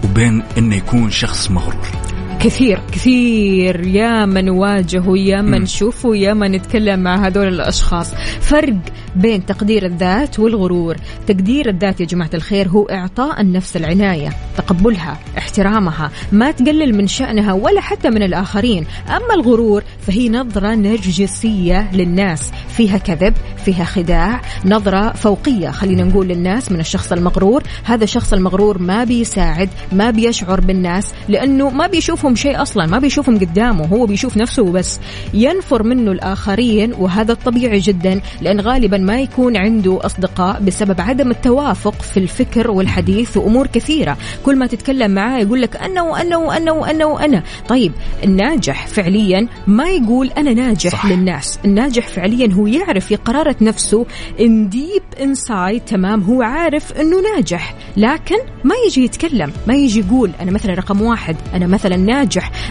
وبين 0.05 0.43
إنه 0.59 0.77
يكون 0.77 1.11
شخص 1.11 1.51
مغرور. 1.51 2.12
كثير 2.45 2.81
كثير. 2.93 3.87
يا 3.87 4.27
ما 4.27 4.41
نواجه 4.41 5.03
ويا 5.07 5.43
ما 5.43 5.59
نشوف 5.59 6.05
ويا 6.05 6.35
ما 6.35 6.49
نتكلم 6.49 7.01
مع 7.01 7.27
هذول 7.27 7.49
الأشخاص. 7.49 8.15
فرق 8.41 8.77
بين 9.17 9.47
تقدير 9.47 9.87
الذات 9.87 10.39
والغرور. 10.39 10.97
تقدير 11.27 11.69
الذات 11.69 12.01
يا 12.01 12.07
جماعة 12.07 12.31
الخير 12.35 12.69
هو 12.69 12.85
إعطاء 12.85 13.41
النفس 13.41 13.77
العناية 13.77 14.31
تقبلها 14.57 15.19
احترامها 15.39 16.11
ما 16.33 16.51
تقلل 16.51 16.95
من 16.95 17.07
شأنها 17.07 17.53
ولا 17.53 17.81
حتى 17.81 18.11
من 18.11 18.23
الآخرين. 18.23 18.87
أما 19.09 19.35
الغرور 19.35 19.83
فهي 20.07 20.29
نظرة 20.29 20.75
نرجسية 20.75 21.91
للناس. 21.93 22.53
فيها 22.69 22.99
كذب 22.99 23.35
فيها 23.65 23.85
خداع 23.85 24.41
نظرة 24.65 25.13
فوقية 25.13 25.71
خلينا 25.71 26.05
نقول 26.05 26.29
للناس 26.29 26.73
من 26.73 26.81
الشخص 26.81 27.13
المغرور. 27.13 27.63
هذا 27.85 28.05
الشخص 28.05 28.33
المغرور 28.33 28.79
ما 28.79 29.05
بيساعد 29.05 29.69
ما 29.93 30.11
بيشعر 30.11 30.61
بالناس 30.61 31.13
لأنه 31.29 31.71
ما 31.71 31.87
بيشوفهم 31.87 32.32
شيء 32.35 32.63
أصلا 32.63 32.87
ما 32.87 32.99
بيشوفهم 32.99 33.39
قدامه 33.39 33.87
هو 33.87 34.07
بيشوف 34.07 34.37
نفسه 34.37 34.63
وبس. 34.63 35.01
ينفر 35.35 35.83
منه 35.83 36.13
الآخرين 36.13 36.93
وهذا 36.99 37.33
الطبيعي 37.33 37.79
جدا 37.79 38.21
لأن 38.41 38.61
غالبا 38.61 38.99
ما 38.99 39.21
يكون 39.21 39.57
عنده 39.57 39.99
أصدقاء 40.07 40.61
بسبب 40.61 41.01
عدم 41.01 41.31
التوافق 41.31 42.03
في 42.03 42.17
الفكر 42.17 42.71
والحديث 42.71 43.37
وأمور 43.37 43.67
كثيرة. 43.67 44.17
كل 44.45 44.57
ما 44.59 44.67
تتكلم 44.67 45.11
معاه 45.11 45.39
يقول 45.39 45.63
لك 45.63 45.77
أنا 45.77 46.03
وأنا 46.03 46.37
وأنا 46.37 46.73
وأنا 46.73 47.05
وأنا. 47.05 47.43
طيب 47.69 47.93
الناجح 48.25 48.87
فعليا 48.87 49.49
ما 49.67 49.91
يقول 49.91 50.31
أنا 50.39 50.53
ناجح 50.55 50.91
صح. 50.91 51.07
للناس. 51.07 51.59
الناجح 51.65 52.09
فعليا 52.09 52.53
هو 52.53 52.67
يعرف 52.67 53.07
في 53.07 53.17
قرارة 53.17 53.57
نفسه 53.61 54.07
in 54.41 54.69
deep 54.69 55.03
inside 55.23 55.81
تمام 55.81 56.23
هو 56.23 56.43
عارف 56.43 56.93
إنه 56.93 57.17
ناجح. 57.35 57.75
لكن 57.97 58.37
ما 58.65 58.75
يجي 58.87 59.05
يتكلم 59.05 59.53
ما 59.67 59.75
يجي 59.75 60.01
يقول 60.01 60.31
أنا 60.41 60.51
مثلا 60.51 60.75
رقم 60.75 61.03
واحد 61.03 61.37
أنا 61.55 61.67
مثلا 61.67 61.97
ناجح. 61.97 62.22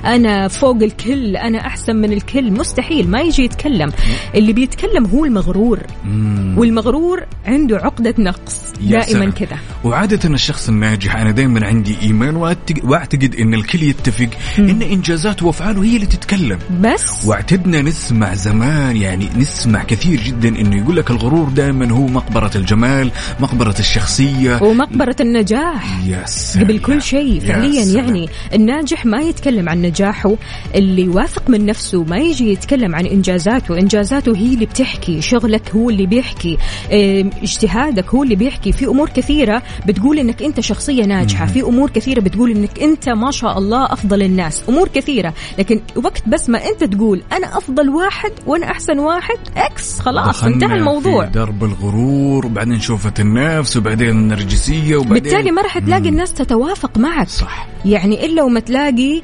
أنا 0.06 0.48
فوق 0.48 0.76
الكل 0.84 1.36
أنا 1.38 1.58
أحسن 1.68 1.96
من 1.96 2.14
الكل. 2.14 2.52
مستحيل 2.52 3.10
ما 3.10 3.22
يجي 3.22 3.44
يتكلم. 3.44 3.92
اللي 4.36 4.54
بيتكلم 4.54 5.06
هو 5.06 5.26
المغرور. 5.26 5.80
والمغرور 6.58 7.24
عنده 7.46 7.78
عقدة 7.78 8.16
نقص. 8.20 8.56
دائما. 8.82 9.30
كذا. 9.30 9.58
وعادة 9.84 10.30
الشخص 10.30 10.70
الناجح 10.70 11.16
أنا 11.16 11.32
دائما 11.32 11.66
عندي 11.68 11.96
إيمان 12.02 12.36
وأعتق- 12.36 12.86
وأعتقد 12.86 13.36
أن 13.36 13.54
الكل 13.54 13.84
يتفق 13.84 14.30
أن 14.60 14.82
إنجازاته 14.82 15.46
وأفعاله 15.46 15.84
هي 15.84 15.96
اللي 15.96 16.06
تتكلم. 16.06 16.60
بس؟ 16.82 17.26
واعتدنا 17.26 17.82
نسمع 17.82 18.34
زمان 18.34 18.98
يعني 18.98 19.30
نسمع 19.38 19.84
كثير 19.84 20.20
جدا 20.22 20.50
إنه 20.50 20.78
يقول 20.78 20.96
لك 20.96 21.12
الغرور 21.12 21.50
دائما 21.50 21.92
هو 21.92 22.08
مقبرة 22.08 22.52
الجمال 22.56 23.12
مقبرة 23.40 23.76
الشخصية. 23.80 24.64
ومقبرة 24.64 25.16
النجاح. 25.20 26.00
سلام. 26.26 26.66
قبل 26.66 26.80
كل 26.80 27.02
شيء 27.02 27.34
يا 27.36 27.40
فعليا. 27.40 27.84
يعني 27.84 28.30
الناجح 28.54 29.06
ما 29.06 29.22
يتكلم 29.22 29.41
عن 29.48 29.82
نجاحه 29.82 30.36
اللي 30.76 31.08
واثق 31.08 31.50
من 31.50 31.66
نفسه 31.66 32.04
ما 32.04 32.18
يجي 32.18 32.52
يتكلم 32.52 32.96
عن 32.96 33.06
إنجازاته 33.06 33.80
إنجازاته 33.80 34.36
هي 34.36 34.54
اللي 34.54 34.66
بتحكي 34.66 35.22
شغلك 35.22 35.70
هو 35.76 35.90
اللي 35.90 36.06
بيحكي 36.06 36.58
اجتهادك 37.44 38.10
هو 38.10 38.24
اللي 38.24 38.36
بيحكي. 38.36 38.72
في 38.72 38.86
أمور 38.86 39.10
كثيرة 39.10 39.64
بتقول 39.88 40.20
إنك 40.20 40.44
أنت 40.44 40.60
شخصية 40.60 41.06
ناجحة 41.06 41.46
في 41.46 41.62
أمور 41.62 41.90
كثيرة 41.90 42.20
بتقول 42.20 42.52
إنك 42.52 42.80
أنت 42.80 43.10
ما 43.10 43.32
شاء 43.32 43.58
الله 43.58 43.86
أفضل 43.86 44.22
الناس 44.22 44.64
أمور 44.70 44.88
كثيرة. 44.88 45.34
لكن 45.60 45.82
وقت 45.96 46.24
بس 46.28 46.50
ما 46.50 46.66
أنت 46.70 46.84
تقول 46.84 47.24
أنا 47.32 47.58
أفضل 47.58 47.90
واحد 47.90 48.32
وأنا 48.48 48.72
أحسن 48.72 49.00
واحد 49.00 49.38
إكس 49.58 50.00
خلاص 50.00 50.44
انتهى 50.44 50.76
الموضوع. 50.76 51.26
في 51.26 51.32
درب 51.32 51.64
الغرور 51.64 52.46
وبعدين 52.46 52.80
شوفة 52.80 53.14
النفس 53.20 53.78
وبعدين 53.78 54.10
النرجسية 54.10 54.96
وبعدين 54.96 55.14
بالتالي 55.24 55.52
ما 55.52 55.62
راح 55.62 55.80
تلاقي 55.80 56.10
الناس 56.10 56.34
تتوافق 56.34 56.98
معك. 56.98 57.30
صح. 57.30 57.68
يعني 57.86 58.26
إلا 58.26 58.44
وما 58.44 58.60
تلاقي 58.60 59.22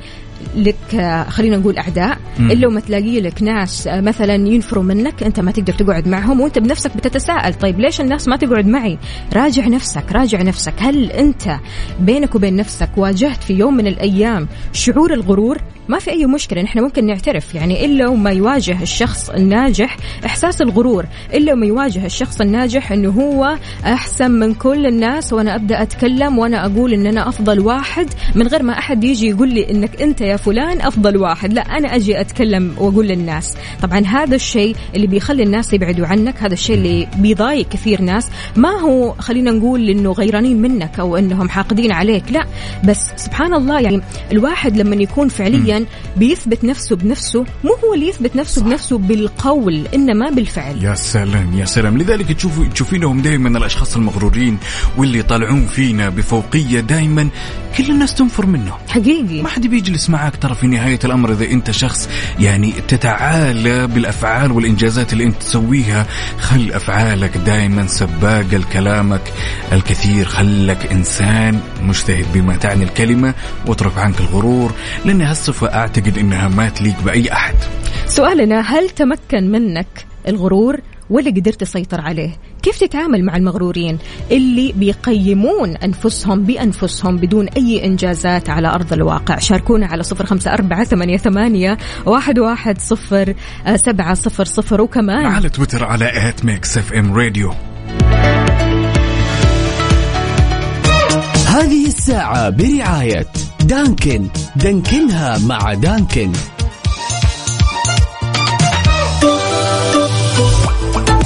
لك 0.55 0.95
آه، 0.95 1.23
خلينا 1.23 1.57
نقول 1.57 1.77
أعداء. 1.77 2.17
إلا 2.39 2.67
وما 2.67 2.79
تلاقي 2.79 3.21
لك 3.21 3.43
ناس 3.43 3.88
آه، 3.88 4.01
مثلا 4.01 4.33
ينفروا 4.35 4.83
منك 4.83 5.23
أنت 5.23 5.39
ما 5.39 5.51
تقدر 5.51 5.73
تقعد 5.73 6.07
معهم 6.07 6.41
وأنت 6.41 6.59
بنفسك 6.59 6.97
بتتساءل 6.97 7.53
طيب 7.53 7.79
ليش 7.79 8.01
الناس 8.01 8.27
ما 8.27 8.35
تقعد 8.35 8.67
معي؟ 8.67 8.97
راجع 9.33 9.67
نفسك 9.67 10.11
راجع 10.11 10.41
نفسك. 10.41 10.73
هل 10.77 11.11
أنت 11.11 11.57
بينك 11.99 12.35
وبين 12.35 12.55
نفسك 12.55 12.89
واجهت 12.97 13.43
في 13.43 13.53
يوم 13.53 13.77
من 13.77 13.88
الأيام 13.88 14.47
شعور 14.73 15.13
الغرور؟ 15.13 15.57
ما 15.89 15.99
في 15.99 16.11
أي 16.11 16.25
مشكلة 16.25 16.61
نحن 16.61 16.79
ممكن 16.79 17.05
نعترف. 17.05 17.55
يعني 17.55 17.85
إلا 17.85 18.09
وما 18.09 18.31
يواجه 18.31 18.81
الشخص 18.81 19.29
الناجح 19.29 19.97
إحساس 20.25 20.61
الغرور 20.61 21.05
إلا 21.33 21.53
وما 21.53 21.65
يواجه 21.65 22.05
الشخص 22.05 22.41
الناجح 22.41 22.91
إنه 22.91 23.09
هو 23.09 23.57
أحسن 23.85 24.31
من 24.31 24.53
كل 24.53 24.85
الناس 24.85 25.33
وأنا 25.33 25.55
أبدأ 25.55 25.81
أتكلم 25.81 26.38
وأنا 26.38 26.65
أقول 26.65 26.93
إن 26.93 27.07
أنا 27.07 27.29
أفضل 27.29 27.59
واحد 27.59 28.07
من 28.35 28.47
غير 28.47 28.63
ما 28.63 28.73
أحد 28.73 29.03
يجي 29.03 29.29
يقول 29.29 29.53
لي 29.53 29.71
إنك 29.71 30.01
أنت 30.01 30.21
يا 30.28 30.38
فلان 30.38 30.82
أفضل 30.82 31.17
واحد. 31.17 31.53
لا 31.53 31.61
أنا 31.61 31.95
أجي 31.95 32.21
أتكلم 32.21 32.73
وأقول 32.78 33.07
للناس. 33.07 33.57
طبعا 33.82 33.99
هذا 33.99 34.36
الشيء 34.36 34.75
اللي 34.95 35.07
بيخلي 35.07 35.43
الناس 35.43 35.73
يبعدوا 35.73 36.07
عنك 36.07 36.43
هذا 36.43 36.53
الشيء 36.53 36.75
اللي 36.75 37.07
بيضايق 37.17 37.69
كثير 37.69 38.01
ناس. 38.01 38.28
ما 38.55 38.69
هو 38.69 39.13
خلينا 39.19 39.51
نقول 39.51 39.89
إنه 39.89 40.11
غيرانين 40.11 40.61
منك 40.61 40.99
أو 40.99 41.17
إنهم 41.17 41.49
حاقدين 41.49 41.91
عليك 41.91 42.23
لا. 42.32 42.45
بس 42.84 43.11
سبحان 43.15 43.53
الله 43.53 43.80
يعني 43.80 44.01
الواحد 44.32 44.78
لما 44.78 44.95
يكون 44.95 45.30
فعليا 45.30 45.86
بيثبت 46.17 46.63
نفسه 46.63 46.95
بنفسه 46.95 47.45
مو 47.63 47.71
هو 47.84 47.93
اللي 47.93 48.07
يثبت 48.07 48.36
نفسه 48.36 48.63
بنفسه 48.63 48.97
بالقول 48.97 49.88
إنما 49.95 50.30
بالفعل. 50.30 50.84
يا 50.84 50.95
سلام 50.95 51.53
يا 51.53 51.65
سلام. 51.65 51.97
لذلك 51.97 52.32
تشوفوا 52.32 52.65
تشوفينهم 52.65 53.21
دائما 53.21 53.57
الأشخاص 53.57 53.95
المغرورين 53.95 54.57
واللي 54.97 55.19
يطلعون 55.19 55.65
فينا 55.65 56.09
بفوقية 56.09 56.80
دائما 56.80 57.30
كل 57.78 57.91
الناس 57.91 58.13
تنفر 58.15 58.45
منه 58.45 58.73
حقيقي. 58.88 59.41
ما 59.41 59.49
حد 59.49 59.67
بيجلس 59.67 60.09
معك 60.09 60.16
ترى 60.41 60.55
في 60.55 60.68
نهاية 60.68 60.99
الأمر 61.03 61.32
إذا 61.32 61.45
أنت 61.45 61.72
شخص 61.72 62.09
يعني 62.39 62.72
تتعالى 62.72 63.88
بالأفعال 63.88 64.51
والإنجازات 64.51 65.13
اللي 65.13 65.24
أنت 65.24 65.41
تسويها. 65.41 66.05
خل 66.39 66.72
أفعالك 66.74 67.38
دائما 67.38 67.88
سباقة 67.88 68.57
لكلامك 68.57 69.22
الكثير. 69.72 70.26
خلك 70.26 70.91
إنسان 70.91 71.59
مجتهد 71.82 72.26
بما 72.34 72.57
تعني 72.57 72.84
الكلمة 72.84 73.34
واترك 73.65 73.97
عنك 73.97 74.20
الغرور 74.20 74.72
لأن 75.05 75.22
هالصفة 75.22 75.74
أعتقد 75.74 76.18
أنها 76.18 76.47
ما 76.47 76.70
تليق 76.70 77.01
بأي 77.05 77.32
أحد. 77.32 77.55
سؤالنا 78.07 78.61
هل 78.61 78.89
تمكن 78.89 79.51
منك 79.51 80.05
الغرور؟ 80.28 80.80
ولا 81.10 81.32
قدرت 81.32 81.62
تسيطر 81.62 82.01
عليه. 82.01 82.38
كيف 82.64 82.80
تتعامل 82.80 83.24
مع 83.24 83.38
المغرورين 83.38 83.97
اللي 84.32 84.72
بيقيمون 84.72 85.70
أنفسهم 85.78 86.43
بأنفسهم 86.43 87.18
بدون 87.18 87.47
أي 87.47 87.86
إنجازات 87.86 88.49
على 88.49 88.68
أرض 88.68 88.93
الواقع؟ 88.93 89.39
شاركونا 89.39 89.86
على 89.86 90.03
صفر 90.03 90.26
خمسة 90.26 90.53
أربعة 90.53 90.84
ثمانية, 90.84 91.18
ثمانية 91.18 91.78
واحد, 92.05 92.39
واحد 92.39 92.80
صفر 92.80 93.34
سبعة 93.76 94.14
صفر 94.14 94.45
صفر 94.45 94.82
وكمان 94.82 95.26
على 95.26 95.49
تويتر 95.49 95.84
على 95.84 96.30
at 96.30 96.45
Mix 96.45 96.78
FM 96.78 97.13
Radio 97.13 97.53
هذه 101.47 101.88
الساعة 101.88 102.49
برعاية 102.49 103.28
دانكن. 103.62 104.28
دانكنها 104.55 105.38
مع 105.38 105.74
دانكن. 105.74 106.32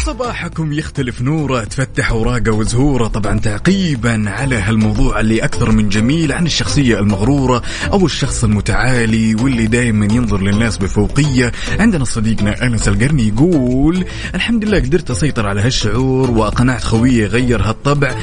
صباحكم 0.06 0.74
يختلف 0.74 1.22
نورة 1.22 1.64
تفتح 1.64 2.12
اوراقه 2.12 2.52
وزهورة. 2.52 3.08
طبعا 3.08 3.39
تعقيبا 3.39 4.24
على 4.28 4.56
هالموضوع 4.56 5.20
اللي 5.20 5.43
أكثر 5.43 5.72
من 5.72 5.89
جميل 5.89 6.32
عن 6.32 6.45
الشخصية 6.45 6.99
المغرورة 6.99 7.62
أو 7.91 8.06
الشخص 8.06 8.43
المتعالي 8.43 9.36
واللي 9.36 9.68
دائما 9.68 10.06
ينظر 10.06 10.41
للناس 10.41 10.78
بفوقية. 10.78 11.52
عندنا 11.80 12.06
صديقنا 12.06 12.64
أنس 12.64 12.88
القرني 12.88 13.28
يقول 13.28 14.06
الحمد 14.36 14.66
لله 14.66 14.80
قدرت 14.80 15.12
أسيطر 15.12 15.47
على 15.47 15.62
هالشعور 15.62 16.32
وأقنعت 16.32 16.84
خويه 16.84 17.26
غير 17.26 17.62
هالطبع. 17.62 18.16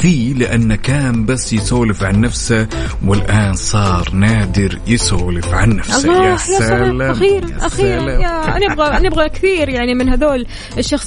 فيه 0.00 0.34
لأنه 0.34 0.76
كان 0.76 1.26
بس 1.26 1.52
يسولف 1.52 2.02
عن 2.02 2.20
نفسه 2.20 2.68
والآن 3.06 3.54
صار 3.54 4.10
نادر 4.14 4.78
يسولف 4.86 5.48
عن 5.48 5.76
نفسه. 5.76 6.04
الله 6.04 6.24
يا 6.24 6.30
يا 6.30 6.36
سلام 6.36 7.02
أخيرا 7.02 7.50
يا 7.50 7.66
أخيرا 7.66 8.00
سلام. 8.00 8.20
يا 8.20 8.68
نبغى 8.68 9.08
نبغى 9.08 9.28
كثير 9.28 9.68
يعني 9.68 9.94
من 9.94 10.08
هذول 10.08 10.46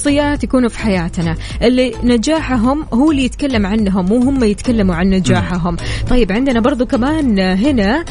الشخصيات 0.08 0.44
يكونوا 0.44 0.70
في 0.70 0.80
حياتنا. 0.80 1.36
اللي 1.62 1.94
نجاحهم 2.04 2.86
هو 2.94 3.12
اللي 3.12 3.24
يتكلم 3.24 3.66
عنهم 3.66 4.06
مو 4.06 4.18
هم 4.18 4.44
يتكلموا 4.44 4.96
عن 4.96 5.10
نجاحهم. 5.10 5.78
طيب 6.10 6.32
عندنا 6.32 6.60
برضو 6.60 6.86
كمان 6.86 7.40
هنا 7.40 8.06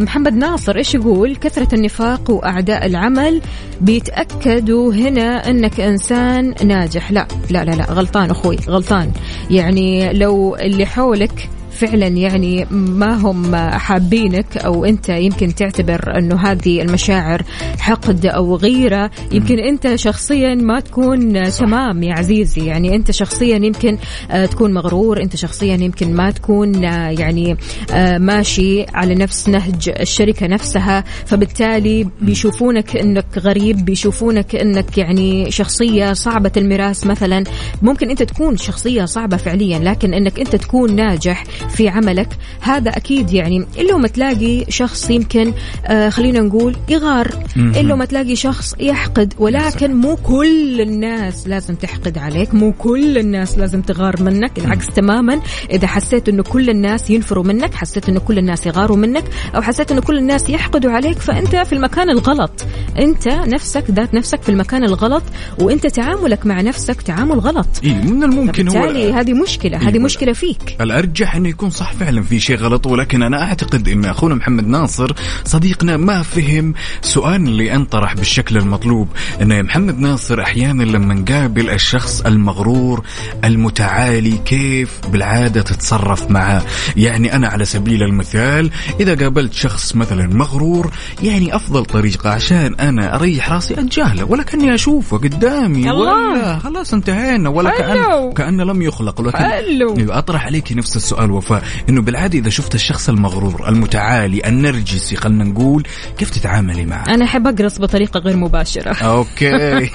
محمد 0.00 0.34
ناصر 0.34 0.76
إيش 0.76 0.94
يقول؟ 0.94 1.36
كثرة 1.36 1.74
النفاق 1.74 2.30
وأعداء 2.30 2.86
العمل 2.86 3.40
بيتأكدوا 3.80 4.94
هنا 4.94 5.50
إنك 5.50 5.80
إنسان 5.80 6.54
ناجح. 6.64 7.12
لا 7.12 7.26
لا 7.50 7.64
لا 7.64 7.70
لا 7.70 7.84
غلطان 7.84 8.30
أخوي 8.30 8.56
غلطان. 8.68 9.10
يعني 9.50 10.12
لو 10.12 10.56
اللي 10.56 10.86
حولك 10.86 11.48
فعلا 11.74 12.06
يعني 12.06 12.66
ما 12.70 13.14
هم 13.14 13.56
حابينك 13.56 14.56
أو 14.56 14.84
أنت 14.84 15.08
يمكن 15.08 15.54
تعتبر 15.54 16.18
إنه 16.18 16.36
هذه 16.36 16.82
المشاعر 16.82 17.42
حقد 17.78 18.26
أو 18.26 18.56
غيرة. 18.56 19.10
يمكن 19.32 19.58
أنت 19.58 19.94
شخصيا 19.94 20.54
ما 20.54 20.80
تكون 20.80 21.50
تمام 21.50 22.02
يا 22.02 22.14
عزيزي. 22.14 22.66
يعني 22.66 22.94
أنت 22.96 23.10
شخصيا 23.10 23.56
يمكن 23.56 23.98
آه، 24.30 24.46
تكون 24.46 24.72
مغرور. 24.74 25.22
أنت 25.22 25.36
شخصيا 25.36 25.74
يمكن 25.74 26.14
ما 26.14 26.30
تكون 26.30 26.84
آه، 26.84 27.10
يعني 27.10 27.56
آه، 27.92 28.18
ماشي 28.18 28.86
على 28.94 29.14
نفس 29.14 29.48
نهج 29.48 29.92
الشركة 30.00 30.46
نفسها. 30.46 31.04
فبالتالي 31.26 32.08
بيشوفونك 32.20 32.96
إنك 32.96 33.38
غريب 33.38 33.84
بيشوفونك 33.84 34.56
إنك 34.56 34.98
يعني 34.98 35.50
شخصية 35.50 36.12
صعبة 36.12 36.52
المراس 36.56 37.06
مثلا. 37.06 37.44
ممكن 37.82 38.10
أنت 38.10 38.22
تكون 38.22 38.56
شخصية 38.56 39.04
صعبة 39.04 39.36
فعليا 39.36 39.78
لكن 39.78 40.14
إنك 40.14 40.40
أنت 40.40 40.56
تكون 40.56 40.96
ناجح. 40.96 41.44
في 41.68 41.88
عملك 41.88 42.28
هذا 42.60 42.90
أكيد 42.90 43.32
يعني 43.32 43.66
إلا 43.78 43.96
ما 43.96 44.08
تلاقي 44.08 44.64
شخص 44.68 45.10
يمكن 45.10 45.52
آه 45.86 46.08
خلينا 46.08 46.40
نقول 46.40 46.76
يغار 46.88 47.28
إلا 47.56 47.94
ما 47.94 48.04
تلاقي 48.04 48.36
شخص 48.36 48.74
يحقد 48.80 49.34
ولكن 49.38 49.94
مو 49.94 50.16
كل 50.16 50.80
الناس 50.80 51.48
لازم 51.48 51.74
تحقد 51.74 52.18
عليك 52.18 52.54
مو 52.54 52.72
كل 52.72 53.18
الناس 53.18 53.58
لازم 53.58 53.82
تغار 53.82 54.22
منك 54.22 54.58
العكس 54.58 54.86
تماما. 54.86 55.40
إذا 55.70 55.86
حسيت 55.86 56.28
إنه 56.28 56.42
كل 56.42 56.70
الناس 56.70 57.10
ينفروا 57.10 57.44
منك 57.44 57.74
حسيت 57.74 58.08
إنه 58.08 58.20
كل 58.20 58.38
الناس 58.38 58.66
يغاروا 58.66 58.96
منك 58.96 59.24
أو 59.56 59.62
حسيت 59.62 59.92
إنه 59.92 60.00
كل 60.00 60.18
الناس 60.18 60.50
يحقدوا 60.50 60.90
عليك 60.90 61.18
فأنت 61.18 61.56
في 61.56 61.72
المكان 61.72 62.10
الغلط. 62.10 62.64
أنت 62.98 63.28
نفسك 63.28 63.84
ذات 63.90 64.14
نفسك 64.14 64.42
في 64.42 64.48
المكان 64.48 64.84
الغلط 64.84 65.22
وأنت 65.60 65.86
تعاملك 65.86 66.46
مع 66.46 66.60
نفسك 66.60 67.02
تعامل 67.02 67.38
غلط. 67.38 67.66
إيه 67.84 67.94
من 67.94 68.22
الممكن 68.22 68.68
هو 68.68 68.74
بالتالي 68.82 69.12
هذه 69.12 69.32
مشكلة 69.32 69.80
إيه 69.80 69.88
هذه 69.88 69.94
ولا- 69.96 70.04
مشكلة 70.04 70.32
فيك. 70.32 70.76
الأرجح 70.80 71.36
إنه 71.36 71.48
يكون 71.54 71.70
صح 71.70 71.92
فعلا 71.92 72.22
في 72.22 72.40
شيء 72.40 72.56
غلط 72.56 72.86
ولكن 72.86 73.22
أنا 73.22 73.42
أعتقد 73.42 73.88
إن 73.88 74.04
أخونا 74.04 74.34
محمد 74.34 74.66
ناصر 74.66 75.12
صديقنا 75.44 75.96
ما 75.96 76.22
فهم 76.22 76.74
سؤال 77.02 77.34
اللي 77.34 77.74
انطرح 77.74 78.14
بالشكل 78.14 78.56
المطلوب 78.56 79.08
يا 79.40 79.62
محمد 79.62 79.98
ناصر 79.98 80.42
أحيانا 80.42 80.82
لما 80.82 81.14
نقابل 81.14 81.70
الشخص 81.70 82.20
المغرور 82.20 83.04
المتعالي 83.44 84.38
كيف 84.44 85.00
بالعادة 85.12 85.62
تتصرف 85.62 86.30
معه 86.30 86.62
يعني 86.96 87.34
أنا 87.34 87.48
على 87.48 87.64
سبيل 87.64 88.02
المثال 88.02 88.70
إذا 89.00 89.14
قابلت 89.14 89.52
شخص 89.52 89.96
مثلا 89.96 90.26
مغرور 90.26 90.90
يعني 91.22 91.56
أفضل 91.56 91.84
طريقة 91.84 92.30
عشان 92.30 92.74
أنا 92.74 93.14
أريح 93.16 93.52
رأسي 93.52 93.74
أتجاهله 93.74 94.24
ولا 94.24 94.42
كاني 94.42 94.74
أشوفه 94.74 95.18
قدامي 95.18 95.90
الله. 95.90 96.32
ولا 96.32 96.58
خلاص 96.58 96.94
انتهينا 96.94 97.48
ولا 97.48 97.70
كان. 97.70 98.32
كأنه 98.32 98.64
لم 98.64 98.82
يخلق 98.82 99.20
ولكن 99.20 100.10
أطرح 100.10 100.46
عليك 100.46 100.72
نفس 100.72 100.96
السؤال 100.96 101.30
وفاء 101.44 101.62
إنه 101.88 102.02
بالعادة 102.02 102.38
إذا 102.38 102.50
شفت 102.50 102.74
الشخص 102.74 103.08
المغرور 103.08 103.68
المتعالي 103.68 104.48
النرجسي 104.48 105.16
خلينا 105.16 105.44
نقول 105.44 105.82
كيف 106.18 106.30
تتعاملي 106.30 106.84
معه؟ 106.84 107.04
أنا 107.08 107.24
أحب 107.24 107.46
اقرص 107.46 107.80
بطريقة 107.80 108.20
غير 108.20 108.36
مباشرة. 108.36 108.94
أوكي. 108.94 109.50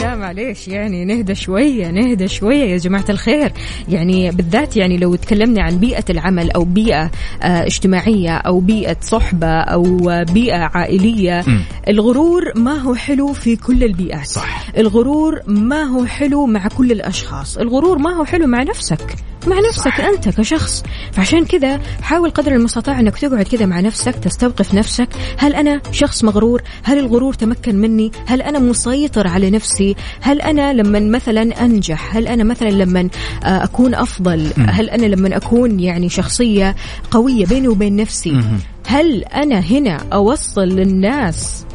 لا 0.00 0.16
معليش 0.16 0.68
يعني 0.68 1.04
نهدى 1.04 1.34
شوية 1.34 1.90
نهدى 1.90 2.28
شوية 2.28 2.64
يا 2.64 2.76
جماعة 2.76 3.04
الخير. 3.08 3.52
يعني 3.88 4.30
بالذات 4.30 4.76
يعني 4.76 4.96
لو 4.96 5.14
تكلمنا 5.14 5.62
عن 5.62 5.78
بيئة 5.78 6.04
العمل 6.10 6.50
أو 6.50 6.64
بيئة 6.64 7.10
آه، 7.42 7.66
اجتماعية 7.66 8.36
أو 8.36 8.60
بيئة 8.60 8.96
صحبة 9.00 9.60
أو 9.60 10.10
آه، 10.10 10.22
بيئة 10.22 10.70
عائلية 10.74 11.44
مم. 11.46 11.62
الغرور 11.88 12.52
ما 12.56 12.74
هو 12.74 12.94
حلو 12.94 13.32
في 13.32 13.56
كل 13.56 13.84
البيئات. 13.84 14.26
صح. 14.26 14.68
الغرور 14.78 15.40
ما 15.46 15.82
هو 15.82 16.06
حلو 16.06 16.46
مع 16.46 16.68
كل 16.68 16.92
الأشخاص. 16.92 17.58
الغرور 17.58 17.98
ما 17.98 18.10
هو 18.10 18.24
حلو 18.24 18.46
مع 18.46 18.62
نفسك. 18.62 19.16
مع 19.48 19.56
نفسك. 19.68 20.00
أنت 20.00 20.28
كشخص. 20.28 20.82
فعشان 21.12 21.44
كذا 21.44 21.80
حاول 22.02 22.30
قدر 22.30 22.52
المستطاع 22.52 23.00
أنك 23.00 23.18
تقعد 23.18 23.42
كذا 23.42 23.66
مع 23.66 23.80
نفسك 23.80 24.14
تستوقف 24.14 24.74
نفسك. 24.74 25.08
هل 25.36 25.54
أنا 25.54 25.80
شخص 25.92 26.24
مغرور؟ 26.24 26.62
هل 26.82 26.98
الغرور 26.98 27.34
تمكن 27.34 27.76
مني؟ 27.76 28.10
هل 28.26 28.42
أنا 28.42 28.58
مسيطر 28.58 29.26
على 29.28 29.50
نفسي؟ 29.50 29.96
هل 30.20 30.40
أنا 30.40 30.72
لما 30.72 31.00
مثلا 31.00 31.64
أنجح؟ 31.64 32.16
هل 32.16 32.28
أنا 32.28 32.44
مثلا 32.44 32.68
لما 32.68 33.08
آه، 33.44 33.64
أكون 33.64 33.94
أفضل؟ 33.94 34.52
هل 34.68 34.90
أنا 34.90 35.06
لما 35.06 35.36
أكون 35.36 35.80
يعني 35.80 36.08
شخصية 36.08 36.76
قوية 37.10 37.46
بيني 37.46 37.68
وبين 37.68 37.96
نفسي؟ 37.96 38.40
هل 38.86 39.24
أنا 39.24 39.60
هنا 39.60 39.96
أوصل 40.12 40.68
للناس 40.68 41.66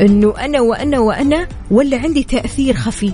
إنه 0.00 0.34
أنا 0.38 0.60
وأنا 0.60 0.98
وأنا 0.98 1.48
ولا 1.70 1.98
عندي 1.98 2.22
تأثير 2.24 2.74
خفي؟ 2.74 3.12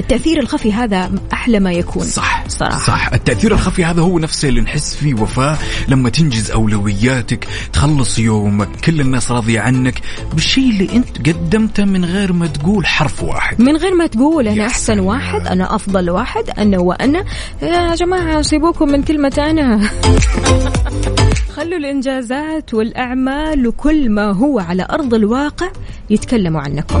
التأثير 0.00 0.40
الخفي 0.40 0.72
هذا 0.72 1.10
أحلى 1.32 1.60
ما 1.60 1.72
يكون. 1.72 2.04
صح. 2.04 2.44
صراحة. 2.48 2.78
صح. 2.78 3.10
التأثير 3.12 3.52
الخفي 3.52 3.84
هذا 3.84 4.00
هو 4.00 4.18
نفسه 4.18 4.48
اللي 4.48 4.60
نحس 4.60 4.94
فيه 4.94 5.14
وفاء 5.14 5.58
لما 5.88 6.10
تنجز 6.10 6.50
أولوياتك 6.50 7.48
تخلص 7.72 8.18
يومك 8.18 8.68
كل 8.84 9.00
الناس 9.00 9.30
راضية 9.30 9.60
عنك 9.60 10.00
بالشيء 10.32 10.70
اللي 10.70 10.96
أنت 10.96 11.28
قدمته 11.28 11.84
من 11.84 12.04
غير 12.04 12.32
ما 12.32 12.46
تقول 12.46 12.86
حرف 12.86 13.22
واحد. 13.22 13.60
من 13.62 13.76
غير 13.76 13.94
ما 13.94 14.06
تقول 14.06 14.48
أحسن 14.60 14.84
سلام. 14.84 15.06
واحد 15.06 15.46
أنا 15.46 15.74
أفضل 15.74 16.10
واحد 16.10 16.50
أنا 16.58 16.78
وأنا. 16.78 17.24
يا 17.62 17.94
جماعة 17.94 18.42
سيبوكم 18.42 18.88
من 18.88 19.02
كلمة 19.02 19.32
أنا. 19.38 19.80
خلوا 21.56 21.78
الإنجازات 21.78 22.74
والأعمال 22.74 23.66
وكل 23.66 24.10
ما 24.10 24.32
هو 24.32 24.58
على 24.58 24.86
أرض 24.90 25.14
الواقع 25.14 25.68
يتكلموا 26.10 26.60
عنكم. 26.60 27.00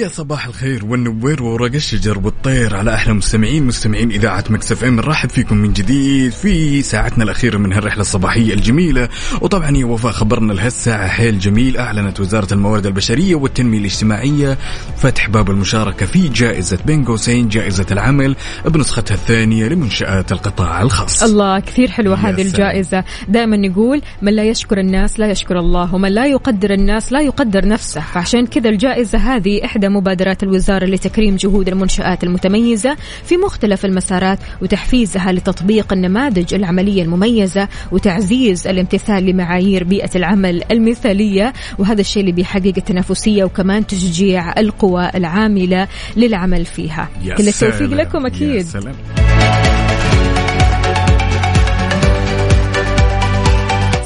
ويا 0.00 0.08
صباح 0.08 0.46
الخير 0.46 0.84
والنوير 0.84 1.42
وورق 1.42 1.74
الشجر 1.74 2.18
والطير 2.18 2.76
على 2.76 2.94
أحلى 2.94 3.14
مستمعين 3.14 3.66
مستمعين 3.66 4.10
إذاعة 4.10 4.44
Mix 4.50 4.84
FM. 4.84 4.96
نرحب 4.96 5.30
فيكم 5.30 5.56
من 5.56 5.72
جديد 5.72 6.32
في 6.32 6.82
ساعتنا 6.82 7.24
الأخيرة 7.24 7.58
من 7.58 7.72
هالرحلة 7.72 8.00
الصباحية 8.00 8.54
الجميلة. 8.54 9.08
وطبعا 9.40 9.76
يا 9.76 9.84
وفاء 9.84 10.12
خبرنا 10.12 10.52
لهالساعة. 10.52 11.08
حيل 11.08 11.38
جميل 11.38 11.76
أعلنت 11.76 12.20
وزارة 12.20 12.54
الموارد 12.54 12.86
البشرية 12.86 13.34
والتنمية 13.34 13.78
الاجتماعية 13.78 14.58
فتح 14.96 15.28
باب 15.28 15.50
المشاركة 15.50 16.06
في 16.06 16.28
جائزة 16.28 16.78
بين 16.86 17.04
قوسين 17.04 17.48
جائزة 17.48 17.86
العمل 17.90 18.36
بنسختها 18.64 19.14
الثانية 19.14 19.68
لمنشآت 19.68 20.32
القطاع 20.32 20.82
الخاص. 20.82 21.22
الله 21.22 21.60
كثير 21.60 21.90
حلوة 21.90 22.14
يا 22.14 22.28
هذه 22.28 22.34
سلام. 22.34 22.46
الجائزة. 22.46 23.04
دائما 23.28 23.56
نقول 23.56 24.02
من 24.22 24.32
لا 24.32 24.44
يشكر 24.44 24.78
الناس 24.78 25.20
لا 25.20 25.30
يشكر 25.30 25.58
الله 25.58 25.94
ومن 25.94 26.12
لا 26.12 26.26
يقدر 26.26 26.70
الناس 26.72 27.12
لا 27.12 27.20
يقدر 27.20 27.68
نفسه. 27.68 28.00
فعشان 28.00 28.46
كذا 28.46 28.68
الجائزة 28.68 29.18
هذه 29.18 29.64
إحدى 29.64 29.89
مبادرات 29.90 30.42
الوزارة 30.42 30.86
لتكريم 30.86 31.36
جهود 31.36 31.68
المنشآت 31.68 32.24
المتميزة 32.24 32.96
في 33.24 33.36
مختلف 33.36 33.84
المسارات 33.84 34.38
وتحفيزها 34.62 35.32
لتطبيق 35.32 35.92
النماذج 35.92 36.54
العملية 36.54 37.02
المميزة 37.02 37.68
وتعزيز 37.92 38.66
الامتثال 38.66 39.26
لمعايير 39.26 39.84
بيئة 39.84 40.10
العمل 40.16 40.62
المثالية. 40.70 41.52
وهذا 41.78 42.00
الشيء 42.00 42.20
اللي 42.20 42.32
بيحقق 42.32 42.72
التنافسية 42.76 43.44
وكمان 43.44 43.86
تشجيع 43.86 44.60
القوى 44.60 45.10
العاملة 45.14 45.88
للعمل 46.16 46.64
فيها. 46.64 47.08
يا 47.24 47.34
كل 47.34 47.48
التوفيق 47.48 47.90
لكم 47.90 48.22
يا 48.22 48.26
أكيد. 48.26 48.66
سلام. 48.66 48.94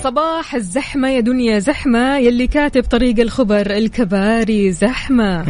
صباح 0.04 0.54
الزحمة 0.54 1.08
يا 1.08 1.20
دنيا 1.20 1.58
زحمة 1.58 2.18
يلي 2.18 2.46
كاتب 2.46 2.82
طريق 2.82 3.20
الخبر 3.20 3.70
الكباري 3.70 4.72
زحمة. 4.72 5.46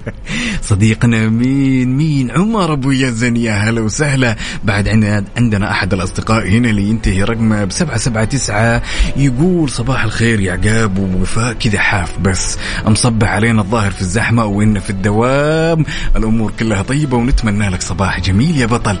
صديقنا 0.70 1.28
مين؟ 1.28 1.96
مين؟ 1.96 2.30
عمر 2.30 2.72
أبو 2.72 2.90
يزن 2.90 3.36
يا 3.36 3.52
هلا 3.52 3.80
وسهلا. 3.80 4.36
بعد 4.64 4.88
عندنا 5.36 5.70
أحد 5.70 5.94
الأصدقاء 5.94 6.48
هنا 6.48 6.70
اللي 6.70 6.82
ينتهي 6.82 7.22
رقمه 7.22 7.68
سبعة 7.96 8.24
تسعة 8.24 8.82
يقول 9.16 9.70
صباح 9.70 10.04
الخير 10.04 10.40
يا 10.40 10.52
عقاب 10.52 10.98
ووفاء 10.98 11.52
كذا 11.52 11.78
حاف 11.78 12.18
بس. 12.18 12.58
مصبح 12.86 13.28
علينا 13.28 13.62
الظاهر 13.62 13.90
في 13.90 14.00
الزحمة 14.00 14.44
ولا 14.44 14.78
في 14.78 14.90
الدوام. 14.90 15.84
الأمور 16.16 16.52
كلها 16.58 16.82
طيبة 16.82 17.16
ونتمنى 17.16 17.68
لك 17.68 17.82
صباح 17.82 18.20
جميل 18.20 18.56
يا 18.56 18.66
بطل. 18.66 18.98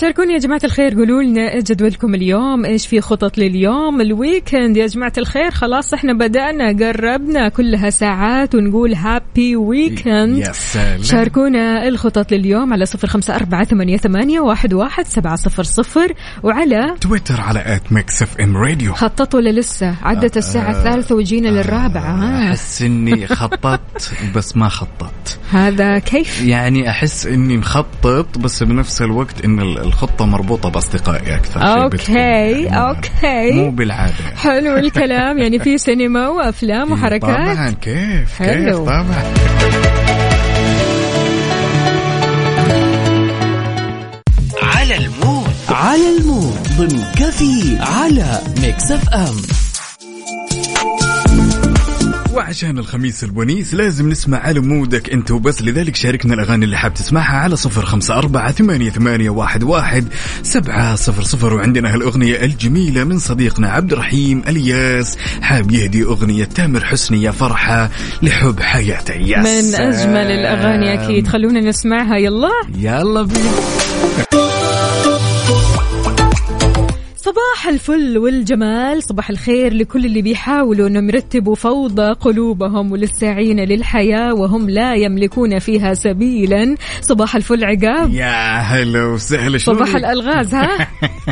شاركوني 0.00 0.32
يا 0.32 0.38
جماعة 0.38 0.60
الخير 0.64 0.94
قولوا 0.94 1.22
لنا 1.22 1.52
إيش 1.54 1.64
جدولكم 1.64 2.14
اليوم 2.14 2.64
إيش 2.64 2.86
في 2.86 3.00
خطط 3.00 3.38
لليوم؟ 3.38 4.00
ال 4.00 4.09
weekend 4.09 4.76
يا 4.76 4.86
جماعة 4.86 5.12
الخير 5.18 5.50
خلاص 5.50 5.94
إحنا 5.94 6.12
بدأنا 6.12 6.68
قربنا 6.86 7.48
كلها 7.48 7.90
ساعات 7.90 8.54
ونقول 8.54 8.94
happy 8.94 9.56
weekend 9.56 10.38
يا 10.38 10.52
سلام. 10.52 11.02
شاركونا 11.02 11.88
الخطط 11.88 12.32
لليوم 12.32 12.72
على 12.72 12.86
صفر 12.86 13.08
خمسة 13.08 13.34
أربعة 13.34 13.64
ثمانية, 13.64 13.96
ثمانية 13.96 14.40
واحد, 14.40 14.74
واحد 14.74 15.06
سبعة 15.06 15.36
صفر 15.36 15.62
صفر 15.62 16.14
وعلى 16.42 16.94
تويتر 17.00 17.40
على 17.40 17.62
at 17.76 17.92
Mix 17.92 18.22
FM 18.22 18.56
Radio 18.56 18.92
خطط 18.92 19.34
ولا 19.34 19.50
لسه 19.50 19.94
عدت 20.02 20.36
الساعة 20.36 20.70
الثالثة 20.70 21.14
وجينا 21.14 21.48
للرابعة. 21.48 22.14
ها. 22.14 22.48
أحس 22.50 22.82
إني 22.82 23.26
خططت 23.26 24.12
بس 24.34 24.56
ما 24.56 24.68
خططت. 24.68 25.38
هذا 25.50 25.98
كيف؟ 25.98 26.42
يعني 26.42 26.90
أحس 26.90 27.26
إني 27.26 27.56
مخطط 27.56 28.38
بس 28.38 28.62
بنفس 28.62 29.02
الوقت 29.02 29.44
إن 29.44 29.60
ال- 29.60 29.87
الخطة 29.88 30.26
مربوطة 30.26 30.68
بأصدقائي 30.68 31.34
أكثر 31.36 31.88
بتكون 31.88 32.16
يعني 32.16 32.62
مو- 32.68 32.76
okay. 32.78 33.52
مو 33.52 33.70
بالعادة. 33.70 34.14
حلو 34.36 34.76
الكلام 34.76 35.38
يعني 35.38 35.58
في 35.58 35.78
سينما 35.78 36.28
وأفلام 36.28 36.92
وحركات. 36.92 37.20
طبعا 37.56 37.70
كيف 37.70 38.38
كيف 38.38 38.38
حلو. 38.38 38.84
طبعا. 38.86 39.04
على 44.62 44.96
ال 44.96 45.05
mood. 45.05 45.48
على 45.68 46.16
ال 46.18 46.26
mood 46.26 46.58
ضمن 46.78 47.02
كافيين 47.16 47.78
على 47.80 48.40
Mix 48.62 48.90
FM. 48.92 49.36
وعشان 52.38 52.78
الخميس 52.78 53.24
الونيس 53.24 53.74
لازم 53.74 54.08
نسمع 54.08 54.38
على 54.38 54.60
mood 54.60 55.00
ك 55.00 55.10
انت 55.10 55.30
وبس. 55.30 55.62
لذلك 55.62 55.96
شاركنا 55.96 56.34
الأغاني 56.34 56.64
اللي 56.64 56.76
حاب 56.76 56.94
تسمعها 56.94 57.36
على 57.36 57.56
صفر 57.56 57.84
خمسة 57.84 58.18
أربعة 58.18 58.52
ثمانية, 58.52 58.90
ثمانية 58.90 59.30
واحد, 59.30 59.62
واحد 59.62 60.08
سبعة 60.42 60.94
صفر 60.94 61.22
صفر. 61.22 61.54
وعندنا 61.54 61.94
هالأغنية 61.94 62.44
الجميلة 62.44 63.04
من 63.04 63.18
صديقنا 63.18 63.68
عبد 63.68 63.92
الرحيم 63.92 64.42
الياس. 64.48 65.16
حاب 65.42 65.70
يهدي 65.70 66.04
أغنية 66.04 66.44
تامر 66.44 66.84
حسني 66.84 67.22
يا 67.22 67.30
فرحة 67.30 67.90
لحب 68.22 68.60
حياته. 68.60 69.14
يا 69.14 69.38
من 69.38 69.62
سلام. 69.62 69.92
أجمل 69.92 70.30
الأغاني 70.30 70.94
أكيد. 70.94 71.26
خلونا 71.26 71.60
نسمعها. 71.60 72.16
يلا. 72.16 72.50
يلا 72.78 73.22
بينا. 73.22 74.57
صباح 77.28 77.68
الفل 77.68 78.18
والجمال 78.18 79.02
صباح 79.02 79.30
الخير 79.30 79.74
لكل 79.74 80.06
اللي 80.06 80.22
بيحاولوا 80.22 80.88
إنهم 80.88 81.08
يرتبوا 81.08 81.54
فوضى 81.54 82.12
قلوبهم 82.12 82.92
وللساعين 82.92 83.60
للحياة 83.60 84.34
وهم 84.34 84.70
لا 84.70 84.94
يملكون 84.94 85.58
فيها 85.58 85.94
سبيلا. 85.94 86.76
صباح 87.00 87.36
الفل 87.36 87.64
عقاب. 87.64 88.14
يا 88.14 88.58
هلا 88.58 89.04
وسهلا؟ 89.04 89.58
صباح 89.58 89.94
الألغاز 89.96 90.54
ها؟ 90.54 90.88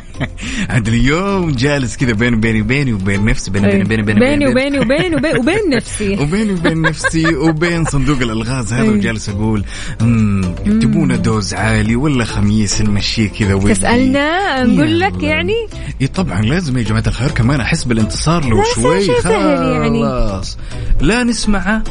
عاد 0.71 0.89
اليوم 0.89 1.51
جالس 1.53 1.97
كذا 1.97 2.13
بين 2.13 2.41
بيني 2.41 2.61
وبيني 2.63 2.93
وبين 2.93 3.25
نفسي 3.25 3.51
بيني 3.51 3.67
بيني 3.67 3.85
بيني 3.85 4.03
بيني 4.03 4.21
بيني 4.21 4.49
وبيني 4.49 4.79
وبين 4.79 5.15
وبين, 5.15 5.39
وبين 5.41 5.71
نفسي. 5.71 6.13
وبيني 6.21 6.53
وبين 6.53 6.83
نفسي 6.83 7.35
وبين 7.35 7.85
صندوق 7.85 8.19
الألغاز 8.23 8.73
هذا 8.73 8.83
أي. 8.83 8.89
وجالس 8.89 9.29
أقول 9.29 9.65
أمم 10.01 10.55
تبونا 10.83 11.17
dose 11.17 11.55
عالي 11.55 11.97
ولا 11.97 12.25
خميس 12.25 12.81
نمشيه 12.83 13.29
كذا 13.29 13.55
ودي 13.55 13.75
تسألنا 13.75 14.63
نقول 14.65 15.01
لك. 15.01 15.23
يعني 15.23 15.55
اي 16.01 16.07
طبعا 16.07 16.43
لازم 16.43 16.79
يا 16.79 16.83
جماعة 16.83 17.05
الخير 17.07 17.31
كمان 17.31 17.61
أحس 17.61 17.85
بالانتصار 17.85 18.49
لو 18.49 18.63
شوي. 18.75 19.07
يعني. 19.25 20.03
خلاص. 20.03 20.59
لا 21.01 21.25
نسمعه 21.25 21.83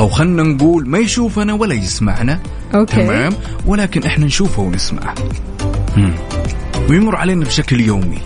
أو 0.00 0.08
خلنا 0.08 0.42
نقول 0.42 0.88
ما 0.88 0.98
يشوفنا 0.98 1.52
ولا 1.54 1.74
يسمعنا. 1.74 2.40
okay. 2.74 2.96
تمام؟ 2.96 3.32
ولكن 3.66 4.02
إحنا 4.02 4.26
نشوفه 4.26 4.62
ونسمعه. 4.62 5.14
مم. 5.96 6.14
ويمر 6.90 7.16
علينا 7.16 7.44
بشكل 7.44 7.80
يومي. 7.80 8.18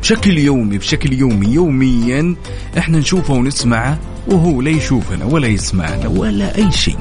بشكل 0.00 0.38
يومي 0.38 0.78
بشكل 0.78 1.12
يومي. 1.12 1.46
يوميا 1.46 2.34
إحنا 2.78 2.98
نشوفه 2.98 3.34
ونسمعه 3.34 3.98
وهو 4.28 4.62
لا 4.62 4.70
يشوفنا 4.70 5.24
ولا 5.24 5.46
يسمعنا 5.46 6.08
ولا 6.08 6.56
أي 6.56 6.72
شيء. 6.72 6.98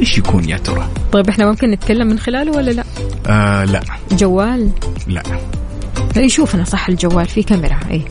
إيش 0.00 0.18
يكون 0.18 0.48
يا 0.48 0.58
ترى؟ 0.58 0.88
طيب 1.12 1.28
إحنا 1.28 1.46
ممكن 1.46 1.70
نتكلم 1.70 2.06
من 2.06 2.18
خلاله 2.18 2.56
ولا 2.56 2.70
لا؟ 2.70 2.84
آه 3.26 3.64
لا. 3.64 3.80
جوال. 4.12 4.70
لا. 5.06 5.22
يشوفنا 6.16 6.64
صح 6.64 6.88
الجوال 6.88 7.26
في 7.26 7.42
كاميرا 7.42 7.78
اي 7.90 8.02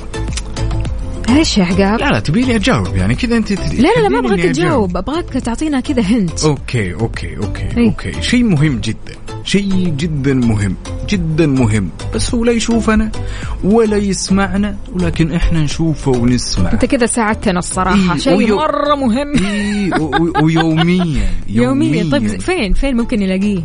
إيش 1.30 1.58
يا 1.58 1.64
عقاب؟ 1.64 2.00
لا 2.00 2.10
لا 2.12 2.20
تبي 2.20 2.42
لي 2.42 2.56
أجاوب 2.56 2.96
يعني 2.96 3.16
كذا 3.16 3.38
أنت 3.38 3.52
لا 3.52 3.58
لا 3.80 4.02
لا 4.02 4.10
ما 4.10 4.20
أبغاك 4.20 4.40
تجاوب 4.40 4.98
أبغاك 4.98 5.26
تعطينا 5.30 5.80
كذا 5.80 6.02
hint 6.02 6.44
okay 6.46 6.94
okay 6.94 7.38
okay 7.38 7.64
إيه. 7.78 7.86
okay. 7.88 8.22
شيء 8.22 8.44
مهم 8.44 8.80
جدا 8.80 9.14
شيء 9.44 9.94
جدا 9.98 10.34
مهم 10.34 10.76
جدا 11.10 11.48
مهم. 11.48 11.90
بس 12.16 12.36
هو 12.36 12.46
لا 12.46 12.52
يشوفنا 12.52 13.12
ولا 13.64 13.98
يسمعنا 13.98 14.78
ولكن 14.94 15.32
إحنا 15.32 15.60
نشوفه 15.60 16.12
ونسمع 16.12 16.72
أنت 16.72 16.86
كذا 16.86 17.06
ساعدتنا 17.06 17.60
الصراحة 17.60 18.14
إيه، 18.14 18.20
شيء 18.20 18.36
ويو- 18.38 18.56
مرة 18.58 18.96
مهم. 18.96 19.36
إيه، 19.46 19.92
ويوميا 20.42 21.30
يوميا. 21.50 22.12
طيب 22.12 22.42
فين 22.42 22.74
فين 22.74 22.96
ممكن 22.98 23.20
نلاقيه؟ 23.20 23.62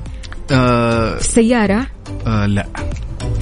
آه 0.51 1.15
في 1.15 1.21
السيارة؟ 1.21 1.87
آه 2.27 2.47
لا. 2.47 2.67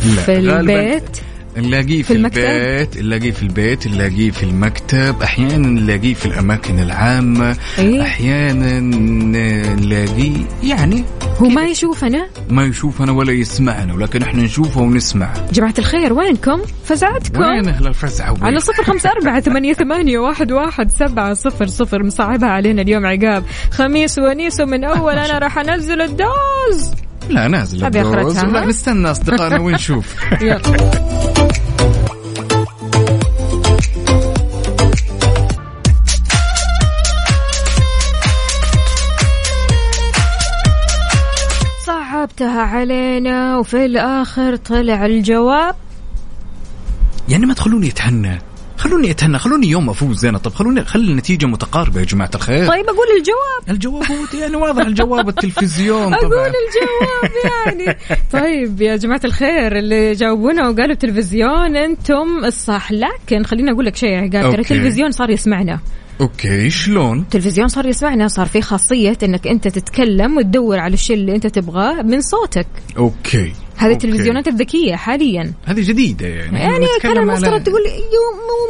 في 0.00 0.32
غالباً 0.32 0.60
البيت؟ 0.60 1.20
نلاقيه 1.56 2.02
في, 2.02 2.02
في 2.02 2.12
المكتب؟ 2.12 2.38
البيت 2.38 2.98
نلاقيه 2.98 3.30
في 3.30 3.42
البيت 3.42 3.86
نلاقيه 3.88 4.30
في 4.30 4.42
المكتب 4.42 5.22
أحيانا 5.22 5.68
نلاقيه 5.68 6.14
في 6.14 6.26
الأماكن 6.26 6.78
العامة 6.78 7.56
إيه؟ 7.78 8.02
أحيانا 8.02 8.80
نلاقيه 8.80 10.36
يعني 10.62 11.04
هو 11.38 11.48
ما 11.48 11.66
يشوفنا 11.66 12.26
ما 12.50 12.64
يشوفنا 12.64 13.12
ولا 13.12 13.32
يسمعنا 13.32 13.94
ولكن 13.94 14.22
إحنا 14.22 14.42
نشوفه 14.42 14.80
ونسمع. 14.80 15.32
جماعة 15.52 15.74
الخير 15.78 16.12
وينكم؟ 16.12 16.60
فزعتكم؟ 16.84 17.40
وين 17.40 17.68
أهل 17.68 17.86
الفزع 17.86 18.30
وين؟ 18.30 18.44
على 18.44 18.60
صفر 18.60 18.82
خمسة 18.82 19.10
أربعة 19.10 19.40
ثمانية, 19.50 19.72
ثمانية 19.72 20.18
واحد, 20.18 20.52
واحد 20.52 20.90
سبعة 20.90 21.34
صفر 21.34 21.66
صفر 21.66 22.02
مصعبها 22.02 22.48
علينا 22.48 22.82
اليوم 22.82 23.06
عقاب. 23.06 23.44
خميس 23.70 24.18
ونيس 24.18 24.60
ومن 24.60 24.84
أول 24.84 25.12
أنا 25.12 25.38
راح 25.38 25.58
أنزل 25.58 26.00
الدوز. 26.00 27.09
لا 27.30 27.48
نازل 27.48 27.84
آخرتها، 27.84 28.42
لا؟ 28.44 28.66
نستنى 28.66 29.10
أصدقائنا 29.10 29.60
ونشوف. 29.64 30.14
صعبتها 41.86 42.62
علينا 42.62 43.58
وفي 43.58 43.84
الآخر 43.86 44.56
طلع 44.56 45.06
الجواب 45.06 45.74
يعني 47.28 47.46
ما 47.46 47.54
تخلوني 47.54 47.88
أتهنى 47.88 48.38
خلوني 48.80 49.10
أتهنى 49.10 49.38
خلوني 49.38 49.66
يوم 49.66 49.90
أفوز 49.90 50.24
أنا 50.24 50.38
طب 50.38 50.54
خلوني 50.54 50.84
خلي 50.84 51.10
النتيجة 51.10 51.46
متقاربة 51.46 52.00
يا 52.00 52.04
جماعة 52.04 52.30
الخير. 52.34 52.66
طيب 52.66 52.84
أقول 52.84 53.06
الجواب. 53.18 53.70
الجواب 53.76 54.04
هو 54.04 54.40
يعني 54.40 54.56
واضح 54.56 54.86
الجواب 54.86 55.28
التلفزيون 55.28 56.14
أقول 56.14 56.30
طبعا 56.30 56.46
الجواب 56.46 57.32
يعني. 57.44 57.98
طيب 58.32 58.80
يا 58.80 58.96
جماعة 58.96 59.20
الخير 59.24 59.78
اللي 59.78 60.12
جاوبونا 60.12 60.68
وقالوا 60.68 60.94
تلفزيون 60.94 61.76
أنتم 61.76 62.44
الصح. 62.44 62.92
لكن 62.92 63.44
خليني 63.44 63.70
أقول 63.70 63.84
لك 63.84 63.96
شيء 63.96 64.08
يا 64.08 64.18
عقاب 64.18 64.30
ترى 64.30 64.44
okay. 64.44 64.60
التلفزيون 64.60 65.10
صار 65.10 65.30
يسمعنا. 65.30 65.80
okay 66.20 66.70
شلون؟ 66.70 67.18
التلفزيون 67.18 67.68
صار 67.68 67.86
يسمعنا 67.86 68.28
صار 68.28 68.46
في 68.46 68.62
خاصية 68.62 69.18
إنك 69.22 69.46
أنت 69.46 69.68
تتكلم 69.68 70.36
وتدور 70.36 70.78
على 70.78 70.94
الشيء 70.94 71.16
اللي 71.16 71.34
أنت 71.34 71.46
تبغاه 71.46 72.02
من 72.02 72.20
صوتك. 72.20 72.66
أوكي. 72.96 73.52
هذه. 73.86 73.92
التلفزيونات 73.92 74.48
الذكية 74.48 74.96
حاليا. 74.96 75.52
هذه 75.64 75.80
جديدة 75.88 76.26
يعني. 76.26 76.58
يعني 76.58 76.86
كان 77.02 77.18
المفترض 77.18 77.60
على- 77.60 77.64
تقول 77.64 77.80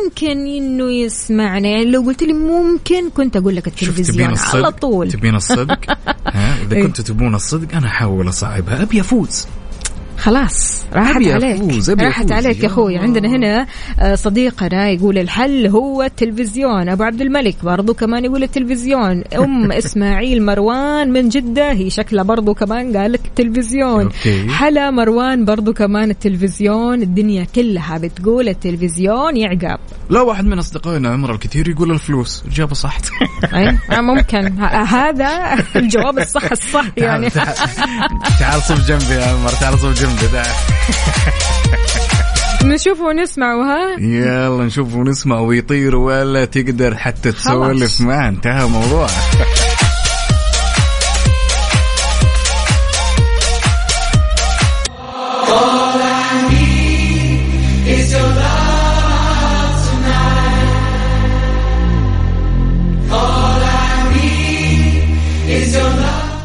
ممكن 0.04 0.46
إنه 0.46 0.92
يسمعنا. 0.92 1.68
يعني 1.68 1.84
لو 1.84 2.00
قلت 2.00 2.22
لي 2.22 2.32
ممكن 2.32 3.10
كنت 3.10 3.36
أقول 3.36 3.56
لك 3.56 3.66
التلفزيون 3.66 4.34
على 4.54 4.72
طول. 4.72 5.12
تبين 5.12 5.34
الصدق؟ 5.34 5.78
ها 6.34 6.62
إذا 6.62 6.76
إيه. 6.76 6.82
كنتوا 6.82 7.04
تبون 7.04 7.34
الصدق 7.34 7.76
أنا 7.76 7.86
أحاول 7.86 8.28
أصعبها. 8.28 8.82
أبي 8.82 9.00
أفوز. 9.00 9.46
خلاص 10.20 10.84
راحت 10.92 11.26
عليك. 11.26 11.62
راحت. 12.00 12.32
عليك 12.32 12.60
يا 12.62 12.66
أخوي. 12.66 12.98
عندنا 12.98 13.28
هنا 13.28 13.66
آه، 14.00 14.14
صديقنا 14.14 14.88
يقول 14.88 15.18
الحل 15.18 15.66
هو 15.66 16.02
التلفزيون. 16.02 16.88
أبو 16.88 17.02
عبد 17.02 17.20
الملك 17.20 17.56
برضو 17.62 17.94
كمان 17.94 18.24
يقول 18.24 18.42
التلفزيون. 18.42 19.24
أم 19.38 19.72
إسماعيل 19.80 20.42
مروان 20.42 21.12
من 21.12 21.28
جدة 21.28 21.72
هي 21.72 21.90
شكلها 21.90 22.22
برضو 22.24 22.54
كمان 22.54 22.96
قال 22.96 23.12
لك 23.12 23.20
التلفزيون. 23.24 24.04
أوكي. 24.04 24.48
حلا 24.48 24.90
مروان 24.90 25.44
برضو 25.44 25.72
كمان 25.72 26.10
التلفزيون. 26.10 27.02
الدنيا 27.02 27.46
كلها 27.54 27.98
بتقول 27.98 28.48
التلفزيون 28.48 29.36
يا 29.36 29.48
عقاب 29.48 29.78
لا 30.10 30.20
واحد 30.20 30.44
من 30.44 30.58
أصدقائنا 30.58 31.08
عمر 31.08 31.34
الكثير 31.34 31.68
يقول 31.68 31.90
الفلوس. 31.90 32.44
إجابة 32.52 32.74
صح. 32.74 32.98
أي؟ 33.54 33.68
آه، 33.68 34.00
ممكن. 34.00 34.58
هذا 34.88 35.56
الجواب 35.76 36.18
الصح 36.18 36.50
الصح 36.50 36.84
يعني. 36.96 37.30
تعال 37.30 37.56
تعال 38.40 38.62
صف 38.62 38.88
جنبي 38.88 39.14
يا 39.14 39.26
عمر 39.26 39.48
تعال 39.48 39.78
صف 39.78 40.02
جنبي. 40.02 40.09
تعال 40.16 40.46
نشوف 42.74 43.00
ونسمع 43.00 43.54
ها 43.54 44.00
يلا 44.00 44.64
نشوف 44.64 44.94
ونسمع 44.94 45.40
ويطير 45.40 45.96
ولا 45.96 46.44
تقدر 46.44 46.96
حتى. 46.96 47.32
تسولف 47.32 48.00
معه. 48.00 48.28
انتهى 48.28 48.64
الموضوع. 48.64 49.06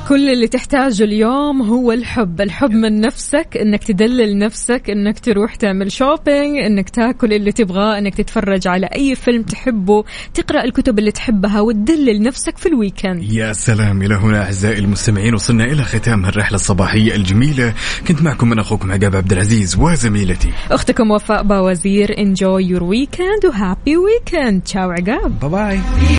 كل 0.09 0.29
اللي 0.29 0.47
تحتاجه 0.47 1.03
اليوم 1.03 1.61
هو 1.61 1.91
الحب. 1.91 2.41
الحب 2.41 2.71
من 2.71 3.01
نفسك 3.01 3.57
إنك 3.61 3.83
تدلل 3.83 4.37
نفسك 4.37 4.89
إنك 4.89 5.19
تروح 5.19 5.55
تعمل 5.55 5.91
شوبينج 5.91 6.57
إنك 6.57 6.89
تاكل 6.89 7.33
اللي 7.33 7.51
تبغاه 7.51 7.97
إنك 7.97 8.15
تتفرج 8.15 8.67
على 8.67 8.85
أي 8.85 9.15
فيلم 9.15 9.43
تحبه 9.43 10.03
تقرأ 10.33 10.63
الكتب 10.63 10.99
اللي 10.99 11.11
تحبها 11.11 11.61
وتدلل 11.61 12.21
نفسك 12.21 12.57
في 12.57 12.65
ال 12.65 12.72
weekend 12.73 13.23
يا 13.33 13.53
سلام 13.53 14.01
إلى 14.01 14.15
هنا 14.15 14.43
أعزائي 14.43 14.79
المستمعين 14.79 15.33
وصلنا 15.33 15.63
إلى 15.63 15.83
ختام 15.83 16.25
الرحلة 16.25 16.55
الصباحية 16.55 17.15
الجميلة. 17.15 17.73
كنت 18.07 18.21
معكم 18.21 18.49
من 18.49 18.59
أخوكم 18.59 18.91
عقاب 18.91 19.15
عبد 19.15 19.31
العزيز 19.31 19.75
وزميلتي. 19.79 20.49
أختكم 20.71 21.11
وفاء 21.11 21.43
باوزير. 21.43 22.17
enjoy 22.17 22.65
your 22.65 22.83
weekend 22.83 23.45
و 23.45 23.54
happy 23.54 23.97
weekend 23.97 24.61
ciao 24.61 24.91
عقاب. 24.91 25.39
bye 25.39 25.49
bye 25.49 25.79